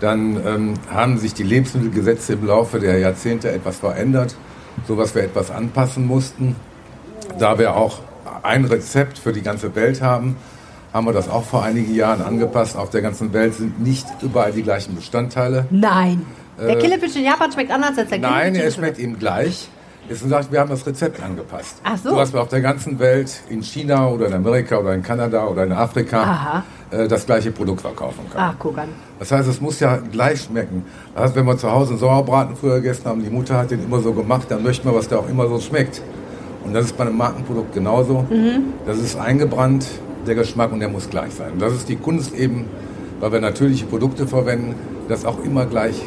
Dann 0.00 0.36
ähm, 0.46 0.74
haben 0.92 1.16
sich 1.16 1.32
die 1.32 1.42
Lebensmittelgesetze 1.42 2.34
im 2.34 2.46
Laufe 2.46 2.78
der 2.78 2.98
Jahrzehnte 2.98 3.50
etwas 3.50 3.78
verändert, 3.78 4.36
so 4.86 4.98
was 4.98 5.14
wir 5.14 5.22
etwas 5.22 5.50
anpassen 5.50 6.06
mussten. 6.06 6.56
Da 7.38 7.58
wir 7.58 7.74
auch 7.74 8.00
ein 8.42 8.66
Rezept 8.66 9.16
für 9.16 9.32
die 9.32 9.40
ganze 9.40 9.74
Welt 9.74 10.02
haben, 10.02 10.36
haben 10.92 11.06
wir 11.06 11.14
das 11.14 11.30
auch 11.30 11.44
vor 11.44 11.62
einigen 11.62 11.94
Jahren 11.94 12.20
angepasst. 12.20 12.76
Auf 12.76 12.90
der 12.90 13.00
ganzen 13.00 13.32
Welt 13.32 13.54
sind 13.54 13.80
nicht 13.80 14.06
überall 14.20 14.52
die 14.52 14.62
gleichen 14.62 14.94
Bestandteile. 14.94 15.64
Nein. 15.70 16.26
Der 16.60 16.76
äh, 16.76 16.80
Killepitch 16.80 17.16
in 17.16 17.24
Japan 17.24 17.50
schmeckt 17.50 17.70
anders 17.70 17.98
als 17.98 18.08
der 18.08 18.18
Killepitch 18.18 18.30
Nein, 18.30 18.54
er 18.54 18.70
schmeckt 18.70 18.98
ihm 18.98 19.18
gleich. 19.18 19.68
Ist 20.08 20.24
gesagt, 20.24 20.50
wir 20.50 20.58
haben 20.58 20.70
das 20.70 20.84
Rezept 20.84 21.22
angepasst. 21.22 21.80
Ach 21.84 21.96
so. 21.96 22.10
So, 22.10 22.16
dass 22.16 22.32
wir 22.32 22.40
auf 22.42 22.48
der 22.48 22.60
ganzen 22.60 22.98
Welt, 22.98 23.42
in 23.48 23.62
China 23.62 24.08
oder 24.08 24.26
in 24.26 24.32
Amerika 24.32 24.76
oder 24.78 24.92
in 24.92 25.04
Kanada 25.04 25.46
oder 25.46 25.62
in 25.62 25.70
Afrika, 25.70 26.64
äh, 26.90 27.06
das 27.06 27.26
gleiche 27.26 27.52
Produkt 27.52 27.82
verkaufen 27.82 28.28
können. 28.28 28.44
Ach, 28.44 28.54
guck 28.58 28.76
an. 28.78 28.88
Das 29.20 29.30
heißt, 29.30 29.48
es 29.48 29.60
muss 29.60 29.78
ja 29.78 29.98
gleich 29.98 30.42
schmecken. 30.42 30.84
Das 31.14 31.24
heißt, 31.24 31.36
wenn 31.36 31.46
wir 31.46 31.56
zu 31.56 31.70
Hause 31.70 31.90
einen 31.90 32.00
Sauerbraten 32.00 32.56
früher 32.56 32.76
gegessen 32.76 33.04
haben, 33.04 33.22
die 33.22 33.30
Mutter 33.30 33.56
hat 33.56 33.70
den 33.70 33.84
immer 33.84 34.00
so 34.00 34.12
gemacht, 34.12 34.46
dann 34.48 34.64
möchten 34.64 34.88
wir, 34.88 34.96
was 34.96 35.06
der 35.06 35.20
auch 35.20 35.28
immer 35.28 35.46
so 35.46 35.60
schmeckt. 35.60 36.02
Und 36.64 36.74
das 36.74 36.86
ist 36.86 36.96
bei 36.96 37.04
einem 37.04 37.16
Markenprodukt 37.16 37.72
genauso. 37.72 38.26
Mhm. 38.28 38.72
Das 38.86 38.98
ist 38.98 39.16
eingebrannt, 39.16 39.86
der 40.26 40.34
Geschmack, 40.34 40.72
und 40.72 40.80
der 40.80 40.88
muss 40.88 41.08
gleich 41.08 41.34
sein. 41.34 41.52
Und 41.52 41.62
das 41.62 41.72
ist 41.72 41.88
die 41.88 41.96
Kunst 41.96 42.34
eben, 42.34 42.66
weil 43.20 43.30
wir 43.30 43.40
natürliche 43.40 43.86
Produkte 43.86 44.26
verwenden, 44.26 44.74
das 45.08 45.24
auch 45.24 45.44
immer 45.44 45.66
gleich 45.66 46.02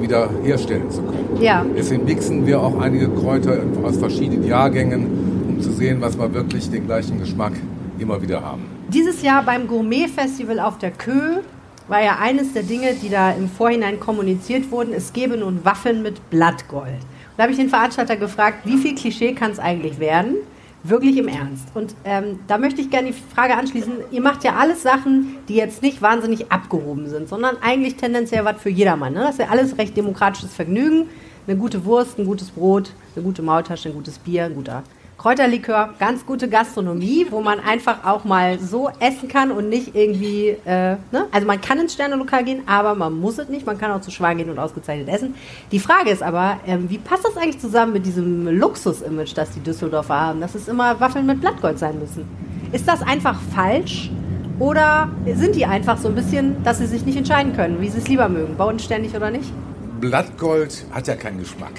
wieder 0.00 0.30
herstellen 0.42 0.90
zu 0.90 1.02
können. 1.02 1.38
Ja. 1.40 1.64
Deswegen 1.76 2.04
mixen 2.04 2.46
wir 2.46 2.60
auch 2.60 2.78
einige 2.80 3.08
Kräuter 3.08 3.58
aus 3.82 3.96
verschiedenen 3.96 4.46
Jahrgängen, 4.46 5.06
um 5.48 5.60
zu 5.60 5.72
sehen, 5.72 6.00
was 6.00 6.18
wir 6.18 6.32
wirklich 6.32 6.70
den 6.70 6.86
gleichen 6.86 7.18
Geschmack 7.18 7.52
immer 7.98 8.20
wieder 8.22 8.42
haben. 8.42 8.62
Dieses 8.88 9.22
Jahr 9.22 9.42
beim 9.42 9.66
Gourmet-Festival 9.66 10.60
auf 10.60 10.78
der 10.78 10.90
Kö 10.90 11.40
war 11.88 12.02
ja 12.02 12.18
eines 12.20 12.52
der 12.52 12.62
Dinge, 12.62 12.94
die 13.02 13.08
da 13.08 13.32
im 13.32 13.48
Vorhinein 13.48 13.98
kommuniziert 13.98 14.70
wurden, 14.70 14.92
es 14.92 15.12
gebe 15.12 15.36
nun 15.36 15.64
Waffeln 15.64 16.02
mit 16.02 16.30
Blattgold. 16.30 16.98
Da 17.36 17.44
habe 17.44 17.52
ich 17.52 17.58
den 17.58 17.68
Veranstalter 17.68 18.16
gefragt, 18.16 18.58
wie 18.64 18.76
viel 18.76 18.94
Klischee 18.94 19.32
kann 19.32 19.52
es 19.52 19.58
eigentlich 19.58 19.98
werden? 19.98 20.36
Wirklich 20.84 21.16
im 21.16 21.28
Ernst. 21.28 21.68
Und 21.74 21.94
ähm, 22.04 22.38
da 22.46 22.56
möchte 22.56 22.80
ich 22.80 22.90
gerne 22.90 23.08
die 23.08 23.34
Frage 23.34 23.56
anschließen. 23.56 23.92
Ihr 24.10 24.22
macht 24.22 24.44
ja 24.44 24.54
alles 24.54 24.82
Sachen, 24.82 25.36
die 25.48 25.56
jetzt 25.56 25.82
nicht 25.82 26.02
wahnsinnig 26.02 26.52
abgehoben 26.52 27.08
sind, 27.08 27.28
sondern 27.28 27.56
eigentlich 27.60 27.96
tendenziell 27.96 28.44
was 28.44 28.62
für 28.62 28.70
jedermann. 28.70 29.14
Ne? 29.14 29.20
Das 29.20 29.32
ist 29.32 29.40
ja 29.40 29.48
alles 29.48 29.76
recht 29.76 29.96
demokratisches 29.96 30.54
Vergnügen. 30.54 31.08
Eine 31.46 31.56
gute 31.56 31.84
Wurst, 31.84 32.18
ein 32.18 32.26
gutes 32.26 32.50
Brot, 32.50 32.92
eine 33.16 33.24
gute 33.24 33.42
Maultasche, 33.42 33.88
ein 33.88 33.94
gutes 33.94 34.18
Bier, 34.18 34.44
ein 34.44 34.54
guter 34.54 34.84
Kräuterlikör, 35.18 35.94
ganz 35.98 36.24
gute 36.24 36.48
Gastronomie, 36.48 37.26
wo 37.30 37.40
man 37.40 37.58
einfach 37.58 38.04
auch 38.04 38.24
mal 38.24 38.60
so 38.60 38.88
essen 39.00 39.28
kann 39.28 39.50
und 39.50 39.68
nicht 39.68 39.96
irgendwie, 39.96 40.56
äh, 40.64 40.96
ne? 41.10 41.26
also 41.32 41.44
man 41.44 41.60
kann 41.60 41.80
ins 41.80 41.94
Sternelokal 41.94 42.44
gehen, 42.44 42.62
aber 42.66 42.94
man 42.94 43.18
muss 43.18 43.36
es 43.38 43.48
nicht, 43.48 43.66
man 43.66 43.78
kann 43.78 43.90
auch 43.90 44.00
zu 44.00 44.12
Schwan 44.12 44.36
gehen 44.36 44.48
und 44.48 44.60
ausgezeichnet 44.60 45.08
essen. 45.08 45.34
Die 45.72 45.80
Frage 45.80 46.10
ist 46.10 46.22
aber, 46.22 46.60
ähm, 46.68 46.88
wie 46.88 46.98
passt 46.98 47.24
das 47.24 47.36
eigentlich 47.36 47.58
zusammen 47.58 47.94
mit 47.94 48.06
diesem 48.06 48.46
Luxus-Image, 48.46 49.36
das 49.36 49.50
die 49.50 49.60
Düsseldorfer 49.60 50.20
haben, 50.20 50.40
dass 50.40 50.54
es 50.54 50.68
immer 50.68 51.00
Waffeln 51.00 51.26
mit 51.26 51.40
Blattgold 51.40 51.80
sein 51.80 51.98
müssen? 51.98 52.24
Ist 52.70 52.86
das 52.86 53.02
einfach 53.02 53.40
falsch? 53.52 54.12
Oder 54.60 55.10
sind 55.34 55.56
die 55.56 55.66
einfach 55.66 55.98
so 55.98 56.08
ein 56.08 56.14
bisschen, 56.14 56.62
dass 56.62 56.78
sie 56.78 56.86
sich 56.86 57.04
nicht 57.04 57.18
entscheiden 57.18 57.56
können, 57.56 57.80
wie 57.80 57.88
sie 57.88 57.98
es 57.98 58.06
lieber 58.06 58.28
mögen, 58.28 58.56
bodenständig 58.56 59.16
oder 59.16 59.30
nicht? 59.30 59.52
Blattgold 60.00 60.86
hat 60.92 61.08
ja 61.08 61.16
keinen 61.16 61.40
Geschmack. 61.40 61.72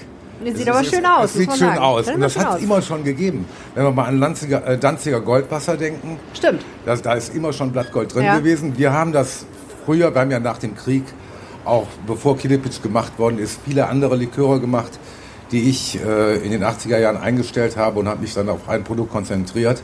Das 0.44 0.58
sieht 0.58 0.68
Es 0.68 0.68
aber 0.74 0.82
ist- 0.82 0.94
schön 0.96 1.06
aus. 1.06 1.26
Es 1.26 1.34
sieht 1.34 1.50
schön 1.52 1.60
sagen. 1.60 1.80
aus. 1.80 2.08
Und 2.08 2.22
das 2.22 2.38
hat 2.38 2.58
es 2.58 2.64
immer 2.64 2.82
schon 2.82 3.04
gegeben. 3.04 3.46
Wenn 3.76 3.84
wir 3.84 3.92
mal 3.92 4.06
an 4.06 4.22
Danziger, 4.22 4.66
äh, 4.66 4.78
Danziger 4.78 5.20
Goldwasser 5.22 5.76
denken, 5.78 6.18
Stimmt. 6.34 6.64
das, 6.86 7.02
da 7.02 7.14
ist 7.14 7.36
immer 7.36 7.52
schon 7.54 7.72
Blattgold 7.72 8.14
drin 8.14 8.24
Ja. 8.26 8.38
gewesen. 8.38 8.78
Wir 8.78 8.94
haben 8.94 9.12
das 9.12 9.46
früher, 9.86 10.14
wir 10.14 10.22
haben 10.22 10.32
ja 10.32 10.40
nach 10.40 10.58
dem 10.58 10.76
Krieg, 10.76 11.04
auch 11.66 11.88
bevor 12.08 12.38
Kilipitsch 12.38 12.82
gemacht 12.82 13.20
worden 13.20 13.38
ist, 13.40 13.60
viele 13.66 13.88
andere 13.88 14.16
Liköre 14.16 14.60
gemacht, 14.60 14.98
die 15.52 15.70
ich 15.70 16.00
äh, 16.06 16.36
in 16.38 16.52
den 16.52 16.64
80er 16.64 17.00
Jahren 17.00 17.18
eingestellt 17.18 17.76
habe 17.76 18.00
und 18.00 18.08
habe 18.08 18.22
mich 18.22 18.34
dann 18.34 18.50
auf 18.50 18.70
ein 18.70 18.84
Produkt 18.84 19.12
konzentriert. 19.12 19.82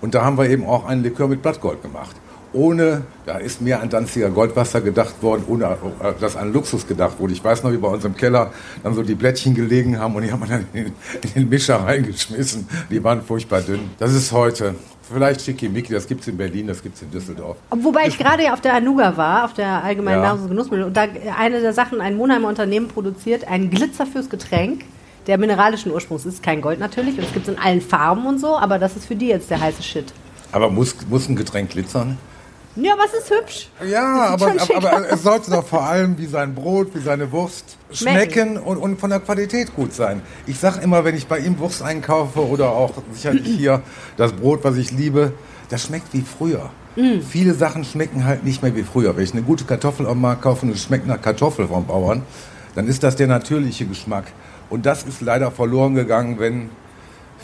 Und 0.00 0.14
da 0.14 0.24
haben 0.24 0.38
wir 0.38 0.48
eben 0.48 0.64
auch 0.64 0.86
einen 0.86 1.02
Likör 1.02 1.26
mit 1.28 1.42
Blattgold 1.42 1.82
gemacht. 1.82 2.14
Ohne, 2.52 3.02
da 3.26 3.36
ist 3.38 3.60
mehr 3.60 3.82
an 3.82 3.90
Danziger 3.90 4.30
Goldwasser 4.30 4.80
gedacht 4.80 5.22
worden, 5.22 5.44
ohne 5.48 5.64
äh, 5.66 6.12
dass 6.18 6.34
an 6.36 6.52
Luxus 6.52 6.86
gedacht 6.86 7.18
wurde. 7.18 7.34
Ich 7.34 7.44
weiß 7.44 7.62
noch, 7.62 7.72
wie 7.72 7.76
bei 7.76 7.88
uns 7.88 8.04
im 8.04 8.16
Keller 8.16 8.52
dann 8.82 8.94
so 8.94 9.02
die 9.02 9.14
Blättchen 9.14 9.54
gelegen 9.54 9.98
haben 9.98 10.14
und 10.14 10.22
die 10.22 10.32
haben 10.32 10.40
wir 10.40 10.46
dann 10.48 10.66
in 10.72 10.84
den, 10.84 10.92
in 11.22 11.30
den 11.34 11.48
Mischer 11.50 11.76
reingeschmissen. 11.76 12.66
Die 12.90 13.04
waren 13.04 13.22
furchtbar 13.22 13.60
dünn. 13.60 13.90
Das 13.98 14.14
ist 14.14 14.32
heute. 14.32 14.74
Vielleicht 15.12 15.40
Schickimicki, 15.42 15.92
das 15.92 16.06
gibt 16.06 16.20
es 16.20 16.28
in 16.28 16.36
Berlin, 16.36 16.66
das 16.66 16.82
gibt 16.82 16.96
es 16.96 17.02
in 17.02 17.10
Düsseldorf. 17.10 17.56
Wobei 17.70 18.06
ich 18.08 18.18
gerade 18.18 18.44
ja 18.44 18.52
auf 18.52 18.60
der 18.60 18.74
Anuga 18.74 19.16
war, 19.16 19.44
auf 19.46 19.54
der 19.54 19.82
allgemeinen 19.82 20.22
Ja. 20.22 20.34
Nahrungs- 20.34 20.42
und 20.42 20.48
Genussmittel. 20.50 20.84
Und 20.84 20.96
da 20.96 21.06
eine 21.38 21.60
der 21.62 21.72
Sachen, 21.72 22.00
ein 22.02 22.14
Monheimer 22.16 22.48
Unternehmen 22.48 22.88
produziert 22.88 23.48
einen 23.48 23.70
Glitzer 23.70 24.04
fürs 24.04 24.28
Getränk, 24.28 24.84
der 25.26 25.38
mineralischen 25.38 25.92
Ursprungs 25.92 26.26
ist. 26.26 26.42
Kein 26.42 26.60
Gold 26.60 26.78
natürlich. 26.78 27.16
Und 27.16 27.24
es 27.24 27.32
gibt 27.32 27.48
es 27.48 27.54
in 27.54 27.58
allen 27.60 27.80
Farben 27.80 28.26
und 28.26 28.38
so, 28.38 28.58
aber 28.58 28.78
das 28.78 28.96
ist 28.96 29.06
für 29.06 29.16
die 29.16 29.28
jetzt 29.28 29.50
der 29.50 29.60
heiße 29.60 29.82
Shit. 29.82 30.12
Aber 30.52 30.68
muss, 30.70 30.94
muss 31.08 31.26
ein 31.28 31.36
Getränk 31.36 31.70
glitzern? 31.70 32.18
Ja, 32.80 32.92
aber 32.92 33.04
es 33.06 33.14
ist 33.14 33.30
hübsch. 33.30 33.68
Ja, 33.88 34.26
aber, 34.26 34.52
aber, 34.52 34.92
aber 34.92 35.10
es 35.10 35.22
sollte 35.22 35.50
doch 35.50 35.66
vor 35.66 35.82
allem 35.82 36.16
wie 36.16 36.26
sein 36.26 36.54
Brot, 36.54 36.94
wie 36.94 37.00
seine 37.00 37.30
Wurst 37.32 37.76
schmecken 37.90 38.56
und, 38.56 38.76
und 38.76 39.00
von 39.00 39.10
der 39.10 39.18
Qualität 39.18 39.74
gut 39.74 39.92
sein. 39.92 40.22
Ich 40.46 40.60
sage 40.60 40.80
immer, 40.82 41.04
wenn 41.04 41.16
ich 41.16 41.26
bei 41.26 41.40
ihm 41.40 41.58
Wurst 41.58 41.82
einkaufe 41.82 42.46
oder 42.46 42.70
auch 42.70 42.92
sicherlich 43.12 43.56
hier 43.56 43.82
das 44.16 44.32
Brot, 44.32 44.60
was 44.62 44.76
ich 44.76 44.92
liebe, 44.92 45.32
das 45.70 45.86
schmeckt 45.86 46.12
wie 46.12 46.22
früher. 46.22 46.70
Mm. 46.94 47.20
Viele 47.28 47.54
Sachen 47.54 47.82
schmecken 47.82 48.24
halt 48.24 48.44
nicht 48.44 48.62
mehr 48.62 48.74
wie 48.76 48.84
früher. 48.84 49.16
Wenn 49.16 49.24
ich 49.24 49.32
eine 49.32 49.42
gute 49.42 49.64
Kartoffel 49.64 50.06
am 50.06 50.20
Markt 50.20 50.42
kaufe 50.42 50.64
und 50.64 50.72
es 50.72 50.82
schmeckt 50.82 51.06
nach 51.06 51.20
Kartoffel 51.20 51.66
vom 51.66 51.84
Bauern, 51.84 52.22
dann 52.76 52.86
ist 52.86 53.02
das 53.02 53.16
der 53.16 53.26
natürliche 53.26 53.86
Geschmack. 53.86 54.26
Und 54.70 54.86
das 54.86 55.02
ist 55.02 55.20
leider 55.20 55.50
verloren 55.50 55.96
gegangen, 55.96 56.38
wenn 56.38 56.70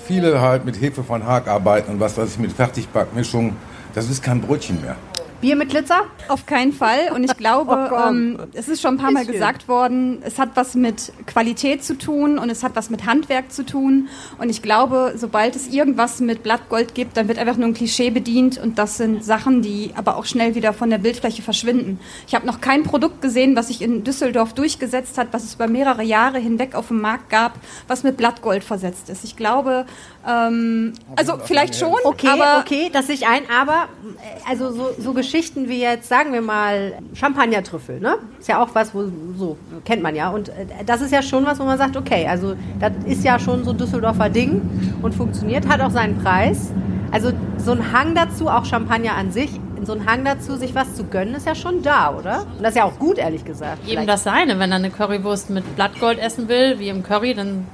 viele 0.07 0.41
halt 0.41 0.65
mit 0.65 0.81
Hefe 0.81 1.03
von 1.03 1.25
Haag 1.25 1.49
arbeiten 1.49 1.93
und 1.93 2.01
was 2.01 2.17
weiß 2.17 2.31
ich 2.31 2.39
mit 2.39 2.53
Fertigbackmischung. 2.53 3.57
Das 3.95 4.09
ist 4.09 4.23
kein 4.23 4.41
Brötchen 4.41 4.81
mehr. 4.81 4.97
Bier 5.41 5.57
mit 5.57 5.71
Glitzer? 5.71 6.03
Auf 6.29 6.47
keinen 6.47 6.73
Fall. 6.73 7.11
Und 7.15 7.25
ich 7.25 7.37
glaube, 7.37 7.91
Oh 7.93 8.09
ähm, 8.09 8.39
es 8.55 8.69
ist 8.69 8.81
schon 8.81 8.95
ein 8.95 8.99
paar 8.99 9.11
Mal 9.11 9.21
Bisschen. 9.21 9.35
gesagt 9.35 9.69
worden, 9.69 10.23
es 10.23 10.39
hat 10.39 10.51
was 10.55 10.75
mit 10.75 11.13
Qualität 11.27 11.85
zu 11.85 11.97
tun 11.99 12.39
und 12.39 12.51
es 12.51 12.63
hat 12.63 12.77
was 12.77 12.91
mit 12.91 13.05
Handwerk 13.07 13.53
zu 13.53 13.65
tun. 13.65 14.09
Und 14.39 14.49
ich 14.49 14.63
glaube, 14.63 15.15
sobald 15.17 15.55
es 15.57 15.69
irgendwas 15.69 16.21
mit 16.21 16.43
Blattgold 16.43 16.95
gibt, 16.95 17.17
dann 17.17 17.29
wird 17.29 17.39
einfach 17.39 17.57
nur 17.57 17.69
ein 17.69 17.75
Klischee 17.75 18.11
bedient. 18.11 18.59
Und 18.59 18.79
das 18.79 18.97
sind 18.97 19.25
Sachen, 19.25 19.63
die 19.63 19.91
aber 19.97 20.17
auch 20.17 20.25
schnell 20.25 20.55
wieder 20.55 20.73
von 20.73 20.91
der 20.91 20.99
Bildfläche 20.99 21.43
verschwinden. 21.43 22.01
Ich 22.27 22.35
habe 22.35 22.47
noch 22.47 22.61
kein 22.61 22.83
Produkt 22.85 23.21
gesehen, 23.21 23.55
was 23.57 23.69
sich 23.69 23.83
in 23.83 24.03
Düsseldorf 24.05 24.55
durchgesetzt 24.55 25.19
hat, 25.19 25.29
was 25.33 25.45
es 25.45 25.55
über 25.55 25.67
mehrere 25.69 26.03
Jahre 26.03 26.39
hinweg 26.39 26.75
auf 26.75 26.89
dem 26.89 27.01
Markt 27.01 27.29
gab, 27.31 27.55
was 27.87 28.03
mit 28.03 28.17
Blattgold 28.17 28.65
versetzt 28.65 29.09
ist. 29.11 29.25
Ich 29.25 29.37
glaube, 29.37 29.87
ähm, 30.27 30.95
also 31.17 31.39
vielleicht 31.45 31.77
schon, 31.77 31.95
Okay, 32.05 32.29
aber 32.29 32.61
okay, 32.61 32.91
das 32.93 33.07
sehe 33.07 33.15
ich 33.17 33.27
ein, 33.27 33.43
aber 33.51 33.89
äh, 34.19 34.51
also 34.51 34.73
so, 34.73 34.91
so 34.99 35.13
Geschichten 35.25 35.69
wie 35.69 35.81
jetzt, 35.81 36.09
sagen 36.09 36.33
wir 36.33 36.41
mal, 36.43 36.93
Champagnertrüffel, 37.15 38.01
ne? 38.01 38.17
Ist 38.39 38.49
ja 38.49 38.63
auch 38.63 38.69
was, 38.75 38.95
wo 38.95 39.05
so 39.37 39.57
kennt 39.85 40.03
man 40.03 40.15
ja. 40.15 40.31
Und 40.31 40.51
äh, 40.51 40.67
das 40.87 41.01
ist 41.01 41.13
ja 41.13 41.23
schon 41.23 41.45
was, 41.47 41.59
wo 41.59 41.65
man 41.65 41.79
sagt, 41.79 41.97
okay, 41.97 42.27
also 42.29 42.55
das 42.79 42.93
ist 43.07 43.25
ja 43.25 43.39
schon 43.39 43.65
so 43.65 43.71
ein 43.71 43.79
Düsseldorfer 43.79 44.29
Ding 44.29 44.61
und 45.03 45.15
funktioniert, 45.15 45.67
hat 45.69 45.81
auch 45.81 45.91
seinen 45.91 46.19
Preis. 46.23 46.71
Also 47.11 47.33
so 47.59 47.73
ein 47.73 47.93
Hang 47.93 48.15
dazu, 48.15 48.49
auch 48.49 48.65
Champagner 48.65 49.15
an 49.17 49.31
sich, 49.31 49.51
so 49.85 49.93
ein 49.93 50.07
Hang 50.07 50.25
dazu, 50.25 50.57
sich 50.57 50.75
was 50.75 50.95
zu 50.95 51.05
gönnen, 51.05 51.35
ist 51.35 51.47
ja 51.47 51.55
schon 51.55 51.83
da, 51.83 52.11
oder? 52.15 52.43
Und 52.57 52.63
das 52.63 52.71
ist 52.71 52.77
ja 52.77 52.85
auch 52.85 52.99
gut, 52.99 53.19
ehrlich 53.19 53.45
gesagt. 53.45 53.79
Jedem 53.85 53.91
Vielleicht- 54.05 54.09
das 54.09 54.25
seine. 54.25 54.59
Wenn 54.59 54.71
er 54.73 54.77
eine 54.77 54.91
Currywurst 54.91 55.51
mit 55.51 55.77
Blattgold 55.77 56.19
essen 56.19 56.49
will, 56.49 56.79
wie 56.79 56.89
im 56.89 57.03
Curry, 57.03 57.35
dann 57.35 57.67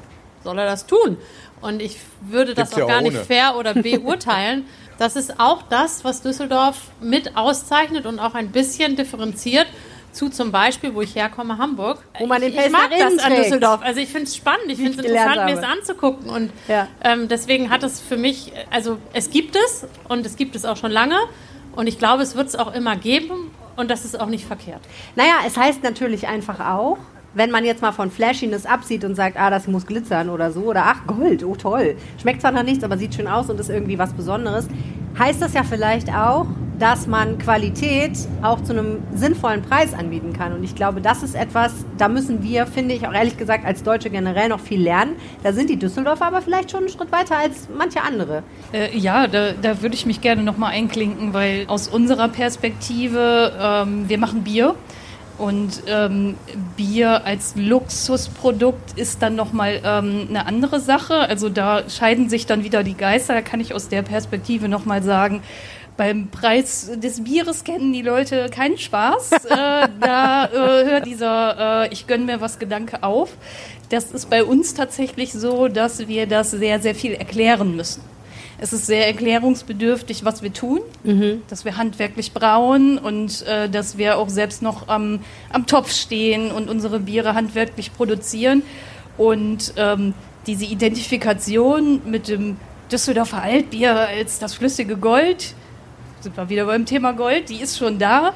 soll 0.45 0.59
er 0.59 0.67
das 0.67 0.87
tun. 0.87 1.17
Und 1.61 1.83
ich 1.83 1.99
würde 2.23 2.55
das 2.55 2.71
Gibt's 2.71 2.79
ja 2.79 2.85
auch 2.85 2.89
gar 2.89 2.99
auch 2.99 3.03
nicht 3.03 3.17
ohne. 3.17 3.25
fair 3.25 3.55
oder 3.59 3.75
beurteilen. 3.83 4.65
Das 5.01 5.17
ist 5.17 5.41
auch 5.41 5.63
das, 5.63 6.05
was 6.05 6.21
Düsseldorf 6.21 6.77
mit 7.01 7.35
auszeichnet 7.35 8.05
und 8.05 8.19
auch 8.19 8.35
ein 8.35 8.51
bisschen 8.51 8.97
differenziert 8.97 9.67
zu 10.13 10.29
zum 10.29 10.53
Beispiel, 10.53 10.95
wo 10.95 11.01
ich 11.01 11.15
herkomme, 11.15 11.57
Hamburg. 11.57 12.05
Wo 12.19 12.27
man 12.27 12.43
den 12.43 12.53
ich, 12.53 12.59
ich 12.59 12.71
mag 12.71 12.91
das 12.91 13.17
an. 13.19 13.35
Düsseldorf. 13.35 13.81
Also 13.83 13.99
ich 13.99 14.11
finde 14.11 14.27
es 14.27 14.37
spannend, 14.37 14.67
ich 14.67 14.77
finde 14.77 14.99
es 14.99 15.05
interessant, 15.07 15.47
mir 15.47 15.55
es 15.59 15.65
anzugucken. 15.65 16.29
Und 16.29 16.53
Ja. 16.69 16.87
ähm, 17.03 17.29
deswegen 17.29 17.71
hat 17.71 17.83
es 17.83 17.99
für 17.99 18.19
mich, 18.19 18.53
also 18.71 18.99
es 19.15 19.31
gibt 19.31 19.57
es 19.57 19.87
und 20.09 20.27
es 20.27 20.37
gibt 20.37 20.55
es 20.55 20.67
auch 20.67 20.77
schon 20.77 20.91
lange. 20.91 21.17
Und 21.75 21.87
ich 21.87 21.99
glaube, 21.99 22.23
es 22.23 22.37
wird 22.37 22.49
es 22.49 22.57
auch 22.57 22.75
immer 22.75 22.95
geben 22.97 23.53
und 23.77 23.91
das 23.91 24.05
ist 24.05 24.21
auch 24.21 24.27
nicht 24.27 24.45
verkehrt. 24.45 24.83
Naja, 25.17 25.37
es 25.47 25.57
heißt 25.57 25.83
natürlich 25.83 26.29
einfach 26.29 26.61
auch, 26.61 26.99
wenn 27.35 27.51
man 27.51 27.65
jetzt 27.65 27.83
mal 27.83 27.93
von 27.93 28.11
Flashiness 28.11 28.67
absieht 28.67 29.05
und 29.05 29.15
sagt, 29.15 29.39
ah, 29.39 29.51
das 29.51 29.67
muss 29.67 29.87
glitzern 29.87 30.31
oder 30.31 30.51
so, 30.51 30.63
oder 30.63 30.85
ach, 30.87 31.07
Gold, 31.07 31.45
oh 31.45 31.55
toll. 31.55 31.97
Schmeckt 32.21 32.41
zwar 32.41 32.53
noch 32.53 32.63
nichts, 32.63 32.85
aber 32.85 32.99
sieht 32.99 33.15
schön 33.15 33.29
aus 33.29 33.49
und 33.51 33.61
ist 33.61 33.71
irgendwie 33.71 33.99
was 33.99 34.13
Besonderes. 34.13 34.69
Heißt 35.19 35.43
das 35.43 35.55
ja 35.55 35.63
vielleicht 35.65 36.13
auch, 36.13 36.47
dass 36.81 37.07
man 37.07 37.39
Qualität 37.39 38.13
auch 38.41 38.63
zu 38.63 38.73
einem 38.73 39.03
sinnvollen 39.15 39.61
Preis 39.61 39.93
anbieten 39.93 40.33
kann. 40.33 40.55
Und 40.55 40.65
ich 40.65 40.75
glaube, 40.75 41.03
das 41.03 41.23
ist 41.23 41.35
etwas, 41.35 41.85
da 41.99 42.09
müssen 42.09 42.43
wir, 42.43 42.67
finde 42.67 42.95
ich, 42.95 43.07
auch 43.07 43.13
ehrlich 43.13 43.37
gesagt, 43.37 43.67
als 43.67 43.83
Deutsche 43.83 44.09
generell 44.09 44.49
noch 44.49 44.61
viel 44.61 44.81
lernen. 44.81 45.17
Da 45.43 45.53
sind 45.53 45.69
die 45.69 45.77
Düsseldorfer 45.77 46.27
aber 46.27 46.41
vielleicht 46.41 46.71
schon 46.71 46.81
einen 46.81 46.89
Schritt 46.89 47.13
weiter 47.13 47.37
als 47.37 47.69
manche 47.77 48.03
andere. 48.03 48.43
Äh, 48.73 48.97
ja, 48.97 49.27
da, 49.27 49.53
da 49.53 49.83
würde 49.83 49.95
ich 49.95 50.07
mich 50.07 50.23
gerne 50.23 50.43
nochmal 50.43 50.73
einklinken, 50.73 51.35
weil 51.35 51.65
aus 51.69 51.87
unserer 51.87 52.29
Perspektive, 52.29 53.53
ähm, 53.61 54.09
wir 54.09 54.17
machen 54.17 54.43
Bier. 54.43 54.75
Und 55.41 55.85
ähm, 55.87 56.37
Bier 56.77 57.25
als 57.25 57.55
Luxusprodukt 57.57 58.99
ist 58.99 59.23
dann 59.23 59.37
nochmal 59.37 59.81
ähm, 59.83 60.27
eine 60.29 60.45
andere 60.45 60.81
Sache. 60.81 61.15
Also 61.15 61.49
da 61.49 61.89
scheiden 61.89 62.29
sich 62.29 62.45
dann 62.45 62.63
wieder 62.63 62.83
die 62.83 62.95
Geister. 62.95 63.33
Da 63.33 63.41
kann 63.41 63.59
ich 63.59 63.73
aus 63.73 63.89
der 63.89 64.03
Perspektive 64.03 64.69
nochmal 64.69 65.03
sagen, 65.03 65.43
beim 65.97 66.29
Preis 66.29 66.91
des 66.95 67.25
Bieres 67.25 67.65
kennen 67.65 67.95
die 67.95 68.03
Leute 68.03 68.51
keinen 68.51 68.77
Spaß. 68.77 69.33
äh, 69.49 69.89
da 69.99 70.45
äh, 70.45 70.85
hört 70.85 71.07
dieser 71.07 71.85
äh, 71.85 71.93
Ich 71.93 72.07
gönn 72.07 72.27
mir 72.27 72.43
was 72.43 72.59
Gedanke 72.59 73.03
auf. 73.03 73.33
Das 73.89 74.13
ist 74.13 74.29
bei 74.29 74.45
uns 74.45 74.75
tatsächlich 74.75 75.33
so, 75.33 75.69
dass 75.69 76.07
wir 76.07 76.27
das 76.27 76.51
sehr, 76.51 76.81
sehr 76.81 76.95
viel 76.95 77.15
erklären 77.15 77.77
müssen. 77.77 78.10
Es 78.63 78.75
ist 78.75 78.85
sehr 78.85 79.07
erklärungsbedürftig, 79.07 80.23
was 80.27 80.43
wir 80.43 80.53
tun, 80.53 80.81
dass 81.49 81.65
wir 81.65 81.79
handwerklich 81.79 82.33
brauen 82.33 82.99
und 82.99 83.41
äh, 83.47 83.71
dass 83.71 83.97
wir 83.97 84.19
auch 84.19 84.29
selbst 84.29 84.61
noch 84.61 84.89
am, 84.89 85.21
am 85.51 85.67
Topf 85.67 85.91
stehen 85.93 86.51
und 86.53 86.69
unsere 86.69 87.01
Biere 87.01 87.35
handwerklich 87.35 87.91
produzieren. 87.95 88.63
Und 89.17 89.73
ähm, 89.77 90.13
diese 90.47 90.67
Identifikation 90.67 92.03
mit 92.05 92.29
dem 92.29 92.59
Düsseldorfer 92.93 93.43
Altbier 93.43 93.99
als 93.99 94.39
das 94.39 94.53
flüssige 94.53 94.99
Gold, 94.99 95.55
sind 96.21 96.37
wir 96.37 96.51
wieder 96.51 96.67
beim 96.67 96.85
Thema 96.85 97.13
Gold, 97.13 97.49
die 97.49 97.63
ist 97.63 97.79
schon 97.79 97.99
da. 97.99 98.35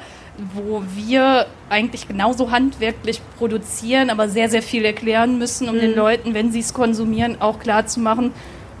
wo 0.53 0.83
wir 0.95 1.45
eigentlich 1.69 2.09
genauso 2.09 2.51
handwerklich 2.51 3.21
produzieren, 3.37 4.09
aber 4.09 4.27
sehr, 4.27 4.49
sehr 4.49 4.61
viel 4.61 4.83
erklären 4.83 5.37
müssen, 5.37 5.69
um 5.69 5.75
mhm. 5.75 5.79
den 5.79 5.95
Leuten, 5.95 6.33
wenn 6.33 6.51
sie 6.51 6.59
es 6.59 6.73
konsumieren, 6.73 7.39
auch 7.39 7.59
klar 7.59 7.85
zu 7.87 8.01
machen, 8.01 8.33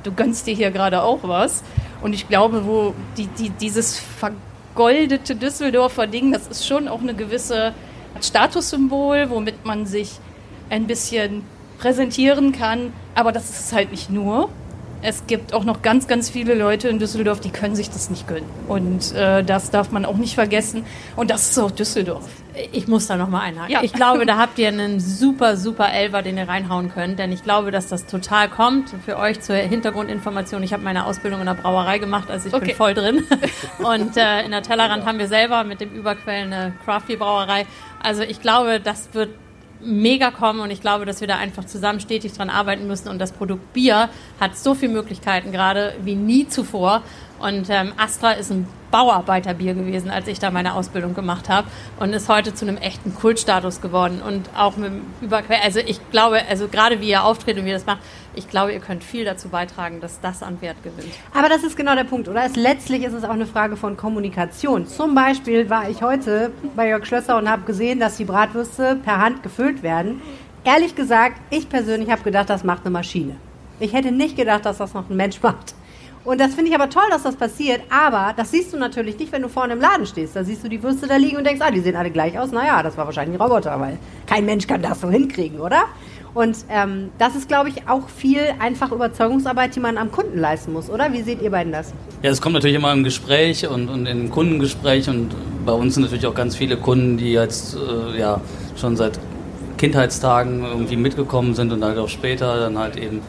du 0.05 0.11
gönnst 0.11 0.47
dir 0.47 0.53
hier 0.53 0.71
gerade 0.71 1.01
auch 1.01 1.19
was. 1.23 1.63
Und 2.01 2.13
ich 2.13 2.27
glaube, 2.27 2.65
wo 2.65 2.93
die, 3.17 3.27
die, 3.27 3.49
dieses 3.49 3.99
vergoldete 3.99 5.35
Düsseldorfer 5.35 6.07
Ding, 6.07 6.31
das 6.31 6.47
ist 6.47 6.67
schon 6.67 6.87
auch 6.87 7.01
eine 7.01 7.13
gewisse 7.13 7.73
Statussymbol, 8.21 9.29
womit 9.29 9.65
man 9.65 9.85
sich 9.85 10.19
ein 10.69 10.87
bisschen 10.87 11.43
präsentieren 11.79 12.51
kann. 12.51 12.93
Aber 13.15 13.31
das 13.31 13.49
ist 13.49 13.59
es 13.67 13.73
halt 13.73 13.91
nicht 13.91 14.09
nur 14.09 14.49
es 15.01 15.27
gibt 15.27 15.53
auch 15.53 15.63
noch 15.63 15.81
ganz, 15.81 16.07
ganz 16.07 16.29
viele 16.29 16.55
Leute 16.55 16.87
in 16.87 16.99
Düsseldorf, 16.99 17.39
die 17.39 17.51
können 17.51 17.75
sich 17.75 17.89
das 17.89 18.09
nicht 18.09 18.27
gönnen. 18.27 18.49
Und 18.67 19.13
äh, 19.13 19.43
das 19.43 19.69
darf 19.69 19.91
man 19.91 20.05
auch 20.05 20.17
nicht 20.17 20.35
vergessen. 20.35 20.83
Und 21.15 21.29
das 21.29 21.51
ist 21.51 21.59
auch 21.59 21.71
Düsseldorf. 21.71 22.27
Ich 22.71 22.87
muss 22.87 23.07
da 23.07 23.17
nochmal 23.17 23.41
einhaken. 23.41 23.71
Ja. 23.71 23.83
Ich 23.83 23.91
glaube, 23.91 24.25
da 24.25 24.37
habt 24.37 24.57
ihr 24.57 24.69
einen 24.69 24.99
super, 24.99 25.57
super 25.57 25.91
Elver, 25.91 26.21
den 26.21 26.37
ihr 26.37 26.47
reinhauen 26.47 26.91
könnt. 26.91 27.19
Denn 27.19 27.31
ich 27.31 27.43
glaube, 27.43 27.71
dass 27.71 27.87
das 27.87 28.05
total 28.05 28.49
kommt. 28.49 28.91
Für 29.05 29.17
euch 29.17 29.41
zur 29.41 29.55
Hintergrundinformation. 29.55 30.63
Ich 30.63 30.73
habe 30.73 30.83
meine 30.83 31.05
Ausbildung 31.05 31.41
in 31.41 31.45
der 31.45 31.53
Brauerei 31.53 31.99
gemacht, 31.99 32.31
also 32.31 32.47
ich 32.47 32.53
okay. 32.53 32.67
bin 32.67 32.75
voll 32.75 32.93
drin. 32.93 33.25
Und 33.79 34.17
äh, 34.17 34.43
in 34.43 34.51
der 34.51 34.63
Tellerrand 34.63 35.05
haben 35.05 35.19
wir 35.19 35.27
selber 35.27 35.63
mit 35.63 35.81
dem 35.81 35.91
Überquell 35.91 36.43
eine 36.43 36.73
Crafty-Brauerei. 36.85 37.65
Also 38.01 38.23
ich 38.23 38.41
glaube, 38.41 38.79
das 38.79 39.09
wird 39.13 39.29
mega 39.81 40.31
kommen 40.31 40.59
und 40.59 40.71
ich 40.71 40.81
glaube, 40.81 41.05
dass 41.05 41.21
wir 41.21 41.27
da 41.27 41.37
einfach 41.37 41.65
zusammen 41.65 41.99
stetig 41.99 42.33
dran 42.33 42.49
arbeiten 42.49 42.87
müssen 42.87 43.09
und 43.09 43.19
das 43.19 43.31
Produkt 43.31 43.73
Bier 43.73 44.09
hat 44.39 44.57
so 44.57 44.73
viele 44.73 44.93
Möglichkeiten 44.93 45.51
gerade 45.51 45.93
wie 46.03 46.15
nie 46.15 46.47
zuvor 46.47 47.03
und 47.39 47.69
ähm, 47.69 47.93
Astra 47.97 48.31
ist 48.31 48.51
ein 48.51 48.67
Bauarbeiterbier 48.91 49.73
gewesen, 49.73 50.09
als 50.09 50.27
ich 50.27 50.39
da 50.39 50.51
meine 50.51 50.73
Ausbildung 50.73 51.13
gemacht 51.13 51.49
habe 51.49 51.67
und 51.99 52.13
ist 52.13 52.29
heute 52.29 52.53
zu 52.53 52.65
einem 52.65 52.77
echten 52.77 53.13
Kultstatus 53.13 53.81
geworden 53.81 54.21
und 54.25 54.49
auch 54.55 54.77
mit 54.77 54.93
Überquer. 55.21 55.61
Also 55.63 55.79
ich 55.79 55.99
glaube, 56.11 56.41
also 56.49 56.69
gerade 56.69 57.01
wie 57.01 57.09
ihr 57.09 57.23
auftritt 57.23 57.57
und 57.57 57.65
wie 57.65 57.69
ihr 57.69 57.75
das 57.75 57.85
macht, 57.85 57.99
ich 58.35 58.49
glaube, 58.49 58.73
ihr 58.73 58.79
könnt 58.79 59.03
viel 59.03 59.25
dazu 59.25 59.49
beitragen, 59.49 60.01
dass 60.01 60.19
das 60.21 60.43
an 60.43 60.61
Wert 60.61 60.81
gewinnt. 60.83 61.13
Aber 61.33 61.49
das 61.49 61.63
ist 61.63 61.75
genau 61.75 61.95
der 61.95 62.03
Punkt, 62.03 62.27
oder? 62.27 62.43
Es, 62.45 62.55
letztlich 62.55 63.03
ist 63.03 63.13
es 63.13 63.23
auch 63.23 63.29
eine 63.29 63.45
Frage 63.45 63.75
von 63.75 63.97
Kommunikation. 63.97 64.87
Zum 64.87 65.15
Beispiel 65.15 65.69
war 65.69 65.89
ich 65.89 66.01
heute 66.01 66.51
bei 66.75 66.89
Jörg 66.89 67.05
Schlösser 67.05 67.37
und 67.37 67.49
habe 67.49 67.63
gesehen, 67.63 67.99
dass 67.99 68.17
die 68.17 68.25
Bratwürste 68.25 68.97
per 69.03 69.19
Hand 69.19 69.43
gefüllt 69.43 69.83
werden. 69.83 70.21
Ehrlich 70.63 70.95
gesagt, 70.95 71.39
ich 71.49 71.69
persönlich 71.69 72.09
habe 72.09 72.23
gedacht, 72.23 72.49
das 72.49 72.63
macht 72.63 72.81
eine 72.81 72.91
Maschine. 72.91 73.35
Ich 73.79 73.93
hätte 73.93 74.11
nicht 74.11 74.35
gedacht, 74.35 74.65
dass 74.65 74.77
das 74.77 74.93
noch 74.93 75.09
ein 75.09 75.15
Mensch 75.15 75.41
macht. 75.41 75.75
Und 76.25 76.41
das 76.41 76.55
finde 76.55 76.71
ich 76.71 76.75
aber 76.75 76.89
toll, 76.89 77.03
dass 77.11 77.21
das 77.21 77.35
passiert. 77.35 77.81
Aber 77.91 78.33
das 78.35 78.49
siehst 78.49 78.73
du 78.73 78.77
natürlich 78.77 79.19
nicht, 79.19 79.31
wenn 79.31 79.43
du 79.43 79.47
vorne 79.47 79.73
im 79.73 79.79
Laden 79.79 80.07
stehst. 80.07 80.35
Da 80.35 80.43
siehst 80.43 80.63
du 80.63 80.69
die 80.69 80.81
Würste 80.81 81.05
da 81.05 81.17
liegen 81.17 81.37
und 81.37 81.45
denkst, 81.45 81.61
ah, 81.63 81.69
die 81.69 81.81
sehen 81.81 81.95
alle 81.95 82.09
gleich 82.09 82.37
aus. 82.39 82.51
Naja, 82.51 82.81
das 82.81 82.97
war 82.97 83.05
wahrscheinlich 83.05 83.39
ein 83.39 83.41
Roboter, 83.41 83.79
weil 83.79 83.99
kein 84.25 84.43
Mensch 84.43 84.65
kann 84.65 84.81
das 84.81 85.01
so 85.01 85.09
hinkriegen, 85.09 85.59
oder? 85.59 85.83
Und 86.35 86.57
ähm, 86.69 87.11
das 87.17 87.35
ist, 87.35 87.47
glaube 87.47 87.69
ich, 87.69 87.87
auch 87.87 88.09
viel 88.09 88.41
einfach 88.59 88.91
Überzeugungsarbeit, 88.91 89.73
die 89.75 89.79
man 89.79 89.97
am 89.97 90.11
Kunden 90.11 90.37
leisten 90.37 90.73
muss, 90.73 90.89
oder? 90.89 91.13
Wie 91.13 91.21
seht 91.21 91.41
ihr 91.41 91.49
beiden 91.49 91.71
das? 91.71 91.93
Ja, 92.21 92.29
es 92.29 92.41
kommt 92.41 92.53
natürlich 92.55 92.75
immer 92.75 92.91
im 92.91 93.05
Gespräch 93.05 93.65
und, 93.67 93.87
und 93.87 94.05
im 94.05 94.29
Kundengespräch 94.29 95.09
und 95.09 95.29
bei 95.65 95.71
uns 95.71 95.93
sind 95.93 96.03
natürlich 96.03 96.27
auch 96.27 96.35
ganz 96.35 96.57
viele 96.57 96.75
Kunden, 96.75 97.17
die 97.17 97.31
jetzt 97.31 97.75
äh, 97.75 98.19
ja 98.19 98.41
schon 98.75 98.97
seit 98.97 99.17
Kindheitstagen 99.77 100.65
irgendwie 100.65 100.97
mitgekommen 100.97 101.55
sind 101.55 101.71
und 101.71 101.83
halt 101.83 101.97
auch 101.97 102.09
später 102.09 102.59
dann 102.59 102.77
halt 102.77 102.97
eben 102.97 103.21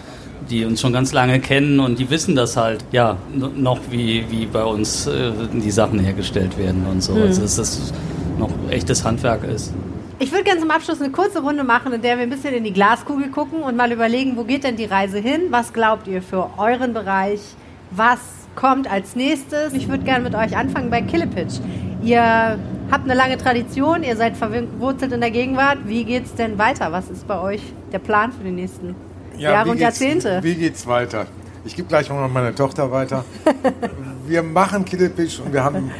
die 0.51 0.65
uns 0.65 0.81
schon 0.81 0.93
ganz 0.93 1.13
lange 1.13 1.41
kennen 1.41 1.81
und 1.81 1.99
die 1.99 2.09
wissen 2.11 2.37
das 2.37 2.57
halt, 2.57 2.85
ja, 2.93 3.17
noch 3.57 3.81
wie, 3.91 4.25
wie 4.31 4.47
bei 4.47 4.63
uns 4.63 5.07
äh, 5.07 5.33
die 5.53 5.71
Sachen 5.71 5.99
hergestellt 5.99 6.57
werden 6.57 6.87
und 6.91 7.03
so. 7.03 7.15
Mhm. 7.15 7.23
Also, 7.23 7.43
dass 7.43 7.57
das 7.57 7.93
noch 8.39 8.51
echtes 8.71 9.05
Handwerk 9.05 9.45
ist. 9.45 9.73
Ich 10.19 10.33
würde 10.33 10.45
gerne 10.45 10.61
zum 10.61 10.71
Abschluss 10.71 11.01
eine 11.01 11.13
kurze 11.13 11.43
Runde 11.43 11.63
machen, 11.63 11.93
in 11.93 12.01
der 12.01 12.17
wir 12.17 12.23
ein 12.23 12.31
bisschen 12.31 12.55
in 12.55 12.65
die 12.65 12.73
Glaskugel 12.73 13.29
gucken 13.31 13.63
und 13.63 13.77
mal 13.77 13.93
überlegen, 13.93 14.37
wo 14.37 14.45
geht 14.45 14.65
denn 14.65 14.77
die 14.77 14.87
Reise 14.87 15.19
hin? 15.19 15.43
Was 15.51 15.75
glaubt 15.75 16.09
ihr 16.09 16.23
für 16.23 16.49
euren 16.57 16.95
Bereich? 16.95 17.41
Was 17.91 18.21
kommt 18.55 18.91
als 18.91 19.15
nächstes? 19.15 19.75
Ich 19.75 19.89
würde 19.89 20.05
gerne 20.05 20.25
mit 20.25 20.35
euch 20.35 20.57
anfangen 20.57 20.89
bei 20.89 21.03
Killepitch. 21.03 21.61
Ihr 22.03 22.59
habt 22.91 23.05
eine 23.05 23.13
lange 23.13 23.37
Tradition, 23.37 24.03
ihr 24.03 24.17
seid 24.17 24.39
verwurzelt 24.39 25.13
in 25.13 25.21
der 25.21 25.31
Gegenwart. 25.31 25.81
Wie 25.85 26.05
geht 26.05 26.25
es 26.25 26.35
denn 26.35 26.57
weiter? 26.57 26.93
Was 26.93 27.11
ist 27.11 27.29
bei 27.29 27.39
euch 27.39 27.61
der 27.93 27.99
Plan 27.99 28.33
für 28.33 28.45
die 28.45 28.53
nächsten 28.53 28.97
ja, 29.37 29.53
Jahre 29.53 29.71
und 29.71 29.79
Jahrzehnte. 29.79 30.41
Wie 30.43 30.55
geht's 30.55 30.87
weiter? 30.87 31.27
Ich 31.65 31.77
gebe 31.77 31.89
gleich 31.89 32.09
mal 32.09 32.27
meine 32.29 32.55
Tochter 32.55 32.91
weiter. 32.91 33.25
wir 34.27 34.43
machen 34.43 34.85
Killepitch 34.85 35.41
und 35.41 35.53
wir 35.53 35.63
haben 35.63 35.91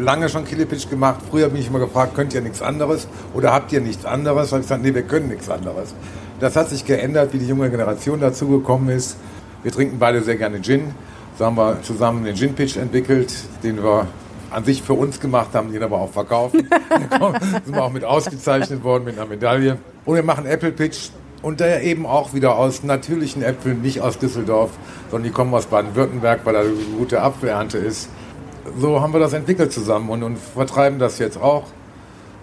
lange 0.00 0.28
schon 0.28 0.44
Killepitch 0.44 0.88
gemacht. 0.88 1.20
Früher 1.30 1.48
bin 1.48 1.60
ich 1.60 1.68
immer 1.68 1.78
gefragt, 1.78 2.14
könnt 2.14 2.34
ihr 2.34 2.40
nichts 2.40 2.62
anderes 2.62 3.08
oder 3.34 3.52
habt 3.52 3.72
ihr 3.72 3.80
nichts 3.80 4.04
anderes? 4.04 4.50
Da 4.50 4.56
habe 4.56 4.62
ich 4.62 4.68
gesagt, 4.68 4.82
nee, 4.82 4.94
wir 4.94 5.02
können 5.02 5.28
nichts 5.28 5.48
anderes. 5.48 5.94
Das 6.40 6.56
hat 6.56 6.68
sich 6.68 6.84
geändert, 6.84 7.32
wie 7.32 7.38
die 7.38 7.46
junge 7.46 7.70
Generation 7.70 8.20
dazugekommen 8.20 8.88
ist. 8.88 9.16
Wir 9.62 9.72
trinken 9.72 9.98
beide 9.98 10.22
sehr 10.22 10.36
gerne 10.36 10.60
Gin. 10.60 10.94
So 11.38 11.46
haben 11.46 11.56
wir 11.56 11.82
zusammen 11.82 12.24
den 12.24 12.36
Gin-Pitch 12.36 12.76
entwickelt, 12.76 13.32
den 13.62 13.82
wir 13.82 14.06
an 14.50 14.64
sich 14.64 14.82
für 14.82 14.94
uns 14.94 15.18
gemacht 15.20 15.48
haben, 15.54 15.72
den 15.72 15.82
aber 15.82 15.98
auch 15.98 16.10
verkauft. 16.10 16.54
sind 16.54 17.74
wir 17.74 17.82
auch 17.82 17.92
mit 17.92 18.04
ausgezeichnet 18.04 18.84
worden 18.84 19.04
mit 19.04 19.18
einer 19.18 19.26
Medaille. 19.26 19.78
Und 20.04 20.14
wir 20.14 20.22
machen 20.22 20.46
Apple 20.46 20.70
Pitch, 20.70 21.10
und 21.44 21.60
der 21.60 21.82
eben 21.82 22.06
auch 22.06 22.32
wieder 22.32 22.56
aus 22.56 22.84
natürlichen 22.84 23.42
Äpfeln, 23.42 23.82
nicht 23.82 24.00
aus 24.00 24.18
Düsseldorf, 24.18 24.70
sondern 25.10 25.28
die 25.28 25.30
kommen 25.30 25.52
aus 25.52 25.66
Baden-Württemberg, 25.66 26.40
weil 26.44 26.54
da 26.54 26.60
eine 26.60 26.70
gute 26.96 27.20
Apfelernte 27.20 27.76
ist. 27.76 28.08
So 28.80 29.00
haben 29.00 29.12
wir 29.12 29.20
das 29.20 29.32
entwickelt 29.32 29.72
zusammen 29.72 30.08
und, 30.10 30.22
und 30.22 30.38
vertreiben 30.38 30.98
das 30.98 31.18
jetzt 31.18 31.40
auch. 31.40 31.64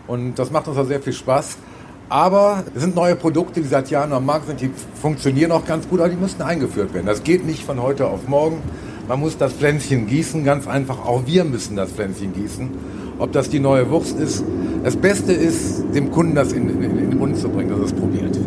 Und 0.08 0.36
das 0.36 0.52
macht 0.52 0.68
uns 0.68 0.78
auch 0.78 0.86
sehr 0.86 1.02
viel 1.02 1.14
Spaß. 1.14 1.58
Aber 2.10 2.64
es 2.76 2.82
sind 2.82 2.96
neue 2.96 3.16
Produkte, 3.16 3.62
die 3.62 3.68
seit 3.68 3.90
Jahren 3.90 4.12
am 4.12 4.26
Markt 4.26 4.48
sind, 4.48 4.60
die 4.60 4.70
funktionieren 5.02 5.52
auch 5.52 5.66
ganz 5.66 5.88
gut, 5.88 6.02
aber 6.02 6.10
die 6.10 6.18
müssen 6.18 6.42
eingeführt 6.42 6.94
werden. 6.94 7.06
Das 7.06 7.24
geht 7.24 7.46
nicht 7.46 7.64
von 7.64 7.82
heute 7.82 8.08
auf 8.08 8.28
morgen. 8.28 8.62
Man 9.08 9.20
muss 9.20 9.38
das 9.38 9.54
Pflänzchen 9.54 10.08
gießen, 10.08 10.44
ganz 10.44 10.68
einfach. 10.68 11.06
Auch 11.06 11.24
wir 11.26 11.46
müssen 11.46 11.78
das 11.78 11.92
Pflänzchen 11.92 12.34
gießen. 12.34 12.70
Ob 13.18 13.32
das 13.32 13.50
die 13.50 13.60
neue 13.60 13.90
Wurst 13.90 14.20
ist. 14.20 14.44
Das 14.84 14.96
Beste 14.96 15.32
ist, 15.32 15.84
dem 15.96 16.12
Kunden 16.12 16.36
das 16.36 16.52
in, 16.52 16.70
in, 16.70 16.98
in 16.98 17.10
den 17.12 17.18
Mund 17.18 17.38
zu 17.38 17.50
bringen, 17.50 17.70
dass 17.70 17.80
er 17.80 17.86
es 17.86 17.94
probiert. 17.94 18.38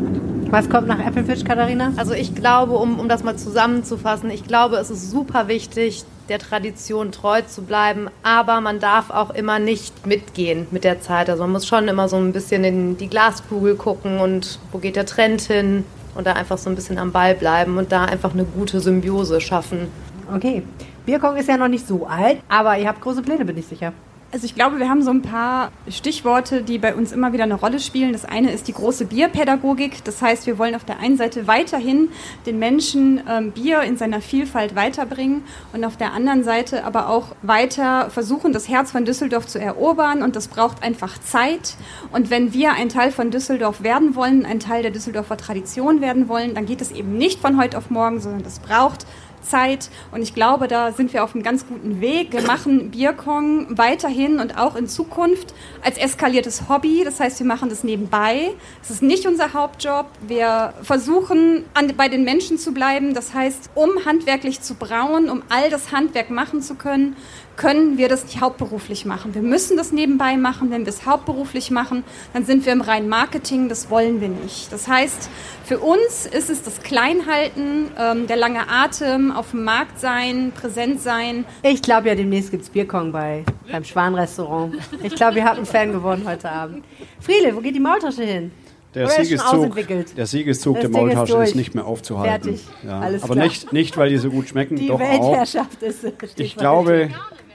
Was 0.54 0.70
kommt 0.70 0.86
nach 0.86 1.04
Apple 1.04 1.24
Fish, 1.24 1.42
Katharina? 1.42 1.92
Also 1.96 2.14
ich 2.14 2.32
glaube, 2.32 2.74
um, 2.74 3.00
um 3.00 3.08
das 3.08 3.24
mal 3.24 3.34
zusammenzufassen, 3.34 4.30
ich 4.30 4.44
glaube, 4.44 4.76
es 4.76 4.88
ist 4.88 5.10
super 5.10 5.48
wichtig, 5.48 6.04
der 6.28 6.38
Tradition 6.38 7.10
treu 7.10 7.42
zu 7.42 7.62
bleiben, 7.62 8.08
aber 8.22 8.60
man 8.60 8.78
darf 8.78 9.10
auch 9.10 9.30
immer 9.30 9.58
nicht 9.58 10.06
mitgehen 10.06 10.68
mit 10.70 10.84
der 10.84 11.00
Zeit. 11.00 11.28
Also 11.28 11.42
man 11.42 11.50
muss 11.50 11.66
schon 11.66 11.88
immer 11.88 12.08
so 12.08 12.18
ein 12.18 12.32
bisschen 12.32 12.62
in 12.62 12.96
die 12.96 13.08
Glaskugel 13.08 13.74
gucken 13.74 14.20
und 14.20 14.60
wo 14.70 14.78
geht 14.78 14.94
der 14.94 15.06
Trend 15.06 15.40
hin 15.40 15.84
und 16.14 16.24
da 16.24 16.34
einfach 16.34 16.58
so 16.58 16.70
ein 16.70 16.76
bisschen 16.76 16.98
am 16.98 17.10
Ball 17.10 17.34
bleiben 17.34 17.76
und 17.76 17.90
da 17.90 18.04
einfach 18.04 18.32
eine 18.32 18.44
gute 18.44 18.78
Symbiose 18.78 19.40
schaffen. 19.40 19.88
Okay. 20.32 20.62
Bierkong 21.04 21.34
ist 21.36 21.48
ja 21.48 21.56
noch 21.56 21.66
nicht 21.66 21.88
so 21.88 22.06
alt, 22.06 22.38
aber 22.48 22.78
ihr 22.78 22.86
habt 22.86 23.00
große 23.00 23.22
Pläne, 23.22 23.44
bin 23.44 23.58
ich 23.58 23.66
sicher. 23.66 23.92
Also 24.34 24.46
ich 24.46 24.56
glaube, 24.56 24.80
wir 24.80 24.88
haben 24.88 25.00
so 25.00 25.12
ein 25.12 25.22
paar 25.22 25.70
Stichworte, 25.88 26.64
die 26.64 26.78
bei 26.78 26.96
uns 26.96 27.12
immer 27.12 27.32
wieder 27.32 27.44
eine 27.44 27.54
Rolle 27.54 27.78
spielen. 27.78 28.12
Das 28.12 28.24
eine 28.24 28.50
ist 28.50 28.66
die 28.66 28.72
große 28.72 29.04
Bierpädagogik. 29.04 30.02
Das 30.02 30.20
heißt, 30.20 30.48
wir 30.48 30.58
wollen 30.58 30.74
auf 30.74 30.82
der 30.82 30.98
einen 30.98 31.16
Seite 31.16 31.46
weiterhin 31.46 32.08
den 32.44 32.58
Menschen 32.58 33.22
ähm, 33.30 33.52
Bier 33.52 33.82
in 33.82 33.96
seiner 33.96 34.20
Vielfalt 34.20 34.74
weiterbringen 34.74 35.44
und 35.72 35.84
auf 35.84 35.96
der 35.96 36.14
anderen 36.14 36.42
Seite 36.42 36.82
aber 36.82 37.10
auch 37.10 37.36
weiter 37.42 38.10
versuchen, 38.10 38.52
das 38.52 38.68
Herz 38.68 38.90
von 38.90 39.04
Düsseldorf 39.04 39.46
zu 39.46 39.60
erobern. 39.60 40.24
Und 40.24 40.34
das 40.34 40.48
braucht 40.48 40.82
einfach 40.82 41.16
Zeit. 41.18 41.76
Und 42.10 42.28
wenn 42.28 42.52
wir 42.52 42.72
ein 42.72 42.88
Teil 42.88 43.12
von 43.12 43.30
Düsseldorf 43.30 43.84
werden 43.84 44.16
wollen, 44.16 44.46
ein 44.46 44.58
Teil 44.58 44.82
der 44.82 44.90
Düsseldorfer 44.90 45.36
Tradition 45.36 46.00
werden 46.00 46.28
wollen, 46.28 46.56
dann 46.56 46.66
geht 46.66 46.80
es 46.80 46.90
eben 46.90 47.16
nicht 47.16 47.38
von 47.38 47.56
heute 47.56 47.78
auf 47.78 47.88
morgen, 47.88 48.18
sondern 48.18 48.42
das 48.42 48.58
braucht 48.58 49.06
Zeit. 49.44 49.90
Und 50.10 50.22
ich 50.22 50.34
glaube, 50.34 50.68
da 50.68 50.92
sind 50.92 51.12
wir 51.12 51.22
auf 51.22 51.34
einem 51.34 51.44
ganz 51.44 51.66
guten 51.66 52.00
Weg. 52.00 52.32
Wir 52.32 52.42
machen 52.42 52.90
Bierkong 52.90 53.78
weiterhin 53.78 54.40
und 54.40 54.58
auch 54.58 54.76
in 54.76 54.88
Zukunft 54.88 55.54
als 55.82 55.98
eskaliertes 55.98 56.68
Hobby. 56.68 57.02
Das 57.04 57.20
heißt, 57.20 57.38
wir 57.38 57.46
machen 57.46 57.68
das 57.68 57.84
nebenbei. 57.84 58.54
Es 58.82 58.90
ist 58.90 59.02
nicht 59.02 59.26
unser 59.26 59.52
Hauptjob. 59.52 60.06
Wir 60.26 60.74
versuchen, 60.82 61.64
an, 61.74 61.92
bei 61.96 62.08
den 62.08 62.24
Menschen 62.24 62.58
zu 62.58 62.72
bleiben. 62.72 63.14
Das 63.14 63.34
heißt, 63.34 63.70
um 63.74 63.90
handwerklich 64.04 64.60
zu 64.60 64.74
brauen, 64.74 65.30
um 65.30 65.42
all 65.48 65.70
das 65.70 65.92
Handwerk 65.92 66.30
machen 66.30 66.62
zu 66.62 66.74
können, 66.74 67.16
können 67.56 67.98
wir 67.98 68.08
das 68.08 68.24
nicht 68.24 68.40
hauptberuflich 68.40 69.04
machen. 69.04 69.34
Wir 69.34 69.42
müssen 69.42 69.76
das 69.76 69.92
nebenbei 69.92 70.36
machen. 70.36 70.70
Wenn 70.70 70.84
wir 70.84 70.92
es 70.92 71.06
hauptberuflich 71.06 71.70
machen, 71.70 72.04
dann 72.32 72.44
sind 72.44 72.66
wir 72.66 72.72
im 72.72 72.80
reinen 72.80 73.08
Marketing. 73.08 73.68
Das 73.68 73.90
wollen 73.90 74.20
wir 74.20 74.28
nicht. 74.28 74.72
Das 74.72 74.88
heißt, 74.88 75.28
für 75.64 75.78
uns 75.78 76.26
ist 76.26 76.50
es 76.50 76.62
das 76.62 76.82
Kleinhalten, 76.82 77.88
ähm, 77.98 78.26
der 78.26 78.36
lange 78.36 78.68
Atem, 78.68 79.32
auf 79.32 79.52
dem 79.52 79.64
Markt 79.64 80.00
sein, 80.00 80.52
präsent 80.54 81.00
sein. 81.00 81.44
Ich 81.62 81.82
glaube 81.82 82.08
ja, 82.08 82.14
demnächst 82.14 82.50
gibt 82.50 82.64
es 82.64 82.70
Bierkong 82.70 83.12
bei, 83.12 83.44
beim 83.70 83.84
Schwanrestaurant. 83.84 84.74
Ich 85.02 85.14
glaube, 85.14 85.38
ihr 85.38 85.44
habt 85.44 85.56
einen 85.56 85.66
Fan 85.66 85.92
gewonnen 85.92 86.24
heute 86.26 86.50
Abend. 86.50 86.84
Friede, 87.20 87.54
wo 87.54 87.60
geht 87.60 87.74
die 87.74 87.80
Maultasche 87.80 88.24
hin? 88.24 88.52
Der 88.94 89.08
Siegeszug, 89.08 89.74
der 90.16 90.26
Siegeszug 90.26 90.80
der 90.80 90.88
Maultasche 90.88 91.36
ist, 91.38 91.48
ist, 91.50 91.54
nicht 91.56 91.74
mehr 91.74 91.84
aufzuhalten. 91.84 92.56
Fertig. 92.56 92.66
Ja. 92.86 93.00
Alles 93.00 93.24
Aber 93.24 93.34
nicht, 93.34 93.72
nicht, 93.72 93.96
weil 93.96 94.08
die 94.08 94.18
so 94.18 94.30
gut 94.30 94.48
schmecken, 94.48 94.76
die 94.76 94.86
doch 94.86 95.00
Weltherrschaft 95.00 95.78
auch. 95.82 95.86
Ist, 95.86 96.04
ich 96.38 96.56
glaube, 96.56 97.10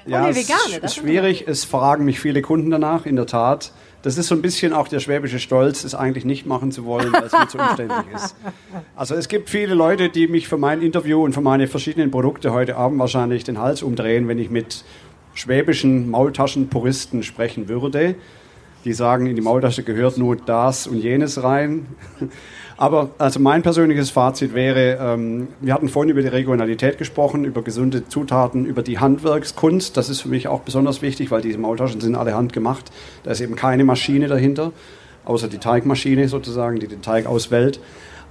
Ja, 0.10 0.26
Ohne 0.26 0.36
Vegane, 0.36 0.82
das 0.82 0.92
ist 0.92 0.96
schwierig. 0.96 1.46
Es 1.48 1.64
fragen 1.64 2.06
mich 2.06 2.20
viele 2.20 2.42
Kunden 2.42 2.70
danach, 2.72 3.06
in 3.06 3.16
der 3.16 3.26
Tat. 3.26 3.72
Das 4.02 4.18
ist 4.18 4.28
so 4.28 4.36
ein 4.36 4.42
bisschen 4.42 4.72
auch 4.74 4.88
der 4.88 5.00
schwäbische 5.00 5.40
Stolz, 5.40 5.84
es 5.84 5.94
eigentlich 5.94 6.24
nicht 6.24 6.46
machen 6.46 6.72
zu 6.72 6.86
wollen, 6.86 7.12
weil 7.12 7.24
es 7.24 7.34
mir 7.34 7.48
zu 7.48 7.58
umständlich 7.60 8.06
ist. 8.16 8.36
Also 8.96 9.16
es 9.16 9.28
gibt 9.28 9.50
viele 9.50 9.74
Leute, 9.74 10.10
die 10.10 10.28
mich 10.28 10.48
für 10.48 10.58
mein 10.58 10.82
Interview 10.82 11.24
und 11.24 11.34
für 11.34 11.42
meine 11.42 11.68
verschiedenen 11.68 12.10
Produkte 12.10 12.54
heute 12.54 12.78
Abend 12.78 12.98
wahrscheinlich 13.00 13.44
den 13.44 13.60
Hals 13.60 13.84
umdrehen, 13.84 14.28
wenn 14.28 14.40
ich 14.40 14.50
mit 14.50 14.84
schwäbischen 15.34 16.10
Maultaschenpuristen 16.10 17.24
sprechen 17.24 17.68
würde. 17.68 18.16
Die 18.86 18.94
sagen, 18.94 19.26
in 19.26 19.36
die 19.36 19.42
Maultasche 19.42 19.84
gehört 19.84 20.18
nur 20.18 20.36
das 20.36 20.88
und 20.88 20.98
jenes 20.98 21.44
rein. 21.44 21.86
Aber 22.78 23.10
also 23.18 23.42
mein 23.42 23.62
persönliches 23.62 24.10
Fazit 24.10 24.54
wäre, 24.54 24.98
ähm, 25.02 25.50
wir 25.60 25.74
hatten 25.74 25.90
vorhin 25.90 26.12
über 26.12 26.22
die 26.22 26.30
Regionalität 26.30 26.98
gesprochen, 26.98 27.44
über 27.44 27.62
gesunde 27.62 28.08
Zutaten, 28.08 28.64
über 28.64 28.84
die 28.84 29.00
Handwerkskunst. 29.00 29.98
Das 29.98 30.08
ist 30.08 30.22
für 30.22 30.30
mich 30.30 30.48
auch 30.48 30.62
besonders 30.62 31.02
wichtig, 31.02 31.30
weil 31.30 31.42
diese 31.42 31.58
Maultaschen 31.58 32.00
sind 32.00 32.16
alle 32.16 32.36
handgemacht. 32.36 32.90
Da 33.24 33.32
ist 33.32 33.42
eben 33.42 33.58
keine 33.58 33.84
Maschine 33.84 34.30
dahinter, 34.30 34.72
außer 35.26 35.50
die 35.50 35.58
Teigmaschine 35.58 36.30
sozusagen, 36.30 36.80
die 36.80 36.88
den 36.88 37.02
Teig 37.02 37.26
auswählt. 37.26 37.82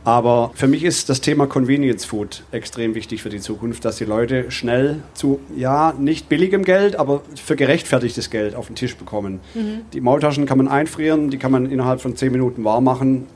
Aber 0.09 0.52
für 0.54 0.68
mich 0.68 0.84
ist 0.84 1.11
das 1.11 1.20
Thema 1.20 1.46
Convenience 1.46 2.06
Food 2.06 2.42
extrem 2.50 2.94
wichtig 2.94 3.22
für 3.22 3.28
die 3.28 3.40
Zukunft, 3.40 3.84
dass 3.84 3.96
die 3.96 4.04
Leute 4.04 4.50
schnell 4.50 5.02
zu, 5.12 5.38
ja, 5.54 5.92
nicht 5.98 6.30
billigem 6.30 6.64
Geld, 6.64 6.96
aber 6.96 7.20
für 7.36 7.56
gerechtfertigtes 7.56 8.30
Geld 8.30 8.54
auf 8.54 8.68
den 8.68 8.74
Tisch 8.76 8.96
bekommen. 8.96 9.40
Mhm. 9.54 9.82
Die 9.92 10.00
Maultaschen 10.00 10.46
kann 10.46 10.56
man 10.56 10.66
einfrieren, 10.66 11.28
die 11.28 11.36
kann 11.36 11.52
man 11.52 11.70
innerhalb 11.70 12.00
von 12.00 12.16
zehn 12.16 12.32
Minuten 12.32 12.64
warm 12.64 12.84
machen 12.84 13.26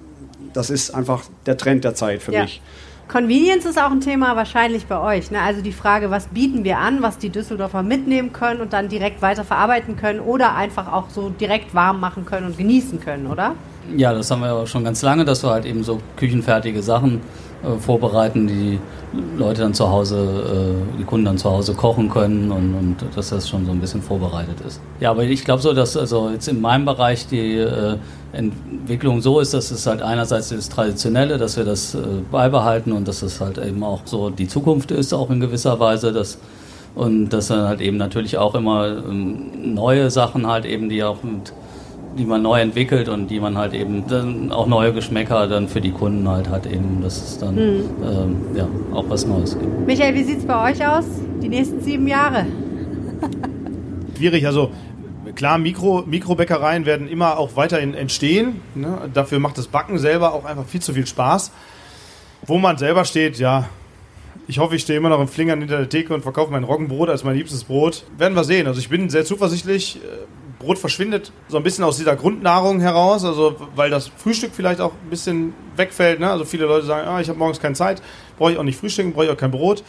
das 0.53 0.71
ist 0.71 0.91
einfach 0.91 1.25
der 1.47 1.57
Trend 1.57 1.85
der 1.85 1.95
Zeit 1.95 2.23
für 2.23 2.33
ja. 2.33 2.43
mich. 2.43 2.61
Convenience 3.09 3.67
ist 3.67 3.79
auch 3.79 3.91
ein 3.91 4.01
Thema 4.01 4.37
wahrscheinlich 4.37 4.87
bei 4.87 4.99
euch. 4.99 5.31
Ne? 5.31 5.41
Also 5.41 5.61
die 5.61 5.73
Frage, 5.73 6.11
was 6.11 6.29
bieten 6.29 6.65
wir 6.65 6.79
an, 6.79 7.03
was 7.03 7.19
die 7.19 7.31
Düsseldorfer 7.31 7.83
mitnehmen 7.83 8.33
können 8.33 8.61
und 8.61 8.73
dann 8.73 8.89
direkt 8.89 9.21
weiter 9.21 9.45
verarbeiten 9.45 9.97
können 9.97 10.21
oder 10.21 10.55
einfach 10.55 10.91
auch 10.91 11.11
so 11.11 11.29
direkt 11.29 11.75
warm 11.75 12.01
machen 12.01 12.25
können 12.25 12.47
und 12.47 12.57
genießen 12.57 13.01
können, 13.01 13.27
oder? 13.27 13.55
Ja, 13.97 14.15
das 14.15 14.31
haben 14.31 14.43
wir 14.43 14.49
aber 14.49 14.67
schon 14.67 14.85
ganz 14.85 15.03
lange, 15.03 15.25
dass 15.25 15.43
wir 15.43 15.51
halt 15.51 15.65
eben 15.65 15.83
so 15.83 15.99
küchenfertige 16.17 16.83
Sachen 16.83 17.21
äh, 17.63 17.79
vorbereiten, 17.79 18.47
die 18.47 18.79
Leute 19.37 19.63
dann 19.63 19.75
zu 19.75 19.89
Hause, 19.91 20.77
äh, 20.97 20.99
die 20.99 21.05
Kunden 21.05 21.27
dann 21.27 21.39
zu 21.39 21.51
Hause 21.51 21.75
kochen 21.75 22.09
können 22.09 22.51
und, 22.51 22.75
und 22.75 22.97
dass 23.15 23.31
das 23.31 23.49
schon 23.49 23.67
so 23.67 23.73
ein 23.73 23.81
bisschen 23.81 24.03
vorbereitet 24.03 24.61
ist. 24.67 24.81
Ja, 25.01 25.11
aber 25.11 25.25
ich 25.25 25.45
glaube 25.45 25.63
so, 25.63 25.73
dass 25.73 25.97
also 25.97 26.31
jetzt 26.31 26.49
in 26.49 26.61
meinem 26.61 26.85
Bereich 26.85 27.27
die 27.27 27.57
äh, 27.59 27.97
Entwicklung 28.33 29.21
so 29.21 29.41
ist, 29.41 29.53
dass 29.53 29.71
es 29.71 29.87
halt 29.87 30.01
einerseits 30.01 30.49
das 30.49 30.69
Traditionelle, 30.69 31.39
dass 31.39 31.57
wir 31.57 31.65
das 31.65 31.95
äh, 31.95 31.99
beibehalten 32.31 32.93
und 32.93 33.07
dass 33.07 33.23
es 33.23 33.41
halt 33.41 33.59
eben 33.59 33.83
auch 33.83 34.01
so 34.07 34.31
die 34.31 34.49
Zukunft 34.49 34.91
ist, 34.91 35.13
auch 35.13 35.31
in 35.31 35.41
gewisser 35.41 35.79
Weise, 35.79 36.13
dass 36.13 36.39
und 36.95 37.31
dass 37.31 37.49
dann 37.49 37.69
halt 37.69 37.81
eben 37.81 37.97
natürlich 37.97 38.37
auch 38.39 38.55
immer 38.55 38.87
ähm, 38.87 39.75
neue 39.75 40.11
Sachen 40.11 40.47
halt 40.47 40.65
eben, 40.65 40.89
die 40.89 41.03
auch 41.03 41.23
mit 41.23 41.53
die 42.19 42.25
man 42.25 42.43
neu 42.43 42.61
entwickelt 42.61 43.09
und 43.09 43.29
die 43.29 43.41
man 43.41 43.57
halt 43.57 43.75
eben 43.75 44.07
dann 44.07 44.53
auch 44.53 44.67
neue 44.67 44.93
Geschmäcker 44.93 45.47
dann 45.47 45.69
für 45.69 45.81
die 45.81 45.93
Kunden 45.93 46.29
halt 46.29 46.49
hat 46.49 46.67
eben, 46.67 47.01
dass 47.03 47.17
es 47.23 47.39
dann 47.39 47.55
mhm. 47.55 47.85
ähm, 48.05 48.37
ja, 48.55 48.69
auch 48.93 49.05
was 49.09 49.27
Neues 49.27 49.59
gibt. 49.59 49.87
Michael, 49.87 50.15
wie 50.15 50.25
sieht 50.25 50.39
es 50.39 50.45
bei 50.45 50.71
euch 50.71 50.87
aus? 50.87 51.05
Die 51.43 51.49
nächsten 51.49 51.81
sieben 51.81 52.07
Jahre? 52.07 52.47
Schwierig, 54.17 54.47
also 54.47 54.71
klar, 55.35 55.59
Mikro, 55.59 56.05
Mikrobäckereien 56.07 56.87
werden 56.87 57.09
immer 57.09 57.39
auch 57.39 57.57
weiterhin 57.57 57.95
entstehen. 57.95 58.61
Ne? 58.75 59.11
Dafür 59.13 59.39
macht 59.39 59.59
das 59.59 59.69
Backen 59.69 59.99
selber 59.99 60.35
auch 60.35 60.45
einfach 60.45 60.67
viel 60.67 60.83
zu 60.83 60.93
viel 60.93 61.07
Spaß. 61.07 61.53
Wo 62.47 62.59
man 62.59 62.77
selber 62.77 63.05
steht, 63.05 63.39
ja, 63.39 63.69
ich 64.49 64.59
hoffe, 64.59 64.75
ich 64.75 64.83
stehe 64.83 64.99
immer 64.99 65.09
noch 65.09 65.21
im 65.21 65.29
Flingern 65.29 65.61
hinter 65.61 65.79
der 65.79 65.89
Theke 65.89 66.13
und 66.13 66.23
verkaufe 66.23 66.51
mein 66.51 66.65
Roggenbrot 66.65 67.09
als 67.09 67.25
mein 67.25 67.37
liebstes 67.37 67.65
Brot. 67.65 68.05
Werden 68.19 68.35
wir 68.35 68.45
sehen. 68.45 68.67
Also 68.67 68.81
ich 68.81 68.89
bin 68.89 69.09
sehr 69.09 69.25
zuversichtlich. 69.25 70.01
Brot 70.63 70.79
verschwindet 70.79 71.33
so 71.49 71.57
ein 71.57 71.63
bisschen 71.63 71.85
aus 71.85 71.97
dieser 71.97 72.17
Grundnahrung 72.17 72.81
heraus, 72.81 73.25
also 73.25 73.57
weil 73.75 73.91
das 73.91 74.09
Frühstück 74.17 74.53
vielleicht 74.55 74.81
auch 74.81 74.93
ein 74.93 75.11
bisschen 75.11 75.55
wegfällt. 75.77 76.21
Ne? 76.21 76.31
Also 76.31 76.45
viele 76.45 76.67
Leute 76.67 76.87
sagen, 76.87 77.07
ah, 77.07 77.21
ich 77.21 77.29
habe 77.29 77.39
morgens 77.39 77.61
keine 77.61 77.75
Zeit, 77.75 78.03
brauche 78.39 78.53
ich 78.53 78.59
auch 78.59 78.63
nicht 78.63 78.79
frühstücken, 78.79 79.13
brauche 79.13 79.27
ich 79.27 79.31
auch 79.31 79.37
kein 79.37 79.51
Brot. 79.51 79.85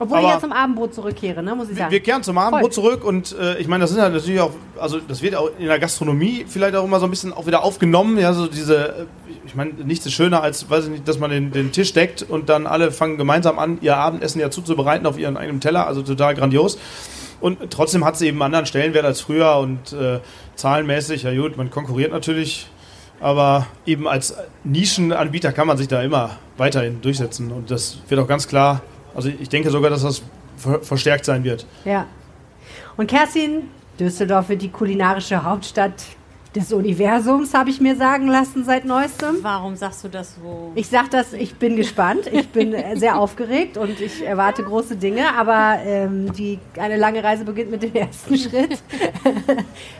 Obwohl 0.00 0.18
Aber 0.18 0.28
ich 0.28 0.34
ja 0.34 0.40
zum 0.40 0.52
Abendbrot 0.52 0.94
zurückkehre, 0.94 1.42
ne, 1.42 1.56
muss 1.56 1.68
ich 1.68 1.76
sagen. 1.76 1.90
Wir, 1.90 1.98
wir 1.98 2.02
kehren 2.02 2.22
zum 2.22 2.38
Abendbrot 2.38 2.72
Voll. 2.72 2.84
zurück 2.84 3.04
und 3.04 3.36
äh, 3.36 3.58
ich 3.58 3.66
meine, 3.66 3.82
das 3.82 3.90
sind 3.90 4.00
halt 4.00 4.14
natürlich 4.14 4.40
auch, 4.40 4.52
also 4.78 5.00
das 5.00 5.22
wird 5.22 5.34
auch 5.34 5.50
in 5.58 5.66
der 5.66 5.80
Gastronomie 5.80 6.44
vielleicht 6.46 6.76
auch 6.76 6.84
immer 6.84 7.00
so 7.00 7.06
ein 7.06 7.10
bisschen 7.10 7.32
auch 7.32 7.46
wieder 7.46 7.64
aufgenommen. 7.64 8.16
Ja, 8.16 8.32
so 8.32 8.46
diese, 8.46 8.88
äh, 8.88 8.92
ich 9.44 9.56
meine, 9.56 9.72
nichts 9.72 10.06
ist 10.06 10.12
schöner 10.12 10.40
als, 10.40 10.70
weiß 10.70 10.84
ich 10.84 10.90
nicht, 10.90 11.08
dass 11.08 11.18
man 11.18 11.30
den, 11.30 11.50
den 11.50 11.72
Tisch 11.72 11.92
deckt 11.94 12.22
und 12.22 12.48
dann 12.48 12.68
alle 12.68 12.92
fangen 12.92 13.18
gemeinsam 13.18 13.58
an, 13.58 13.78
ihr 13.80 13.96
Abendessen 13.96 14.40
ja 14.40 14.50
zuzubereiten 14.52 15.04
auf 15.04 15.18
ihren 15.18 15.36
eigenen 15.36 15.60
Teller, 15.60 15.88
also 15.88 16.02
total 16.02 16.34
grandios. 16.36 16.78
Und 17.40 17.70
trotzdem 17.70 18.04
hat 18.04 18.16
sie 18.16 18.26
eben 18.26 18.42
anderen 18.42 18.66
Stellenwert 18.66 19.04
als 19.04 19.20
früher 19.20 19.56
und 19.58 19.92
äh, 19.92 20.20
zahlenmäßig, 20.56 21.22
ja 21.22 21.34
gut, 21.34 21.56
man 21.56 21.70
konkurriert 21.70 22.10
natürlich, 22.10 22.68
aber 23.20 23.66
eben 23.86 24.08
als 24.08 24.36
Nischenanbieter 24.64 25.52
kann 25.52 25.66
man 25.66 25.76
sich 25.76 25.88
da 25.88 26.02
immer 26.02 26.38
weiterhin 26.56 27.00
durchsetzen. 27.00 27.52
Und 27.52 27.70
das 27.70 27.98
wird 28.08 28.20
auch 28.20 28.26
ganz 28.26 28.48
klar, 28.48 28.82
also 29.14 29.28
ich 29.28 29.48
denke 29.48 29.70
sogar, 29.70 29.90
dass 29.90 30.02
das 30.02 30.22
verstärkt 30.82 31.24
sein 31.24 31.44
wird. 31.44 31.66
Ja. 31.84 32.06
Und 32.96 33.08
Kerstin, 33.08 33.68
Düsseldorf 34.00 34.48
wird 34.48 34.62
die 34.62 34.70
kulinarische 34.70 35.44
Hauptstadt 35.44 36.04
des 36.54 36.72
Universums, 36.72 37.54
habe 37.54 37.70
ich 37.70 37.80
mir 37.80 37.96
sagen 37.96 38.26
lassen 38.26 38.64
seit 38.64 38.84
neuestem. 38.84 39.36
Warum 39.42 39.76
sagst 39.76 40.04
du 40.04 40.08
das 40.08 40.36
so? 40.36 40.72
Ich 40.74 40.88
sage 40.88 41.08
das, 41.10 41.32
ich 41.32 41.56
bin 41.56 41.76
gespannt, 41.76 42.26
ich 42.26 42.48
bin 42.48 42.74
sehr 42.94 43.18
aufgeregt 43.20 43.76
und 43.76 44.00
ich 44.00 44.24
erwarte 44.24 44.62
große 44.62 44.96
Dinge, 44.96 45.34
aber 45.34 45.78
ähm, 45.84 46.32
die, 46.32 46.58
eine 46.78 46.96
lange 46.96 47.22
Reise 47.22 47.44
beginnt 47.44 47.70
mit 47.70 47.82
dem 47.82 47.94
ersten 47.94 48.36
Schritt. 48.36 48.78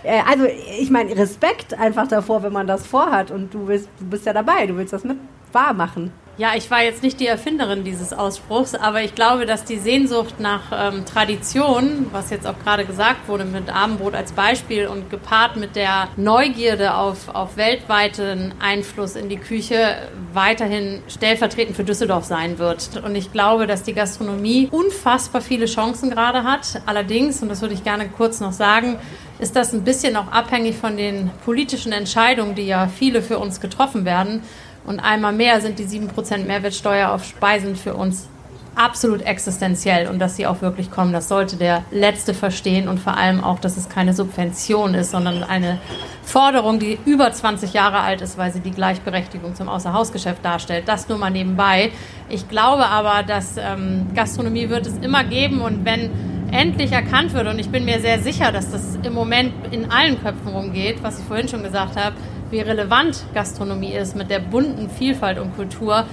Äh, 0.03 0.21
also 0.29 0.45
ich 0.81 0.91
meine, 0.91 1.17
Respekt 1.17 1.75
einfach 1.75 2.07
davor, 2.07 2.43
wenn 2.43 2.53
man 2.53 2.67
das 2.67 2.87
vorhat 2.87 3.31
und 3.31 3.53
du, 3.53 3.67
willst, 3.67 3.89
du 3.99 4.07
bist 4.07 4.27
ja 4.27 4.33
dabei, 4.33 4.67
du 4.67 4.77
willst 4.77 4.93
das 4.93 5.05
mit 5.05 5.19
wahr 5.53 5.75
machen. 5.75 6.13
Ja, 6.39 6.53
ich 6.57 6.71
war 6.71 6.85
jetzt 6.85 7.03
nicht 7.03 7.19
die 7.19 7.27
Erfinderin 7.27 7.83
dieses 7.83 8.13
Ausspruchs, 8.13 8.77
aber 8.77 9.03
ich 9.03 9.17
glaube, 9.17 9.45
dass 9.45 9.65
die 9.65 9.77
Sehnsucht 9.77 10.39
nach 10.39 10.71
ähm, 10.73 11.05
Tradition, 11.05 12.07
was 12.13 12.31
jetzt 12.31 12.47
auch 12.47 12.57
gerade 12.63 12.85
gesagt 12.85 13.27
wurde 13.27 13.45
mit 13.45 13.75
Abendbrot 13.75 14.15
als 14.15 14.31
Beispiel 14.31 14.87
und 14.87 15.11
gepaart 15.11 15.57
mit 15.57 15.75
der 15.75 16.07
Neugierde 16.17 16.95
auf, 16.95 17.29
auf 17.29 17.57
weltweiten 17.57 18.55
Einfluss 18.61 19.17
in 19.17 19.29
die 19.29 19.39
Küche, 19.39 19.97
weiterhin 20.33 21.03
stellvertretend 21.09 21.75
für 21.75 21.83
Düsseldorf 21.83 22.23
sein 22.23 22.61
wird. 22.61 23.03
Und 23.05 23.17
ich 23.17 23.33
glaube, 23.33 23.67
dass 23.67 23.83
die 23.83 23.93
Gastronomie 23.93 24.69
unfassbar 24.71 25.41
viele 25.41 25.67
Chancen 25.67 26.09
gerade 26.09 26.45
hat. 26.45 26.83
Allerdings, 26.87 27.43
und 27.43 27.49
das 27.49 27.63
würde 27.63 27.75
ich 27.75 27.83
gerne 27.83 28.09
kurz 28.11 28.39
noch 28.39 28.53
sagen, 28.53 29.01
ist 29.41 29.57
das 29.57 29.73
ein 29.73 29.83
bisschen 29.83 30.15
auch 30.15 30.31
abhängig 30.31 30.77
von 30.77 30.97
den 30.97 31.33
politischen 31.45 31.91
Entscheidungen, 31.91 32.55
die 32.55 32.67
ja 32.67 32.87
viele 32.87 33.23
für 33.23 33.39
uns 33.41 33.61
getroffen 33.61 34.05
werden. 34.05 34.45
Und 34.89 35.01
einmal 35.01 35.35
mehr 35.35 35.61
sind 35.61 35.79
die 35.79 35.85
7% 35.85 36.47
Mehrwertsteuer 36.47 37.11
auf 37.13 37.23
Speisen 37.23 37.77
für 37.77 37.93
uns 37.93 38.27
absolut 38.75 39.21
existenziell 39.23 40.09
und 40.09 40.19
dass 40.19 40.37
sie 40.37 40.47
auch 40.47 40.63
wirklich 40.63 40.91
kommen. 40.91 41.13
Das 41.13 41.29
sollte 41.29 41.57
der 41.57 41.83
Letzte 41.91 42.33
verstehen 42.33 42.89
und 42.89 42.99
vor 42.99 43.19
allem 43.19 43.45
auch, 43.45 43.59
dass 43.59 43.77
es 43.77 43.91
keine 43.91 44.15
Subvention 44.15 44.95
ist, 44.95 45.11
sondern 45.11 45.43
eine 45.43 45.79
Forderung, 46.23 46.79
die 46.79 46.99
über 47.05 47.31
20 47.31 47.75
Jahre 47.75 48.01
alt 48.01 48.23
ist, 48.23 48.39
weil 48.39 48.51
sie 48.51 48.61
die 48.61 48.71
Gleichberechtigung 48.71 49.55
zum 49.55 49.69
Außerhausgeschäft 49.69 50.43
darstellt. 50.43 50.89
Das 50.89 51.07
nur 51.09 51.19
mal 51.19 51.31
nebenbei. 51.31 51.91
Ich 52.31 52.49
glaube 52.49 52.87
aber, 52.87 53.25
dass 53.25 53.57
ähm, 53.59 54.07
Gastronomie 54.15 54.71
wird 54.71 54.87
es 54.87 54.97
immer 54.99 55.23
geben 55.25 55.61
und 55.61 55.85
wenn 55.85 56.11
endlich 56.51 56.93
erkannt 56.93 57.35
wird, 57.35 57.47
und 57.47 57.59
ich 57.59 57.69
bin 57.69 57.85
mir 57.85 58.01
sehr 58.01 58.21
sicher, 58.21 58.53
dass 58.53 58.71
das 58.71 58.97
im 59.03 59.13
Moment 59.13 59.53
in 59.71 59.91
allen 59.91 60.23
Köpfen 60.23 60.49
rumgeht, 60.49 61.03
was 61.03 61.19
ich 61.19 61.27
vorhin 61.27 61.49
schon 61.49 61.63
gesagt 61.63 61.97
habe, 61.97 62.17
wie 62.51 62.61
relevant 62.61 63.25
Gastronomie 63.35 63.93
ist 63.93 64.17
mit 64.17 64.31
der 64.31 64.41
bunten 64.41 64.91
Vielfalt 64.91 65.39
und 65.39 65.55
Kultur, 65.57 66.05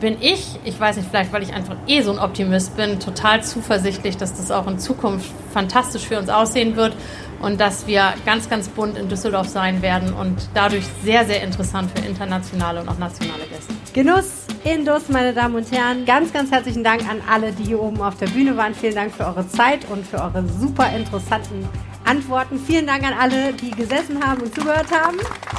bin 0.00 0.16
ich, 0.20 0.58
ich 0.64 0.80
weiß 0.80 0.96
nicht, 0.96 1.08
vielleicht 1.10 1.32
weil 1.32 1.42
ich 1.42 1.52
einfach 1.52 1.76
eh 1.86 2.00
so 2.00 2.10
ein 2.10 2.18
Optimist 2.18 2.76
bin, 2.76 2.98
total 2.98 3.44
zuversichtlich, 3.44 4.16
dass 4.16 4.34
das 4.34 4.50
auch 4.50 4.66
in 4.66 4.78
Zukunft 4.78 5.30
fantastisch 5.52 6.06
für 6.06 6.18
uns 6.18 6.30
aussehen 6.30 6.74
wird 6.74 6.94
und 7.40 7.60
dass 7.60 7.86
wir 7.86 8.14
ganz, 8.24 8.48
ganz 8.48 8.68
bunt 8.68 8.96
in 8.96 9.08
Düsseldorf 9.08 9.48
sein 9.48 9.82
werden 9.82 10.12
und 10.12 10.48
dadurch 10.54 10.84
sehr, 11.04 11.26
sehr 11.26 11.42
interessant 11.42 11.90
für 11.94 12.04
internationale 12.06 12.80
und 12.80 12.88
auch 12.88 12.98
nationale 12.98 13.44
Gäste. 13.44 13.74
Genuss 13.92 14.46
in 14.64 14.84
Duss, 14.84 15.08
meine 15.08 15.32
Damen 15.32 15.56
und 15.56 15.70
Herren. 15.70 16.04
Ganz, 16.04 16.32
ganz 16.32 16.50
herzlichen 16.50 16.84
Dank 16.84 17.02
an 17.08 17.20
alle, 17.30 17.52
die 17.52 17.64
hier 17.64 17.80
oben 17.80 18.00
auf 18.00 18.16
der 18.16 18.26
Bühne 18.26 18.56
waren. 18.56 18.74
Vielen 18.74 18.94
Dank 18.94 19.12
für 19.12 19.26
eure 19.26 19.46
Zeit 19.48 19.80
und 19.90 20.06
für 20.06 20.18
eure 20.18 20.44
super 20.46 20.90
interessanten 20.94 21.68
Antworten. 22.10 22.58
Vielen 22.58 22.86
Dank 22.86 23.04
an 23.04 23.14
alle, 23.14 23.52
die 23.52 23.70
gesessen 23.70 24.20
haben 24.20 24.42
und 24.42 24.52
zugehört 24.52 24.90
haben. 24.90 25.16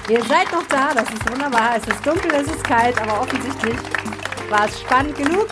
Ihr 0.10 0.22
seid 0.26 0.52
noch 0.52 0.68
da, 0.68 0.94
das 0.94 1.10
ist 1.10 1.32
wunderbar. 1.32 1.78
Es 1.78 1.88
ist 1.88 2.06
dunkel, 2.06 2.30
es 2.34 2.48
ist 2.48 2.64
kalt, 2.66 3.02
aber 3.02 3.22
offensichtlich 3.22 3.78
war 4.50 4.66
es 4.68 4.82
spannend 4.82 5.16
genug. 5.16 5.48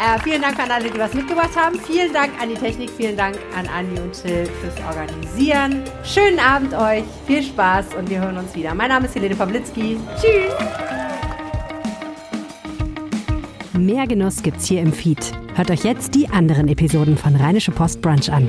Äh, 0.00 0.18
vielen 0.24 0.42
Dank 0.42 0.58
an 0.58 0.68
alle, 0.72 0.90
die 0.90 0.98
was 0.98 1.14
mitgebracht 1.14 1.54
haben. 1.54 1.78
Vielen 1.78 2.12
Dank 2.12 2.32
an 2.42 2.48
die 2.48 2.56
Technik, 2.56 2.90
vielen 2.90 3.16
Dank 3.16 3.38
an 3.56 3.68
Andi 3.68 4.00
und 4.00 4.20
Till 4.20 4.46
fürs 4.60 4.74
Organisieren. 4.88 5.84
Schönen 6.02 6.40
Abend 6.40 6.74
euch, 6.74 7.04
viel 7.24 7.44
Spaß 7.44 7.94
und 7.96 8.10
wir 8.10 8.20
hören 8.20 8.36
uns 8.36 8.52
wieder. 8.56 8.74
Mein 8.74 8.88
Name 8.88 9.06
ist 9.06 9.14
Helene 9.14 9.36
Pawlitzki. 9.36 9.96
Tschüss! 10.20 10.54
Mehr 13.78 14.08
Genuss 14.08 14.42
gibt's 14.42 14.66
hier 14.66 14.80
im 14.80 14.92
Feed. 14.92 15.20
Hört 15.54 15.70
euch 15.70 15.84
jetzt 15.84 16.16
die 16.16 16.28
anderen 16.28 16.66
Episoden 16.66 17.16
von 17.16 17.36
Rheinische 17.36 17.70
Post 17.70 18.00
Brunch 18.00 18.28
an. 18.28 18.48